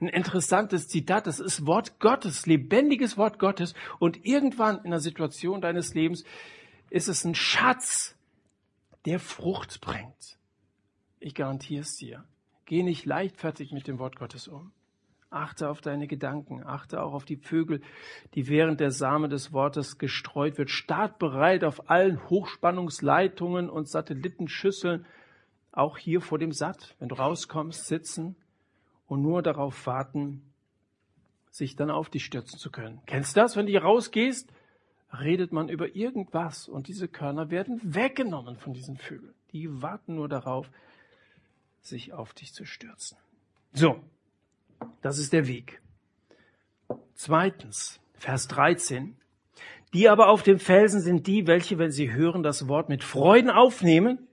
ein 0.00 0.08
interessantes 0.08 0.88
Zitat, 0.88 1.26
das 1.26 1.38
ist 1.38 1.66
Wort 1.66 2.00
Gottes, 2.00 2.46
lebendiges 2.46 3.16
Wort 3.16 3.38
Gottes. 3.38 3.74
Und 3.98 4.24
irgendwann 4.24 4.82
in 4.84 4.90
der 4.90 5.00
Situation 5.00 5.60
deines 5.60 5.94
Lebens 5.94 6.24
ist 6.90 7.08
es 7.08 7.24
ein 7.24 7.34
Schatz, 7.34 8.16
der 9.06 9.20
Frucht 9.20 9.80
bringt. 9.80 10.38
Ich 11.24 11.34
garantiere 11.34 11.80
es 11.80 11.96
dir. 11.96 12.22
Geh 12.66 12.82
nicht 12.82 13.06
leichtfertig 13.06 13.72
mit 13.72 13.88
dem 13.88 13.98
Wort 13.98 14.16
Gottes 14.16 14.46
um. 14.46 14.72
Achte 15.30 15.70
auf 15.70 15.80
deine 15.80 16.06
Gedanken, 16.06 16.62
achte 16.62 17.02
auch 17.02 17.14
auf 17.14 17.24
die 17.24 17.38
Vögel, 17.38 17.80
die 18.34 18.46
während 18.46 18.78
der 18.78 18.90
Same 18.90 19.30
des 19.30 19.50
Wortes 19.50 19.96
gestreut 19.96 20.58
wird. 20.58 20.68
Startbereit 20.68 21.64
auf 21.64 21.88
allen 21.88 22.28
Hochspannungsleitungen 22.28 23.70
und 23.70 23.88
Satellitenschüsseln, 23.88 25.06
auch 25.72 25.96
hier 25.96 26.20
vor 26.20 26.38
dem 26.38 26.52
Satt, 26.52 26.94
wenn 26.98 27.08
du 27.08 27.14
rauskommst, 27.14 27.86
sitzen 27.86 28.36
und 29.06 29.22
nur 29.22 29.40
darauf 29.40 29.86
warten, 29.86 30.42
sich 31.50 31.74
dann 31.74 31.90
auf 31.90 32.10
dich 32.10 32.26
stürzen 32.26 32.58
zu 32.58 32.70
können. 32.70 33.00
Kennst 33.06 33.34
du 33.34 33.40
das? 33.40 33.56
Wenn 33.56 33.64
du 33.64 33.72
hier 33.72 33.82
rausgehst, 33.82 34.52
redet 35.10 35.54
man 35.54 35.70
über 35.70 35.96
irgendwas 35.96 36.68
und 36.68 36.86
diese 36.86 37.08
Körner 37.08 37.50
werden 37.50 37.80
weggenommen 37.82 38.56
von 38.56 38.74
diesen 38.74 38.98
Vögeln. 38.98 39.32
Die 39.52 39.80
warten 39.80 40.16
nur 40.16 40.28
darauf, 40.28 40.70
sich 41.86 42.12
auf 42.12 42.32
dich 42.34 42.52
zu 42.52 42.64
stürzen. 42.64 43.18
So, 43.72 44.00
das 45.02 45.18
ist 45.18 45.32
der 45.32 45.46
Weg. 45.46 45.80
Zweitens, 47.14 48.00
Vers 48.14 48.48
13. 48.48 49.16
Die 49.92 50.08
aber 50.08 50.28
auf 50.28 50.42
dem 50.42 50.58
Felsen 50.58 51.00
sind 51.00 51.26
die, 51.26 51.46
welche, 51.46 51.78
wenn 51.78 51.92
sie 51.92 52.12
hören, 52.12 52.42
das 52.42 52.66
Wort 52.66 52.88
mit 52.88 53.04
Freuden 53.04 53.50
aufnehmen. 53.50 54.26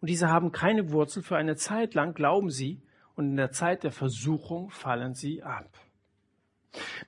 Und 0.00 0.10
diese 0.10 0.28
haben 0.28 0.50
keine 0.50 0.90
Wurzel 0.90 1.22
für 1.22 1.36
eine 1.36 1.54
Zeit 1.54 1.94
lang, 1.94 2.14
glauben 2.14 2.50
sie. 2.50 2.82
Und 3.14 3.26
in 3.26 3.36
der 3.36 3.52
Zeit 3.52 3.84
der 3.84 3.92
Versuchung 3.92 4.70
fallen 4.70 5.14
sie 5.14 5.42
ab. 5.42 5.70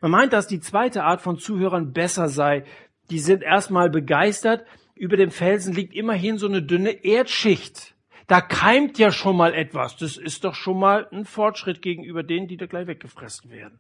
Man 0.01 0.13
meint, 0.13 0.33
dass 0.33 0.47
die 0.47 0.61
zweite 0.61 1.03
Art 1.03 1.21
von 1.21 1.39
Zuhörern 1.39 1.93
besser 1.93 2.29
sei. 2.29 2.65
Die 3.11 3.19
sind 3.19 3.43
erstmal 3.43 3.91
begeistert. 3.91 4.65
Über 4.95 5.17
dem 5.17 5.33
Felsen 5.33 5.75
liegt 5.75 5.93
immerhin 5.95 6.39
so 6.39 6.47
eine 6.47 6.63
dünne 6.63 7.05
Erdschicht. 7.05 7.96
Da 8.27 8.41
keimt 8.41 8.99
ja 8.99 9.13
schon 9.13 9.37
mal 9.37 9.55
etwas. 9.55 9.97
Das 9.97 10.17
ist 10.17 10.45
doch 10.45 10.55
schon 10.55 10.79
mal 10.79 11.09
ein 11.13 11.25
Fortschritt 11.25 11.81
gegenüber 11.83 12.23
denen, 12.23 12.49
die 12.49 12.57
da 12.57 12.67
gleich 12.67 12.87
weggefressen 12.87 13.51
werden. 13.51 13.79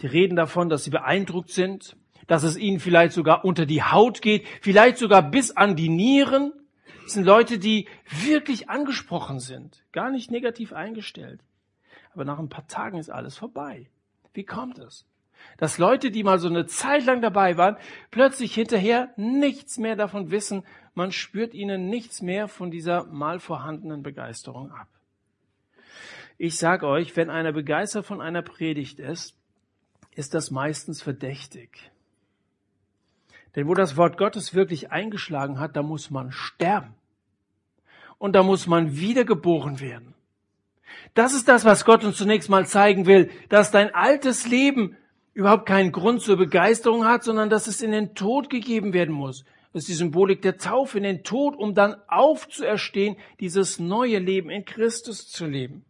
Die 0.00 0.06
reden 0.06 0.36
davon, 0.36 0.68
dass 0.68 0.84
sie 0.84 0.90
beeindruckt 0.90 1.50
sind, 1.50 1.96
dass 2.26 2.42
es 2.42 2.56
ihnen 2.56 2.80
vielleicht 2.80 3.12
sogar 3.12 3.44
unter 3.44 3.66
die 3.66 3.82
Haut 3.82 4.22
geht, 4.22 4.46
vielleicht 4.60 4.98
sogar 4.98 5.22
bis 5.22 5.52
an 5.52 5.76
die 5.76 5.88
Nieren. 5.88 6.52
Das 7.04 7.14
sind 7.14 7.24
Leute, 7.24 7.58
die 7.58 7.88
wirklich 8.10 8.68
angesprochen 8.70 9.38
sind, 9.38 9.84
gar 9.92 10.10
nicht 10.10 10.30
negativ 10.30 10.72
eingestellt. 10.72 11.40
Aber 12.14 12.24
nach 12.24 12.38
ein 12.38 12.48
paar 12.48 12.66
Tagen 12.66 12.98
ist 12.98 13.10
alles 13.10 13.36
vorbei. 13.36 13.88
Wie 14.34 14.44
kommt 14.44 14.78
es? 14.78 15.06
Dass 15.58 15.78
Leute, 15.78 16.10
die 16.10 16.22
mal 16.22 16.38
so 16.38 16.48
eine 16.48 16.66
Zeit 16.66 17.04
lang 17.04 17.20
dabei 17.20 17.56
waren, 17.56 17.76
plötzlich 18.10 18.54
hinterher 18.54 19.12
nichts 19.16 19.78
mehr 19.78 19.96
davon 19.96 20.30
wissen, 20.30 20.64
man 20.94 21.12
spürt 21.12 21.54
ihnen 21.54 21.88
nichts 21.88 22.22
mehr 22.22 22.48
von 22.48 22.70
dieser 22.70 23.04
mal 23.04 23.40
vorhandenen 23.40 24.02
Begeisterung 24.02 24.70
ab. 24.72 24.88
Ich 26.38 26.56
sage 26.56 26.86
euch, 26.86 27.16
wenn 27.16 27.30
einer 27.30 27.52
begeistert 27.52 28.06
von 28.06 28.20
einer 28.20 28.42
Predigt 28.42 28.98
ist, 28.98 29.36
ist 30.14 30.34
das 30.34 30.50
meistens 30.50 31.00
verdächtig. 31.00 31.90
Denn 33.54 33.68
wo 33.68 33.74
das 33.74 33.96
Wort 33.96 34.16
Gottes 34.16 34.54
wirklich 34.54 34.90
eingeschlagen 34.90 35.60
hat, 35.60 35.76
da 35.76 35.82
muss 35.82 36.10
man 36.10 36.32
sterben. 36.32 36.94
Und 38.18 38.34
da 38.34 38.42
muss 38.42 38.66
man 38.66 38.96
wiedergeboren 38.96 39.80
werden. 39.80 40.14
Das 41.14 41.34
ist 41.34 41.48
das, 41.48 41.64
was 41.64 41.84
Gott 41.84 42.04
uns 42.04 42.16
zunächst 42.16 42.48
mal 42.48 42.66
zeigen 42.66 43.06
will, 43.06 43.30
dass 43.48 43.70
dein 43.70 43.94
altes 43.94 44.46
Leben 44.46 44.96
überhaupt 45.34 45.66
keinen 45.66 45.92
Grund 45.92 46.22
zur 46.22 46.36
Begeisterung 46.36 47.04
hat, 47.04 47.24
sondern 47.24 47.50
dass 47.50 47.66
es 47.66 47.82
in 47.82 47.92
den 47.92 48.14
Tod 48.14 48.50
gegeben 48.50 48.92
werden 48.92 49.14
muss. 49.14 49.44
Das 49.72 49.82
ist 49.82 49.88
die 49.88 49.94
Symbolik 49.94 50.42
der 50.42 50.58
Taufe 50.58 50.98
in 50.98 51.04
den 51.04 51.24
Tod, 51.24 51.56
um 51.56 51.74
dann 51.74 51.96
aufzuerstehen, 52.08 53.16
dieses 53.40 53.78
neue 53.78 54.18
Leben 54.18 54.50
in 54.50 54.64
Christus 54.64 55.28
zu 55.28 55.46
leben. 55.46 55.84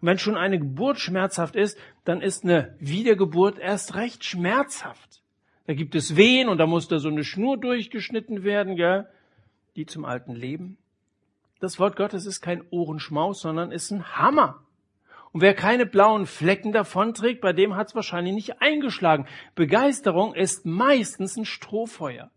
Und 0.00 0.08
wenn 0.08 0.18
schon 0.18 0.36
eine 0.36 0.58
Geburt 0.58 0.98
schmerzhaft 0.98 1.56
ist, 1.56 1.78
dann 2.04 2.20
ist 2.20 2.44
eine 2.44 2.74
Wiedergeburt 2.78 3.58
erst 3.58 3.94
recht 3.94 4.24
schmerzhaft. 4.24 5.22
Da 5.66 5.72
gibt 5.72 5.94
es 5.94 6.16
Wehen 6.16 6.48
und 6.48 6.58
da 6.58 6.66
muss 6.66 6.88
da 6.88 6.98
so 6.98 7.08
eine 7.08 7.24
Schnur 7.24 7.56
durchgeschnitten 7.56 8.44
werden, 8.44 8.76
gell? 8.76 9.08
die 9.76 9.86
zum 9.86 10.04
alten 10.04 10.34
Leben. 10.34 10.76
Das 11.60 11.78
Wort 11.78 11.96
Gottes 11.96 12.26
ist 12.26 12.42
kein 12.42 12.62
Ohrenschmaus, 12.70 13.40
sondern 13.40 13.72
ist 13.72 13.90
ein 13.90 14.16
Hammer. 14.16 14.62
Und 15.32 15.40
wer 15.40 15.54
keine 15.54 15.86
blauen 15.86 16.26
Flecken 16.26 16.72
davonträgt, 16.72 17.40
bei 17.40 17.52
dem 17.52 17.74
hat 17.74 17.88
es 17.88 17.94
wahrscheinlich 17.94 18.34
nicht 18.34 18.60
eingeschlagen. 18.60 19.26
Begeisterung 19.54 20.34
ist 20.34 20.66
meistens 20.66 21.36
ein 21.36 21.46
Strohfeuer. 21.46 22.30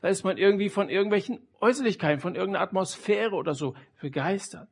Da 0.00 0.08
ist 0.08 0.24
man 0.24 0.38
irgendwie 0.38 0.68
von 0.68 0.88
irgendwelchen 0.88 1.40
Äußerlichkeiten, 1.60 2.20
von 2.20 2.34
irgendeiner 2.34 2.64
Atmosphäre 2.64 3.34
oder 3.34 3.54
so 3.54 3.74
begeistert. 4.00 4.68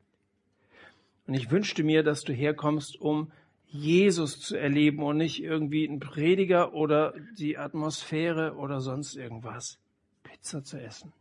Und 1.26 1.34
ich 1.34 1.50
wünschte 1.50 1.82
mir, 1.82 2.04
dass 2.04 2.22
du 2.22 2.32
herkommst, 2.32 3.00
um 3.00 3.32
Jesus 3.66 4.40
zu 4.40 4.56
erleben 4.56 5.02
und 5.02 5.16
nicht 5.16 5.42
irgendwie 5.42 5.88
einen 5.88 5.98
Prediger 5.98 6.72
oder 6.72 7.14
die 7.36 7.58
Atmosphäre 7.58 8.54
oder 8.54 8.80
sonst 8.80 9.16
irgendwas. 9.16 9.78
Pizza 10.22 10.62
zu 10.62 10.80
essen. 10.80 11.12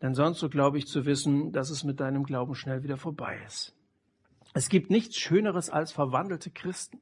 Denn 0.00 0.14
sonst 0.14 0.38
so 0.38 0.48
glaube 0.48 0.78
ich 0.78 0.86
zu 0.86 1.04
wissen, 1.04 1.52
dass 1.52 1.68
es 1.68 1.84
mit 1.84 2.00
deinem 2.00 2.24
Glauben 2.24 2.54
schnell 2.54 2.82
wieder 2.82 2.96
vorbei 2.96 3.38
ist. 3.46 3.74
Es 4.54 4.70
gibt 4.70 4.90
nichts 4.90 5.18
Schöneres 5.18 5.68
als 5.68 5.92
verwandelte 5.92 6.50
Christen 6.50 6.98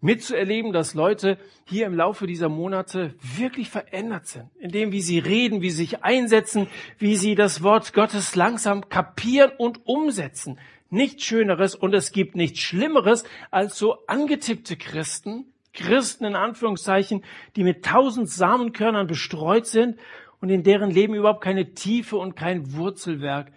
mitzuerleben, 0.00 0.72
dass 0.72 0.94
Leute 0.94 1.38
hier 1.64 1.86
im 1.86 1.94
Laufe 1.94 2.26
dieser 2.26 2.48
Monate 2.48 3.14
wirklich 3.20 3.70
verändert 3.70 4.26
sind, 4.26 4.50
in 4.58 4.70
dem, 4.70 4.92
wie 4.92 5.00
sie 5.00 5.18
reden, 5.18 5.62
wie 5.62 5.70
sie 5.70 5.84
sich 5.84 6.04
einsetzen, 6.04 6.66
wie 6.98 7.16
sie 7.16 7.34
das 7.34 7.62
Wort 7.62 7.92
Gottes 7.94 8.34
langsam 8.34 8.88
kapieren 8.88 9.52
und 9.56 9.86
umsetzen. 9.86 10.58
Nichts 10.90 11.24
Schöneres 11.24 11.74
und 11.74 11.94
es 11.94 12.12
gibt 12.12 12.36
nichts 12.36 12.58
Schlimmeres 12.58 13.24
als 13.50 13.78
so 13.78 14.04
angetippte 14.06 14.76
Christen, 14.76 15.46
Christen 15.72 16.24
in 16.26 16.34
Anführungszeichen, 16.34 17.24
die 17.56 17.64
mit 17.64 17.84
tausend 17.84 18.28
Samenkörnern 18.28 19.06
bestreut 19.06 19.66
sind 19.66 19.98
und 20.40 20.50
in 20.50 20.64
deren 20.64 20.90
Leben 20.90 21.14
überhaupt 21.14 21.42
keine 21.42 21.72
Tiefe 21.72 22.16
und 22.16 22.34
kein 22.34 22.74
Wurzelwerk 22.74 23.52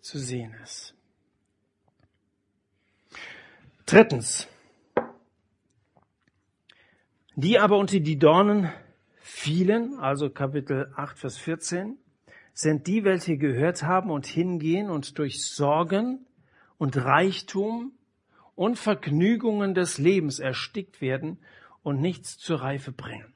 zu 0.00 0.18
sehen 0.18 0.54
ist. 0.62 0.94
Drittens. 3.86 4.48
Die 7.34 7.58
aber 7.58 7.78
unter 7.78 7.98
die 7.98 8.18
Dornen 8.18 8.70
fielen, 9.16 9.98
also 9.98 10.28
Kapitel 10.28 10.92
8, 10.96 11.18
Vers 11.18 11.38
14, 11.38 11.96
sind 12.52 12.86
die, 12.86 13.04
welche 13.04 13.38
gehört 13.38 13.82
haben 13.82 14.10
und 14.10 14.26
hingehen 14.26 14.90
und 14.90 15.18
durch 15.18 15.42
Sorgen 15.46 16.26
und 16.76 16.96
Reichtum 16.98 17.92
und 18.54 18.78
Vergnügungen 18.78 19.72
des 19.72 19.96
Lebens 19.96 20.40
erstickt 20.40 21.00
werden 21.00 21.38
und 21.82 22.02
nichts 22.02 22.36
zur 22.36 22.60
Reife 22.60 22.92
bringen. 22.92 23.32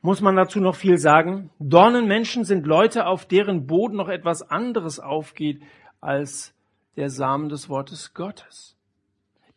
Muss 0.00 0.20
man 0.20 0.36
dazu 0.36 0.60
noch 0.60 0.76
viel 0.76 0.98
sagen? 0.98 1.50
Dornenmenschen 1.58 2.44
sind 2.44 2.64
Leute, 2.64 3.06
auf 3.06 3.26
deren 3.26 3.66
Boden 3.66 3.96
noch 3.96 4.08
etwas 4.08 4.42
anderes 4.42 5.00
aufgeht 5.00 5.62
als 6.00 6.54
der 6.94 7.10
Samen 7.10 7.48
des 7.48 7.68
Wortes 7.68 8.14
Gottes. 8.14 8.77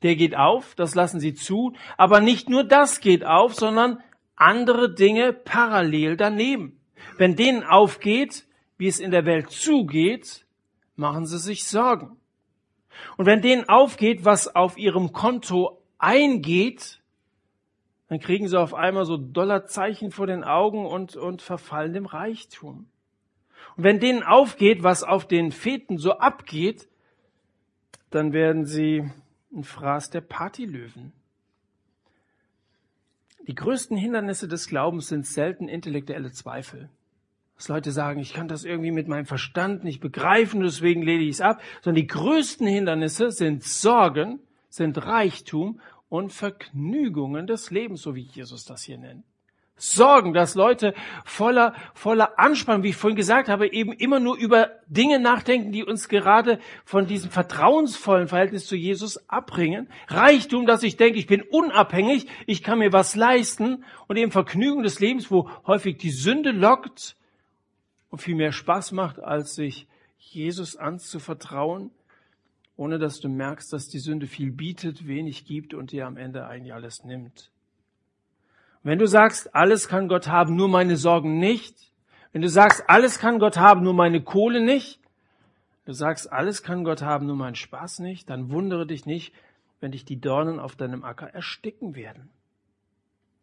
Der 0.04 0.16
geht 0.16 0.36
auf, 0.36 0.76
das 0.76 0.96
lassen 0.96 1.20
sie 1.20 1.34
zu, 1.34 1.74
aber 1.98 2.22
nicht 2.22 2.50
nur 2.50 2.64
das 2.64 3.00
geht 3.00 3.24
auf, 3.24 3.54
sondern 3.54 4.02
andere 4.36 4.94
Dinge 4.94 5.34
parallel 5.34 6.18
daneben. 6.18 6.80
Wenn 7.18 7.36
denen 7.36 7.64
aufgeht, 7.64 8.46
wie 8.78 8.88
es 8.88 9.00
in 9.00 9.12
der 9.12 9.26
Welt 9.26 9.52
zugeht, 9.52 10.46
machen 10.96 11.26
sie 11.26 11.38
sich 11.38 11.66
Sorgen. 11.66 12.18
Und 13.18 13.26
wenn 13.26 13.42
denen 13.42 13.70
aufgeht, 13.70 14.26
was 14.26 14.56
auf 14.56 14.78
ihrem 14.78 15.12
Konto 15.12 15.82
eingeht, 15.98 17.00
dann 18.08 18.20
kriegen 18.20 18.48
sie 18.48 18.60
auf 18.60 18.74
einmal 18.74 19.06
so 19.06 19.18
Dollarzeichen 19.18 20.12
vor 20.12 20.28
den 20.28 20.44
Augen 20.44 20.86
und, 20.86 21.16
und 21.16 21.42
verfallen 21.42 21.94
dem 21.94 22.06
Reichtum. 22.06 22.88
Und 23.78 23.84
wenn 23.84 24.00
denen 24.00 24.24
aufgeht, 24.24 24.84
was 24.84 25.04
auf 25.04 25.28
den 25.28 25.52
Feten 25.52 25.98
so 25.98 26.14
abgeht, 26.18 26.90
dann 28.10 28.34
werden 28.34 28.66
sie 28.66 29.10
ein 29.54 29.64
Fraß 29.64 30.10
der 30.10 30.22
Partylöwen. 30.22 31.14
Die 33.48 33.56
größten 33.56 33.98
Hindernisse 33.98 34.48
des 34.48 34.68
Glaubens 34.68 35.08
sind 35.08 35.26
selten 35.26 35.68
intellektuelle 35.68 36.32
Zweifel. 36.32 36.90
Dass 37.56 37.68
Leute 37.68 37.92
sagen, 37.92 38.20
ich 38.20 38.34
kann 38.34 38.48
das 38.48 38.64
irgendwie 38.64 38.92
mit 38.92 39.08
meinem 39.08 39.26
Verstand 39.26 39.84
nicht 39.84 40.00
begreifen, 40.00 40.62
deswegen 40.62 41.02
lehne 41.02 41.24
ich 41.24 41.32
es 41.32 41.42
ab. 41.42 41.62
Sondern 41.82 42.02
die 42.02 42.08
größten 42.08 42.68
Hindernisse 42.68 43.32
sind 43.32 43.64
Sorgen, 43.64 44.40
sind 44.70 44.98
Reichtum 45.06 45.80
und 46.10 46.34
Vergnügungen 46.34 47.48
des 47.48 47.72
Lebens, 47.72 48.02
so 48.02 48.16
wie 48.16 48.22
Jesus 48.22 48.66
das 48.66 48.84
hier 48.84 48.98
nennt. 48.98 49.26
Sorgen, 49.82 50.34
dass 50.34 50.54
Leute 50.54 50.94
voller, 51.26 51.74
voller 51.96 52.38
Anspannung, 52.40 52.84
wie 52.84 52.90
ich 52.90 52.96
vorhin 52.96 53.16
gesagt 53.16 53.50
habe, 53.50 53.74
eben 53.74 53.94
immer 53.94 54.20
nur 54.20 54.38
über 54.38 54.70
Dinge 54.86 55.20
nachdenken, 55.20 55.72
die 55.72 55.84
uns 55.84 56.08
gerade 56.08 56.60
von 56.86 57.08
diesem 57.08 57.32
vertrauensvollen 57.32 58.28
Verhältnis 58.28 58.68
zu 58.68 58.76
Jesus 58.76 59.28
abbringen. 59.28 59.90
Reichtum, 60.08 60.68
dass 60.68 60.84
ich 60.84 60.98
denke, 60.98 61.18
ich 61.18 61.26
bin 61.26 61.42
unabhängig, 61.42 62.28
ich 62.46 62.62
kann 62.62 62.78
mir 62.78 62.94
was 62.94 63.16
leisten 63.16 63.84
und 64.08 64.18
eben 64.18 64.32
Vergnügung 64.32 64.84
des 64.84 65.00
Lebens, 65.00 65.32
wo 65.32 65.50
häufig 65.66 65.98
die 65.98 66.12
Sünde 66.12 66.52
lockt 66.52 67.16
und 68.12 68.22
viel 68.22 68.36
mehr 68.36 68.52
Spaß 68.52 68.92
macht, 68.92 69.20
als 69.20 69.56
sich 69.56 69.88
Jesus 70.18 70.76
anzuvertrauen, 70.76 71.90
ohne 72.76 73.00
dass 73.00 73.20
du 73.20 73.30
merkst, 73.30 73.74
dass 73.74 73.88
die 73.88 74.00
Sünde 74.00 74.28
viel 74.28 74.52
bietet, 74.52 75.08
wenig 75.08 75.46
gibt 75.46 75.74
und 75.74 75.92
dir 75.92 76.06
am 76.06 76.18
Ende 76.18 76.46
eigentlich 76.46 76.74
alles 76.74 77.04
nimmt. 77.04 77.51
Wenn 78.84 79.00
du 79.00 79.08
sagst, 79.08 79.54
alles 79.54 79.88
kann 79.88 80.08
Gott 80.08 80.28
haben, 80.28 80.56
nur 80.56 80.68
meine 80.68 80.98
Sorgen 80.98 81.40
nicht, 81.40 81.92
wenn 82.32 82.42
du 82.42 82.50
sagst, 82.50 82.90
alles 82.90 83.20
kann 83.20 83.40
Gott 83.40 83.58
haben, 83.58 83.84
nur 83.84 83.94
meine 83.94 84.22
Kohle 84.22 84.64
nicht, 84.64 85.00
du 85.86 85.94
sagst, 85.94 86.32
alles 86.32 86.64
kann 86.64 86.84
Gott 86.84 87.02
haben, 87.02 87.28
nur 87.28 87.36
mein 87.36 87.56
Spaß 87.56 88.00
nicht, 88.00 88.30
dann 88.30 88.52
wundere 88.52 88.88
dich 88.88 89.06
nicht, 89.06 89.34
wenn 89.80 89.92
dich 89.92 90.06
die 90.06 90.20
Dornen 90.20 90.60
auf 90.60 90.76
deinem 90.76 91.04
Acker 91.04 91.28
ersticken 91.28 91.96
werden. 91.96 92.30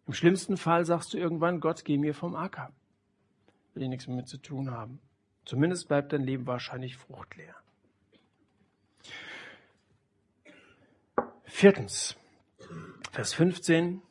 Im 0.06 0.14
schlimmsten 0.14 0.56
Fall 0.56 0.84
sagst 0.86 1.12
du 1.12 1.18
irgendwann, 1.18 1.60
Gott, 1.60 1.84
geh 1.84 1.98
mir 1.98 2.14
vom 2.14 2.34
Acker. 2.34 2.72
Will 3.74 3.82
ich 3.82 3.88
nichts 3.90 4.06
mehr 4.06 4.16
mit 4.16 4.28
zu 4.28 4.38
tun 4.38 4.70
haben. 4.70 5.00
Zumindest 5.44 5.88
bleibt 5.88 6.12
dein 6.12 6.22
Leben 6.22 6.46
wahrscheinlich 6.46 6.96
fruchtleer. 6.96 7.54
Viertens, 11.44 12.16
Vers 13.12 13.34
15. 13.34 14.02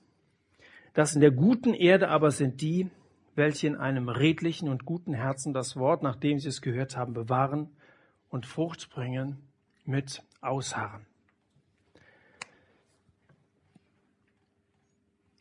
Das 0.97 1.13
in 1.13 1.21
der 1.21 1.29
guten 1.29 1.75
Erde 1.75 2.09
aber 2.09 2.31
sind 2.31 2.59
die, 2.59 2.89
welche 3.35 3.67
in 3.67 3.75
einem 3.75 4.09
redlichen 4.09 4.67
und 4.67 4.83
guten 4.83 5.13
Herzen 5.13 5.53
das 5.53 5.75
Wort, 5.75 6.01
nachdem 6.01 6.39
sie 6.39 6.49
es 6.49 6.59
gehört 6.59 6.97
haben, 6.97 7.13
bewahren 7.13 7.69
und 8.29 8.47
Frucht 8.47 8.89
bringen 8.89 9.37
mit 9.85 10.23
Ausharren. 10.41 11.05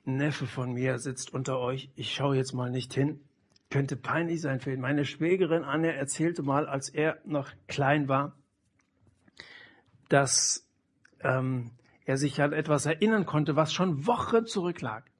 Ein 0.04 0.18
Neffe 0.18 0.46
von 0.46 0.74
mir 0.74 0.98
sitzt 0.98 1.32
unter 1.32 1.58
euch. 1.58 1.88
Ich 1.96 2.12
schaue 2.12 2.36
jetzt 2.36 2.52
mal 2.52 2.70
nicht 2.70 2.92
hin. 2.92 3.20
Könnte 3.70 3.96
peinlich 3.96 4.42
sein 4.42 4.60
für 4.60 4.74
ihn. 4.74 4.80
Meine 4.82 5.06
Schwägerin 5.06 5.64
Anne 5.64 5.94
erzählte 5.94 6.42
mal, 6.42 6.66
als 6.66 6.90
er 6.90 7.16
noch 7.24 7.50
klein 7.66 8.10
war, 8.10 8.36
dass 10.10 10.68
ähm, 11.20 11.70
er 12.04 12.18
sich 12.18 12.42
an 12.42 12.52
etwas 12.52 12.84
erinnern 12.84 13.24
konnte, 13.24 13.56
was 13.56 13.72
schon 13.72 14.06
Wochen 14.06 14.44
zurücklag. 14.44 15.10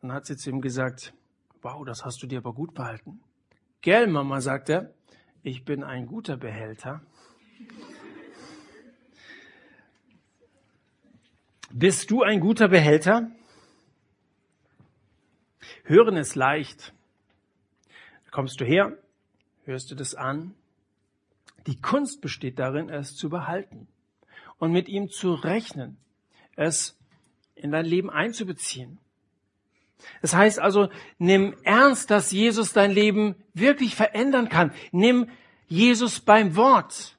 Dann 0.00 0.12
hat 0.12 0.26
sie 0.26 0.36
zu 0.36 0.50
ihm 0.50 0.60
gesagt, 0.60 1.12
wow, 1.62 1.84
das 1.84 2.04
hast 2.04 2.22
du 2.22 2.26
dir 2.26 2.38
aber 2.38 2.54
gut 2.54 2.74
behalten. 2.74 3.20
Gell, 3.82 4.06
Mama, 4.06 4.40
sagt 4.40 4.68
er, 4.68 4.94
ich 5.42 5.64
bin 5.64 5.84
ein 5.84 6.06
guter 6.06 6.36
Behälter. 6.36 7.02
Bist 11.72 12.10
du 12.10 12.22
ein 12.22 12.40
guter 12.40 12.68
Behälter? 12.68 13.30
Hören 15.84 16.16
ist 16.16 16.34
leicht. 16.34 16.92
Kommst 18.30 18.60
du 18.60 18.64
her, 18.64 18.96
hörst 19.64 19.90
du 19.90 19.94
das 19.94 20.14
an. 20.14 20.54
Die 21.66 21.80
Kunst 21.80 22.20
besteht 22.20 22.58
darin, 22.58 22.88
es 22.88 23.16
zu 23.16 23.28
behalten 23.28 23.88
und 24.58 24.72
mit 24.72 24.88
ihm 24.88 25.10
zu 25.10 25.34
rechnen, 25.34 25.96
es 26.56 26.98
in 27.54 27.70
dein 27.70 27.84
Leben 27.84 28.10
einzubeziehen. 28.10 28.98
Das 30.22 30.34
heißt 30.34 30.58
also, 30.58 30.88
nimm 31.18 31.54
ernst, 31.62 32.10
dass 32.10 32.32
Jesus 32.32 32.72
dein 32.72 32.90
Leben 32.90 33.36
wirklich 33.54 33.94
verändern 33.94 34.48
kann. 34.48 34.72
Nimm 34.92 35.28
Jesus 35.68 36.20
beim 36.20 36.56
Wort. 36.56 37.16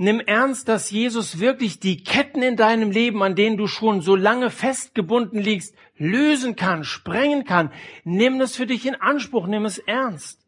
Nimm 0.00 0.20
ernst, 0.20 0.68
dass 0.68 0.92
Jesus 0.92 1.40
wirklich 1.40 1.80
die 1.80 2.04
Ketten 2.04 2.40
in 2.40 2.54
deinem 2.56 2.92
Leben, 2.92 3.22
an 3.22 3.34
denen 3.34 3.56
du 3.56 3.66
schon 3.66 4.00
so 4.00 4.14
lange 4.14 4.50
festgebunden 4.50 5.40
liegst, 5.40 5.74
lösen 5.96 6.54
kann, 6.54 6.84
sprengen 6.84 7.44
kann. 7.44 7.72
Nimm 8.04 8.40
es 8.40 8.54
für 8.54 8.66
dich 8.66 8.86
in 8.86 8.94
Anspruch, 8.94 9.48
nimm 9.48 9.64
es 9.64 9.78
ernst. 9.78 10.44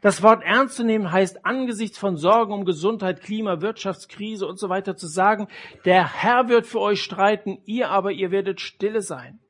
Das 0.00 0.22
Wort 0.22 0.42
ernst 0.42 0.76
zu 0.76 0.84
nehmen 0.84 1.12
heißt, 1.12 1.44
angesichts 1.44 1.98
von 1.98 2.16
Sorgen 2.16 2.54
um 2.54 2.64
Gesundheit, 2.64 3.20
Klima, 3.20 3.60
Wirtschaftskrise 3.60 4.46
und 4.46 4.58
so 4.58 4.70
weiter 4.70 4.96
zu 4.96 5.06
sagen, 5.06 5.48
der 5.84 6.22
Herr 6.22 6.48
wird 6.48 6.66
für 6.66 6.80
euch 6.80 7.02
streiten, 7.02 7.58
ihr 7.66 7.90
aber, 7.90 8.12
ihr 8.12 8.30
werdet 8.30 8.62
stille 8.62 9.02
sein. 9.02 9.40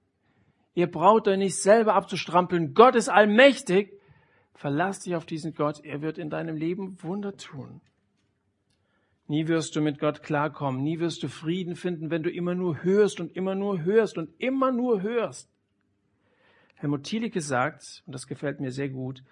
Ihr 0.75 0.91
braucht 0.91 1.29
euch 1.29 1.39
nicht 1.39 1.57
selber 1.57 1.95
abzustrampeln. 1.95 2.75
Gott 2.75 2.95
ist 2.95 3.09
allmächtig. 3.09 3.93
Verlass 4.55 5.01
dich 5.01 5.16
auf 5.16 5.27
diesen 5.27 5.55
Gott. 5.55 5.85
Er 5.85 6.03
wird 6.03 6.18
in 6.18 6.31
deinem 6.31 6.57
Leben 6.57 7.03
Wunder 7.03 7.37
tun. 7.37 7.81
Nie 9.27 9.47
wirst 9.49 9.77
du 9.77 9.81
mit 9.81 9.99
Gott 9.99 10.23
klarkommen. 10.23 10.83
Nie 10.83 10.99
wirst 10.99 11.23
du 11.23 11.29
Frieden 11.29 11.77
finden, 11.77 12.11
wenn 12.11 12.23
du 12.23 12.31
immer 12.31 12.55
nur 12.55 12.83
hörst 12.83 13.21
und 13.21 13.35
immer 13.37 13.55
nur 13.55 13.83
hörst 13.83 14.18
und 14.18 14.31
immer 14.39 14.73
nur 14.73 15.03
hörst. 15.03 15.49
Helmut 16.75 17.05
Thielicke 17.05 17.41
sagt, 17.41 18.03
und 18.07 18.14
das 18.14 18.27
gefällt 18.27 18.59
mir 18.59 18.73
sehr 18.73 18.89
gut, 18.89 19.23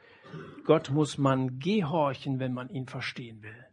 Gott 0.64 0.91
muss 0.91 1.16
man 1.16 1.59
gehorchen, 1.59 2.39
wenn 2.41 2.53
man 2.53 2.68
ihn 2.68 2.86
verstehen 2.86 3.43
will. 3.43 3.67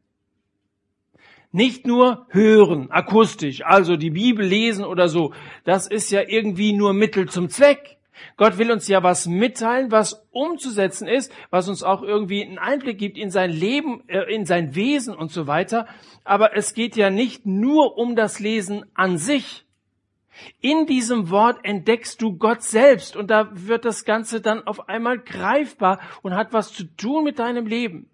Nicht 1.56 1.88
nur 1.88 2.28
hören, 2.32 2.92
akustisch, 2.92 3.64
also 3.64 3.96
die 3.96 4.10
Bibel 4.10 4.46
lesen 4.46 4.84
oder 4.84 5.08
so. 5.08 5.32
Das 5.64 5.88
ist 5.88 6.12
ja 6.12 6.22
irgendwie 6.28 6.74
nur 6.74 6.92
Mittel 6.92 7.30
zum 7.30 7.48
Zweck. 7.48 7.96
Gott 8.36 8.58
will 8.58 8.74
uns 8.74 8.90
ja 8.90 9.04
was 9.04 9.26
mitteilen, 9.26 9.90
was 9.90 10.28
umzusetzen 10.32 11.08
ist, 11.08 11.32
was 11.52 11.70
uns 11.70 11.82
auch 11.82 12.04
irgendwie 12.04 12.44
einen 12.44 12.58
Einblick 12.58 12.98
gibt 12.98 13.18
in 13.18 13.32
sein 13.32 13.52
Leben, 13.52 14.04
äh, 14.10 14.34
in 14.36 14.46
sein 14.46 14.76
Wesen 14.76 15.16
und 15.16 15.32
so 15.32 15.48
weiter. 15.48 15.88
Aber 16.26 16.58
es 16.58 16.74
geht 16.74 16.98
ja 16.98 17.10
nicht 17.10 17.46
nur 17.46 17.98
um 17.98 18.18
das 18.18 18.42
Lesen 18.42 18.84
an 18.94 19.18
sich. 19.18 19.64
In 20.60 20.88
diesem 20.88 21.30
Wort 21.30 21.60
entdeckst 21.64 22.22
du 22.22 22.38
Gott 22.38 22.64
selbst 22.64 23.16
und 23.16 23.32
da 23.32 23.50
wird 23.54 23.86
das 23.86 24.04
Ganze 24.04 24.42
dann 24.42 24.68
auf 24.68 24.90
einmal 24.90 25.20
greifbar 25.20 26.02
und 26.22 26.36
hat 26.36 26.52
was 26.52 26.74
zu 26.74 26.84
tun 26.84 27.24
mit 27.24 27.40
deinem 27.40 27.66
Leben. 27.66 28.10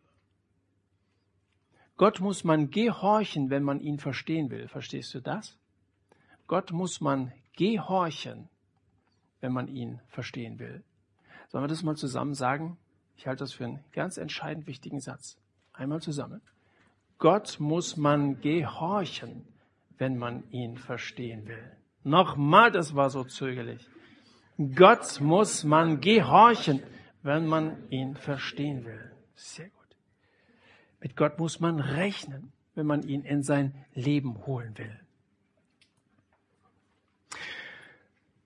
Gott 2.02 2.20
muss 2.20 2.44
man 2.44 2.72
gehorchen, 2.72 3.52
wenn 3.52 3.62
man 3.62 3.80
ihn 3.80 4.00
verstehen 4.00 4.50
will. 4.50 4.68
Verstehst 4.68 5.14
du 5.14 5.20
das? 5.20 5.56
Gott 6.48 6.72
muss 6.72 7.00
man 7.00 7.32
gehorchen, 7.56 8.50
wenn 9.40 9.54
man 9.54 9.68
ihn 9.68 10.00
verstehen 10.08 10.58
will. 10.58 10.84
Sollen 11.50 11.64
wir 11.64 11.68
das 11.68 11.84
mal 11.84 11.96
zusammen 11.96 12.34
sagen? 12.34 12.80
Ich 13.18 13.28
halte 13.28 13.44
das 13.44 13.54
für 13.54 13.66
einen 13.66 13.84
ganz 13.92 14.18
entscheidend 14.18 14.66
wichtigen 14.66 15.00
Satz. 15.00 15.38
Einmal 15.74 16.02
zusammen. 16.02 16.42
Gott 17.20 17.60
muss 17.60 17.98
man 17.98 18.42
gehorchen, 18.42 19.46
wenn 20.00 20.18
man 20.18 20.50
ihn 20.50 20.80
verstehen 20.80 21.48
will. 21.48 21.72
Nochmal, 22.04 22.72
das 22.72 22.96
war 22.96 23.12
so 23.12 23.26
zögerlich. 23.26 23.88
Gott 24.58 25.22
muss 25.22 25.64
man 25.64 26.02
gehorchen, 26.02 26.82
wenn 27.22 27.46
man 27.46 27.88
ihn 27.92 28.16
verstehen 28.16 28.86
will. 28.86 29.12
Sehr 29.36 29.70
gut. 29.70 29.81
Mit 31.02 31.18
Gott 31.18 31.40
muss 31.40 31.60
man 31.60 31.80
rechnen, 31.80 32.54
wenn 32.76 32.86
man 32.86 33.04
ihn 33.04 33.24
in 33.24 33.44
sein 33.44 33.74
Leben 33.94 34.46
holen 34.46 34.78
will. 34.78 35.00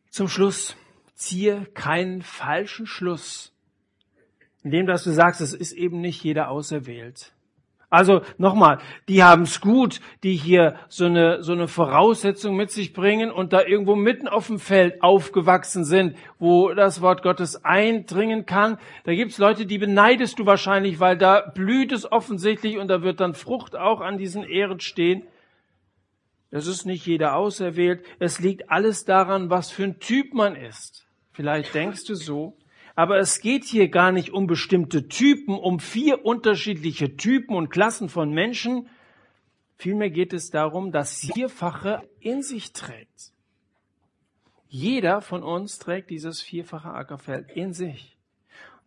Zum 0.09 0.29
Schluss, 0.29 0.75
ziehe 1.13 1.65
keinen 1.73 2.21
falschen 2.21 2.87
Schluss, 2.87 3.53
indem 4.63 4.87
dass 4.87 5.03
du 5.03 5.11
sagst, 5.11 5.41
es 5.41 5.53
ist 5.53 5.73
eben 5.73 5.99
nicht 6.01 6.23
jeder 6.23 6.49
auserwählt. 6.49 7.34
Also 7.89 8.21
nochmal, 8.37 8.79
die 9.07 9.23
haben 9.23 9.43
es 9.43 9.61
gut, 9.61 10.01
die 10.23 10.35
hier 10.35 10.75
so 10.89 11.05
eine, 11.05 11.43
so 11.43 11.53
eine 11.53 11.67
Voraussetzung 11.67 12.55
mit 12.55 12.71
sich 12.71 12.93
bringen 12.93 13.31
und 13.31 13.53
da 13.53 13.63
irgendwo 13.63 13.95
mitten 13.95 14.27
auf 14.27 14.47
dem 14.47 14.59
Feld 14.59 15.01
aufgewachsen 15.01 15.85
sind, 15.85 16.17
wo 16.39 16.73
das 16.73 17.01
Wort 17.01 17.21
Gottes 17.21 17.63
eindringen 17.63 18.45
kann. 18.45 18.77
Da 19.03 19.13
gibt's 19.13 19.37
Leute, 19.37 19.65
die 19.65 19.77
beneidest 19.77 20.39
du 20.39 20.45
wahrscheinlich, 20.45 20.99
weil 20.99 21.17
da 21.17 21.41
blüht 21.41 21.91
es 21.91 22.11
offensichtlich 22.11 22.77
und 22.77 22.87
da 22.87 23.01
wird 23.03 23.19
dann 23.19 23.33
Frucht 23.33 23.75
auch 23.75 24.01
an 24.01 24.17
diesen 24.17 24.43
Ehren 24.43 24.79
stehen. 24.79 25.23
Es 26.51 26.67
ist 26.67 26.85
nicht 26.85 27.05
jeder 27.05 27.35
auserwählt. 27.35 28.05
Es 28.19 28.39
liegt 28.39 28.71
alles 28.71 29.05
daran, 29.05 29.49
was 29.49 29.71
für 29.71 29.83
ein 29.83 29.99
Typ 29.99 30.33
man 30.33 30.55
ist. 30.55 31.05
Vielleicht 31.33 31.73
denkst 31.73 32.05
du 32.05 32.15
so. 32.15 32.55
Aber 32.95 33.17
es 33.17 33.41
geht 33.41 33.65
hier 33.65 33.89
gar 33.89 34.11
nicht 34.11 34.31
um 34.31 34.47
bestimmte 34.47 35.07
Typen, 35.09 35.55
um 35.55 35.79
vier 35.79 36.25
unterschiedliche 36.25 37.17
Typen 37.17 37.55
und 37.55 37.69
Klassen 37.69 38.07
von 38.07 38.31
Menschen. 38.31 38.87
Vielmehr 39.75 40.09
geht 40.09 40.31
es 40.31 40.49
darum, 40.49 40.93
dass 40.93 41.19
Vierfache 41.19 42.09
in 42.21 42.41
sich 42.41 42.71
trägt. 42.71 43.33
Jeder 44.69 45.21
von 45.21 45.43
uns 45.43 45.77
trägt 45.77 46.09
dieses 46.09 46.41
vierfache 46.41 46.89
Ackerfeld 46.89 47.51
in 47.51 47.73
sich. 47.73 48.17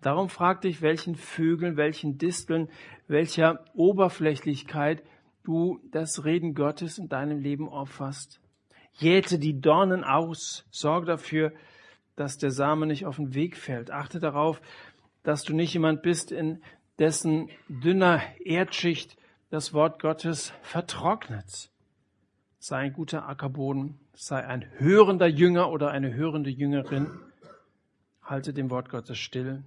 Darum 0.01 0.29
frag 0.29 0.63
dich, 0.63 0.81
welchen 0.81 1.15
Vögeln, 1.15 1.77
welchen 1.77 2.19
Disteln, 2.19 2.69
welcher 3.09 3.65
Oberflächlichkeit 3.75 5.03
du 5.45 5.81
das 5.91 6.25
Reden 6.25 6.55
Gottes 6.55 6.99
in 6.99 7.09
deinem 7.09 7.41
Leben 7.41 7.69
opferst. 7.69 8.41
Jäte 8.93 9.39
die 9.39 9.61
Dornen 9.61 10.05
aus, 10.05 10.67
sorge 10.71 11.07
dafür, 11.07 11.53
dass 12.19 12.37
der 12.37 12.51
Same 12.51 12.87
nicht 12.87 13.07
auf 13.07 13.16
den 13.16 13.35
Weg 13.35 13.57
fällt. 13.57 13.93
Achte 13.93 14.19
darauf, 14.19 14.61
dass 15.23 15.45
du 15.45 15.55
nicht 15.55 15.73
jemand 15.73 16.03
bist, 16.03 16.33
in 16.33 16.61
dessen 16.99 17.49
dünner 17.69 18.21
Erdschicht 18.45 19.16
das 19.51 19.73
Wort 19.73 20.03
Gottes 20.03 20.53
vertrocknet. 20.62 21.71
Sei 22.59 22.79
ein 22.79 22.93
guter 22.93 23.29
Ackerboden, 23.29 24.01
sei 24.14 24.45
ein 24.45 24.66
hörender 24.79 25.29
Jünger 25.29 25.71
oder 25.71 25.91
eine 25.93 26.12
hörende 26.12 26.51
Jüngerin. 26.51 27.09
Halte 28.21 28.53
dem 28.53 28.69
Wort 28.71 28.89
Gottes 28.89 29.19
still. 29.19 29.62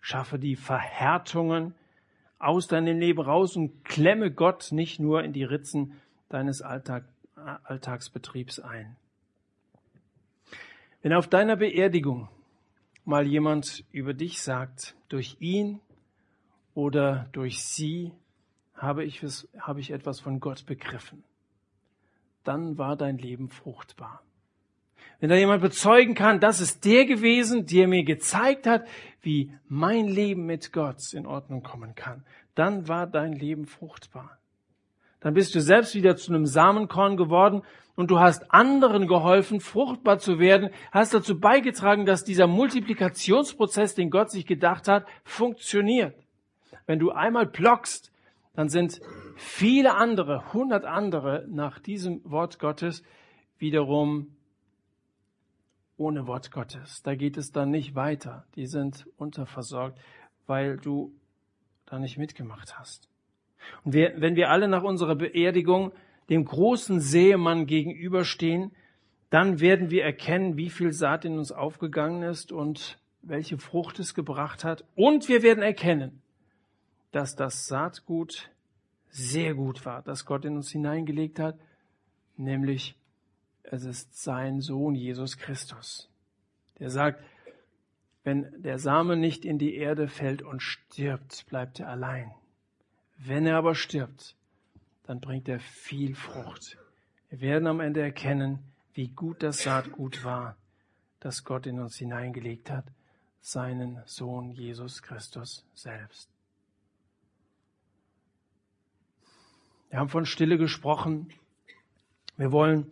Schaffe 0.00 0.38
die 0.38 0.54
Verhärtungen 0.54 1.74
aus 2.38 2.68
deinem 2.68 3.00
Leben 3.00 3.20
raus 3.20 3.56
und 3.56 3.84
klemme 3.84 4.30
Gott 4.30 4.70
nicht 4.70 5.00
nur 5.00 5.24
in 5.24 5.32
die 5.32 5.42
Ritzen 5.42 6.00
deines 6.28 6.62
Alltag, 6.62 7.04
Alltagsbetriebs 7.64 8.60
ein. 8.60 8.96
Wenn 11.02 11.12
auf 11.12 11.28
deiner 11.28 11.56
Beerdigung 11.56 12.28
mal 13.04 13.26
jemand 13.26 13.84
über 13.92 14.14
dich 14.14 14.42
sagt, 14.42 14.96
durch 15.08 15.36
ihn 15.38 15.80
oder 16.74 17.28
durch 17.32 17.62
sie 17.62 18.12
habe 18.74 19.04
ich, 19.04 19.22
habe 19.58 19.80
ich 19.80 19.90
etwas 19.90 20.20
von 20.20 20.40
Gott 20.40 20.66
begriffen, 20.66 21.22
dann 22.44 22.78
war 22.78 22.96
dein 22.96 23.18
Leben 23.18 23.48
fruchtbar. 23.48 24.22
Wenn 25.20 25.30
da 25.30 25.36
jemand 25.36 25.62
bezeugen 25.62 26.14
kann, 26.14 26.40
das 26.40 26.60
ist 26.60 26.84
der 26.84 27.04
gewesen, 27.04 27.66
der 27.66 27.88
mir 27.88 28.04
gezeigt 28.04 28.66
hat, 28.66 28.86
wie 29.20 29.52
mein 29.66 30.06
Leben 30.06 30.46
mit 30.46 30.72
Gott 30.72 31.12
in 31.12 31.26
Ordnung 31.26 31.62
kommen 31.62 31.94
kann, 31.94 32.24
dann 32.54 32.88
war 32.88 33.06
dein 33.06 33.32
Leben 33.32 33.66
fruchtbar. 33.66 34.38
Dann 35.20 35.34
bist 35.34 35.54
du 35.54 35.60
selbst 35.60 35.94
wieder 35.94 36.16
zu 36.16 36.32
einem 36.32 36.46
Samenkorn 36.46 37.16
geworden 37.16 37.62
und 37.98 38.12
du 38.12 38.20
hast 38.20 38.52
anderen 38.52 39.08
geholfen, 39.08 39.58
fruchtbar 39.58 40.20
zu 40.20 40.38
werden, 40.38 40.70
hast 40.92 41.14
dazu 41.14 41.40
beigetragen, 41.40 42.06
dass 42.06 42.22
dieser 42.22 42.46
Multiplikationsprozess, 42.46 43.96
den 43.96 44.08
Gott 44.08 44.30
sich 44.30 44.46
gedacht 44.46 44.86
hat, 44.86 45.04
funktioniert. 45.24 46.14
Wenn 46.86 47.00
du 47.00 47.10
einmal 47.10 47.46
blockst, 47.46 48.12
dann 48.54 48.68
sind 48.68 49.00
viele 49.34 49.96
andere, 49.96 50.52
hundert 50.52 50.84
andere 50.84 51.44
nach 51.48 51.80
diesem 51.80 52.20
Wort 52.22 52.60
Gottes 52.60 53.02
wiederum 53.58 54.28
ohne 55.96 56.28
Wort 56.28 56.52
Gottes. 56.52 57.02
Da 57.02 57.16
geht 57.16 57.36
es 57.36 57.50
dann 57.50 57.70
nicht 57.70 57.96
weiter. 57.96 58.46
Die 58.54 58.66
sind 58.66 59.08
unterversorgt, 59.16 59.98
weil 60.46 60.76
du 60.76 61.12
da 61.86 61.98
nicht 61.98 62.16
mitgemacht 62.16 62.78
hast. 62.78 63.08
Und 63.82 63.92
wir, 63.92 64.12
wenn 64.18 64.36
wir 64.36 64.50
alle 64.50 64.68
nach 64.68 64.84
unserer 64.84 65.16
Beerdigung 65.16 65.90
dem 66.28 66.44
großen 66.44 67.00
Seemann 67.00 67.66
gegenüberstehen, 67.66 68.72
dann 69.30 69.60
werden 69.60 69.90
wir 69.90 70.04
erkennen, 70.04 70.56
wie 70.56 70.70
viel 70.70 70.92
Saat 70.92 71.24
in 71.24 71.38
uns 71.38 71.52
aufgegangen 71.52 72.22
ist 72.22 72.52
und 72.52 72.98
welche 73.22 73.58
Frucht 73.58 73.98
es 73.98 74.14
gebracht 74.14 74.64
hat. 74.64 74.84
Und 74.94 75.28
wir 75.28 75.42
werden 75.42 75.62
erkennen, 75.62 76.22
dass 77.12 77.36
das 77.36 77.66
Saatgut 77.66 78.50
sehr 79.10 79.54
gut 79.54 79.84
war, 79.84 80.02
das 80.02 80.24
Gott 80.24 80.44
in 80.44 80.56
uns 80.56 80.70
hineingelegt 80.70 81.38
hat, 81.38 81.58
nämlich 82.36 82.96
es 83.62 83.84
ist 83.84 84.22
sein 84.22 84.60
Sohn 84.60 84.94
Jesus 84.94 85.36
Christus. 85.36 86.10
Der 86.78 86.90
sagt, 86.90 87.22
wenn 88.24 88.62
der 88.62 88.78
Same 88.78 89.16
nicht 89.16 89.44
in 89.44 89.58
die 89.58 89.74
Erde 89.74 90.08
fällt 90.08 90.42
und 90.42 90.62
stirbt, 90.62 91.46
bleibt 91.48 91.80
er 91.80 91.88
allein. 91.88 92.30
Wenn 93.16 93.46
er 93.46 93.56
aber 93.56 93.74
stirbt, 93.74 94.36
dann 95.08 95.20
bringt 95.20 95.48
er 95.48 95.58
viel 95.58 96.14
Frucht. 96.14 96.76
Wir 97.30 97.40
werden 97.40 97.66
am 97.66 97.80
Ende 97.80 98.02
erkennen, 98.02 98.58
wie 98.92 99.08
gut 99.08 99.42
das 99.42 99.62
Saatgut 99.62 100.22
war, 100.22 100.54
das 101.18 101.44
Gott 101.44 101.66
in 101.66 101.80
uns 101.80 101.96
hineingelegt 101.96 102.70
hat, 102.70 102.84
seinen 103.40 104.02
Sohn 104.04 104.50
Jesus 104.50 105.00
Christus 105.00 105.64
selbst. 105.72 106.28
Wir 109.88 109.98
haben 109.98 110.10
von 110.10 110.26
Stille 110.26 110.58
gesprochen. 110.58 111.32
Wir 112.36 112.52
wollen, 112.52 112.90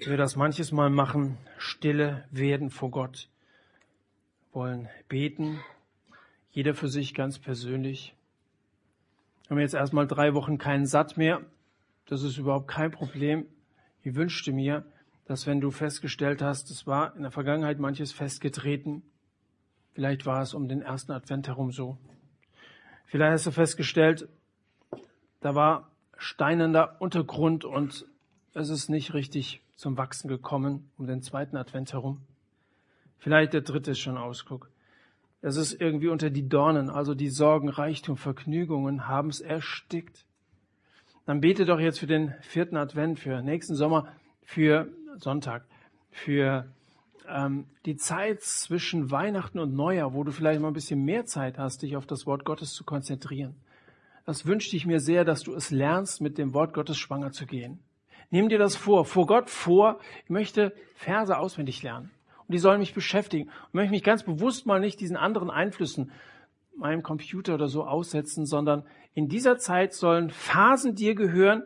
wie 0.00 0.10
wir 0.10 0.18
das 0.18 0.36
manches 0.36 0.72
Mal 0.72 0.90
machen, 0.90 1.38
stille 1.56 2.28
werden 2.32 2.68
vor 2.68 2.90
Gott. 2.90 3.30
Wir 4.52 4.60
wollen 4.60 4.88
beten, 5.08 5.58
jeder 6.50 6.74
für 6.74 6.88
sich 6.88 7.14
ganz 7.14 7.38
persönlich 7.38 8.14
haben 9.50 9.58
jetzt 9.58 9.74
erstmal 9.74 10.06
drei 10.06 10.34
Wochen 10.34 10.58
keinen 10.58 10.86
Satt 10.86 11.16
mehr. 11.16 11.42
Das 12.06 12.22
ist 12.22 12.38
überhaupt 12.38 12.68
kein 12.68 12.90
Problem. 12.90 13.46
Ich 14.02 14.14
wünschte 14.14 14.52
mir, 14.52 14.84
dass 15.26 15.46
wenn 15.46 15.60
du 15.60 15.70
festgestellt 15.70 16.42
hast, 16.42 16.70
es 16.70 16.86
war 16.86 17.14
in 17.16 17.22
der 17.22 17.30
Vergangenheit 17.30 17.78
manches 17.78 18.12
festgetreten, 18.12 19.02
vielleicht 19.92 20.26
war 20.26 20.42
es 20.42 20.54
um 20.54 20.68
den 20.68 20.82
ersten 20.82 21.12
Advent 21.12 21.48
herum 21.48 21.72
so. 21.72 21.96
Vielleicht 23.06 23.32
hast 23.32 23.46
du 23.46 23.50
festgestellt, 23.50 24.28
da 25.40 25.54
war 25.54 25.90
steinernder 26.16 27.00
Untergrund 27.00 27.64
und 27.64 28.06
es 28.54 28.68
ist 28.68 28.88
nicht 28.88 29.14
richtig 29.14 29.62
zum 29.76 29.96
Wachsen 29.96 30.28
gekommen 30.28 30.90
um 30.98 31.06
den 31.06 31.22
zweiten 31.22 31.56
Advent 31.56 31.92
herum. 31.92 32.20
Vielleicht 33.18 33.52
der 33.52 33.62
dritte 33.62 33.92
ist 33.92 34.00
schon 34.00 34.18
Ausguck. 34.18 34.70
Es 35.46 35.58
ist 35.58 35.78
irgendwie 35.78 36.08
unter 36.08 36.30
die 36.30 36.48
Dornen, 36.48 36.88
also 36.88 37.14
die 37.14 37.28
Sorgen, 37.28 37.68
Reichtum, 37.68 38.16
Vergnügungen 38.16 39.08
haben 39.08 39.28
es 39.28 39.42
erstickt. 39.42 40.24
Dann 41.26 41.42
bete 41.42 41.66
doch 41.66 41.78
jetzt 41.78 41.98
für 41.98 42.06
den 42.06 42.32
vierten 42.40 42.78
Advent, 42.78 43.20
für 43.20 43.42
nächsten 43.42 43.74
Sommer, 43.74 44.08
für 44.42 44.88
Sonntag, 45.18 45.66
für 46.10 46.72
ähm, 47.28 47.66
die 47.84 47.96
Zeit 47.96 48.40
zwischen 48.40 49.10
Weihnachten 49.10 49.58
und 49.58 49.74
Neujahr, 49.74 50.14
wo 50.14 50.24
du 50.24 50.32
vielleicht 50.32 50.62
mal 50.62 50.68
ein 50.68 50.72
bisschen 50.72 51.04
mehr 51.04 51.26
Zeit 51.26 51.58
hast, 51.58 51.82
dich 51.82 51.94
auf 51.94 52.06
das 52.06 52.24
Wort 52.24 52.46
Gottes 52.46 52.72
zu 52.72 52.82
konzentrieren. 52.82 53.54
Das 54.24 54.46
wünschte 54.46 54.76
ich 54.76 54.86
mir 54.86 54.98
sehr, 54.98 55.26
dass 55.26 55.42
du 55.42 55.52
es 55.54 55.70
lernst, 55.70 56.22
mit 56.22 56.38
dem 56.38 56.54
Wort 56.54 56.72
Gottes 56.72 56.96
schwanger 56.96 57.32
zu 57.32 57.44
gehen. 57.44 57.80
Nimm 58.30 58.48
dir 58.48 58.58
das 58.58 58.76
vor, 58.76 59.04
vor 59.04 59.26
Gott 59.26 59.50
vor. 59.50 60.00
Ich 60.24 60.30
möchte 60.30 60.74
Verse 60.94 61.36
auswendig 61.36 61.82
lernen 61.82 62.13
und 62.46 62.52
die 62.52 62.58
sollen 62.58 62.80
mich 62.80 62.94
beschäftigen. 62.94 63.48
Und 63.48 63.74
möchte 63.74 63.90
mich 63.90 64.02
ganz 64.02 64.22
bewusst 64.22 64.66
mal 64.66 64.80
nicht 64.80 65.00
diesen 65.00 65.16
anderen 65.16 65.50
Einflüssen, 65.50 66.12
meinem 66.76 67.02
Computer 67.02 67.54
oder 67.54 67.68
so 67.68 67.84
aussetzen, 67.84 68.46
sondern 68.46 68.84
in 69.14 69.28
dieser 69.28 69.58
Zeit 69.58 69.94
sollen 69.94 70.30
Phasen 70.30 70.94
dir 70.94 71.14
gehören, 71.14 71.62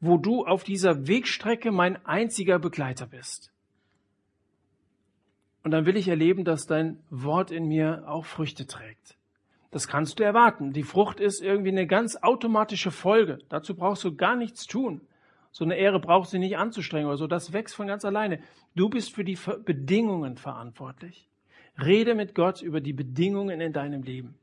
wo 0.00 0.16
du 0.16 0.44
auf 0.44 0.64
dieser 0.64 1.06
Wegstrecke 1.08 1.72
mein 1.72 2.04
einziger 2.06 2.58
Begleiter 2.58 3.06
bist. 3.06 3.52
Und 5.62 5.70
dann 5.70 5.86
will 5.86 5.96
ich 5.96 6.08
erleben, 6.08 6.44
dass 6.44 6.66
dein 6.66 6.98
Wort 7.10 7.50
in 7.50 7.66
mir 7.66 8.04
auch 8.06 8.26
Früchte 8.26 8.66
trägt. 8.66 9.16
Das 9.70 9.88
kannst 9.88 10.20
du 10.20 10.22
erwarten. 10.22 10.72
Die 10.72 10.82
Frucht 10.82 11.20
ist 11.20 11.40
irgendwie 11.40 11.70
eine 11.70 11.86
ganz 11.86 12.16
automatische 12.16 12.90
Folge. 12.90 13.38
Dazu 13.48 13.74
brauchst 13.74 14.04
du 14.04 14.14
gar 14.14 14.36
nichts 14.36 14.66
tun. 14.66 15.00
So 15.54 15.64
eine 15.64 15.76
Ehre 15.76 16.00
brauchst 16.00 16.32
du 16.32 16.38
nicht 16.38 16.58
anzustrengen 16.58 17.06
oder 17.06 17.16
so. 17.16 17.28
Das 17.28 17.52
wächst 17.52 17.76
von 17.76 17.86
ganz 17.86 18.04
alleine. 18.04 18.40
Du 18.74 18.88
bist 18.88 19.14
für 19.14 19.22
die 19.22 19.38
Bedingungen 19.64 20.36
verantwortlich. 20.36 21.28
Rede 21.80 22.16
mit 22.16 22.34
Gott 22.34 22.60
über 22.60 22.80
die 22.80 22.92
Bedingungen 22.92 23.60
in 23.60 23.72
deinem 23.72 24.02
Leben. 24.02 24.34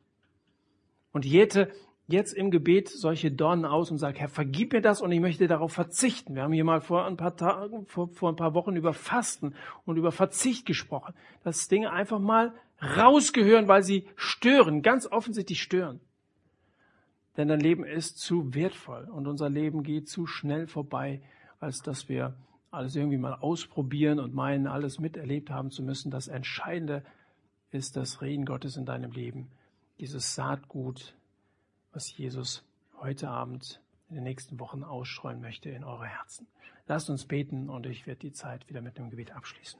Und 1.12 1.26
jete 1.26 1.70
jetzt 2.07 2.32
im 2.32 2.49
Gebet 2.49 2.88
solche 2.88 3.30
Dornen 3.30 3.66
aus 3.66 3.91
und 3.91 3.97
sag, 3.97 4.20
Herr, 4.20 4.30
vergib 4.30 4.72
mir 4.72 4.80
das 4.80 5.01
und 5.01 5.12
ich 5.12 5.20
möchte 5.20 5.47
darauf 5.47 5.74
verzichten. 5.74 6.36
Wir 6.36 6.43
haben 6.43 6.53
hier 6.53 6.64
mal 6.64 6.80
vor 6.80 7.05
ein 7.05 7.18
paar 7.18 7.36
Tagen, 7.36 7.86
vor, 7.88 8.07
vor 8.07 8.30
ein 8.30 8.38
paar 8.38 8.53
Wochen 8.53 8.78
über 8.78 8.93
Fasten 8.93 9.53
und 9.84 9.97
über 9.97 10.14
Verzicht 10.14 10.66
gesprochen. 10.66 11.14
Dass 11.43 11.68
Dinge 11.68 11.91
einfach 11.91 12.20
mal 12.20 12.53
rausgehören, 12.82 13.68
weil 13.68 13.84
sie 13.84 14.07
stören, 14.16 14.82
ganz 14.82 15.07
offensichtlich 15.07 15.62
stören. 15.62 15.99
Denn 17.38 17.47
dein 17.47 17.59
Leben 17.59 17.84
ist 17.84 18.19
zu 18.19 18.53
wertvoll 18.53 19.05
und 19.05 19.27
unser 19.27 19.49
Leben 19.49 19.84
geht 19.84 20.09
zu 20.09 20.27
schnell 20.27 20.67
vorbei, 20.67 21.21
als 21.59 21.82
dass 21.82 22.09
wir 22.09 22.36
alles 22.71 22.95
irgendwie 22.95 23.17
mal 23.17 23.34
ausprobieren 23.34 24.19
und 24.19 24.34
meinen, 24.34 24.67
alles 24.67 24.99
miterlebt 24.99 25.49
haben 25.49 25.71
zu 25.71 25.84
müssen. 25.84 26.11
Das 26.11 26.27
Entscheidende 26.27 27.03
ist 27.71 27.95
das 27.95 28.21
Reden 28.21 28.45
Gottes 28.45 28.77
in 28.77 28.86
deinem 28.86 29.11
Leben, 29.11 29.49
dieses 29.99 30.36
Saatgut, 30.36 31.15
was 31.93 32.15
Jesus 32.17 32.63
heute 32.99 33.29
Abend 33.29 33.82
in 34.09 34.15
den 34.15 34.23
nächsten 34.23 34.59
Wochen 34.59 34.84
ausstreuen 34.84 35.41
möchte 35.41 35.69
in 35.69 35.84
eure 35.84 36.05
Herzen. 36.05 36.47
Lasst 36.88 37.09
uns 37.09 37.25
beten 37.25 37.69
und 37.69 37.86
ich 37.86 38.07
werde 38.07 38.19
die 38.19 38.34
Zeit 38.34 38.67
wieder 38.69 38.82
mit 38.82 38.99
einem 38.99 39.09
Gebet 39.09 39.32
abschließen. 39.32 39.79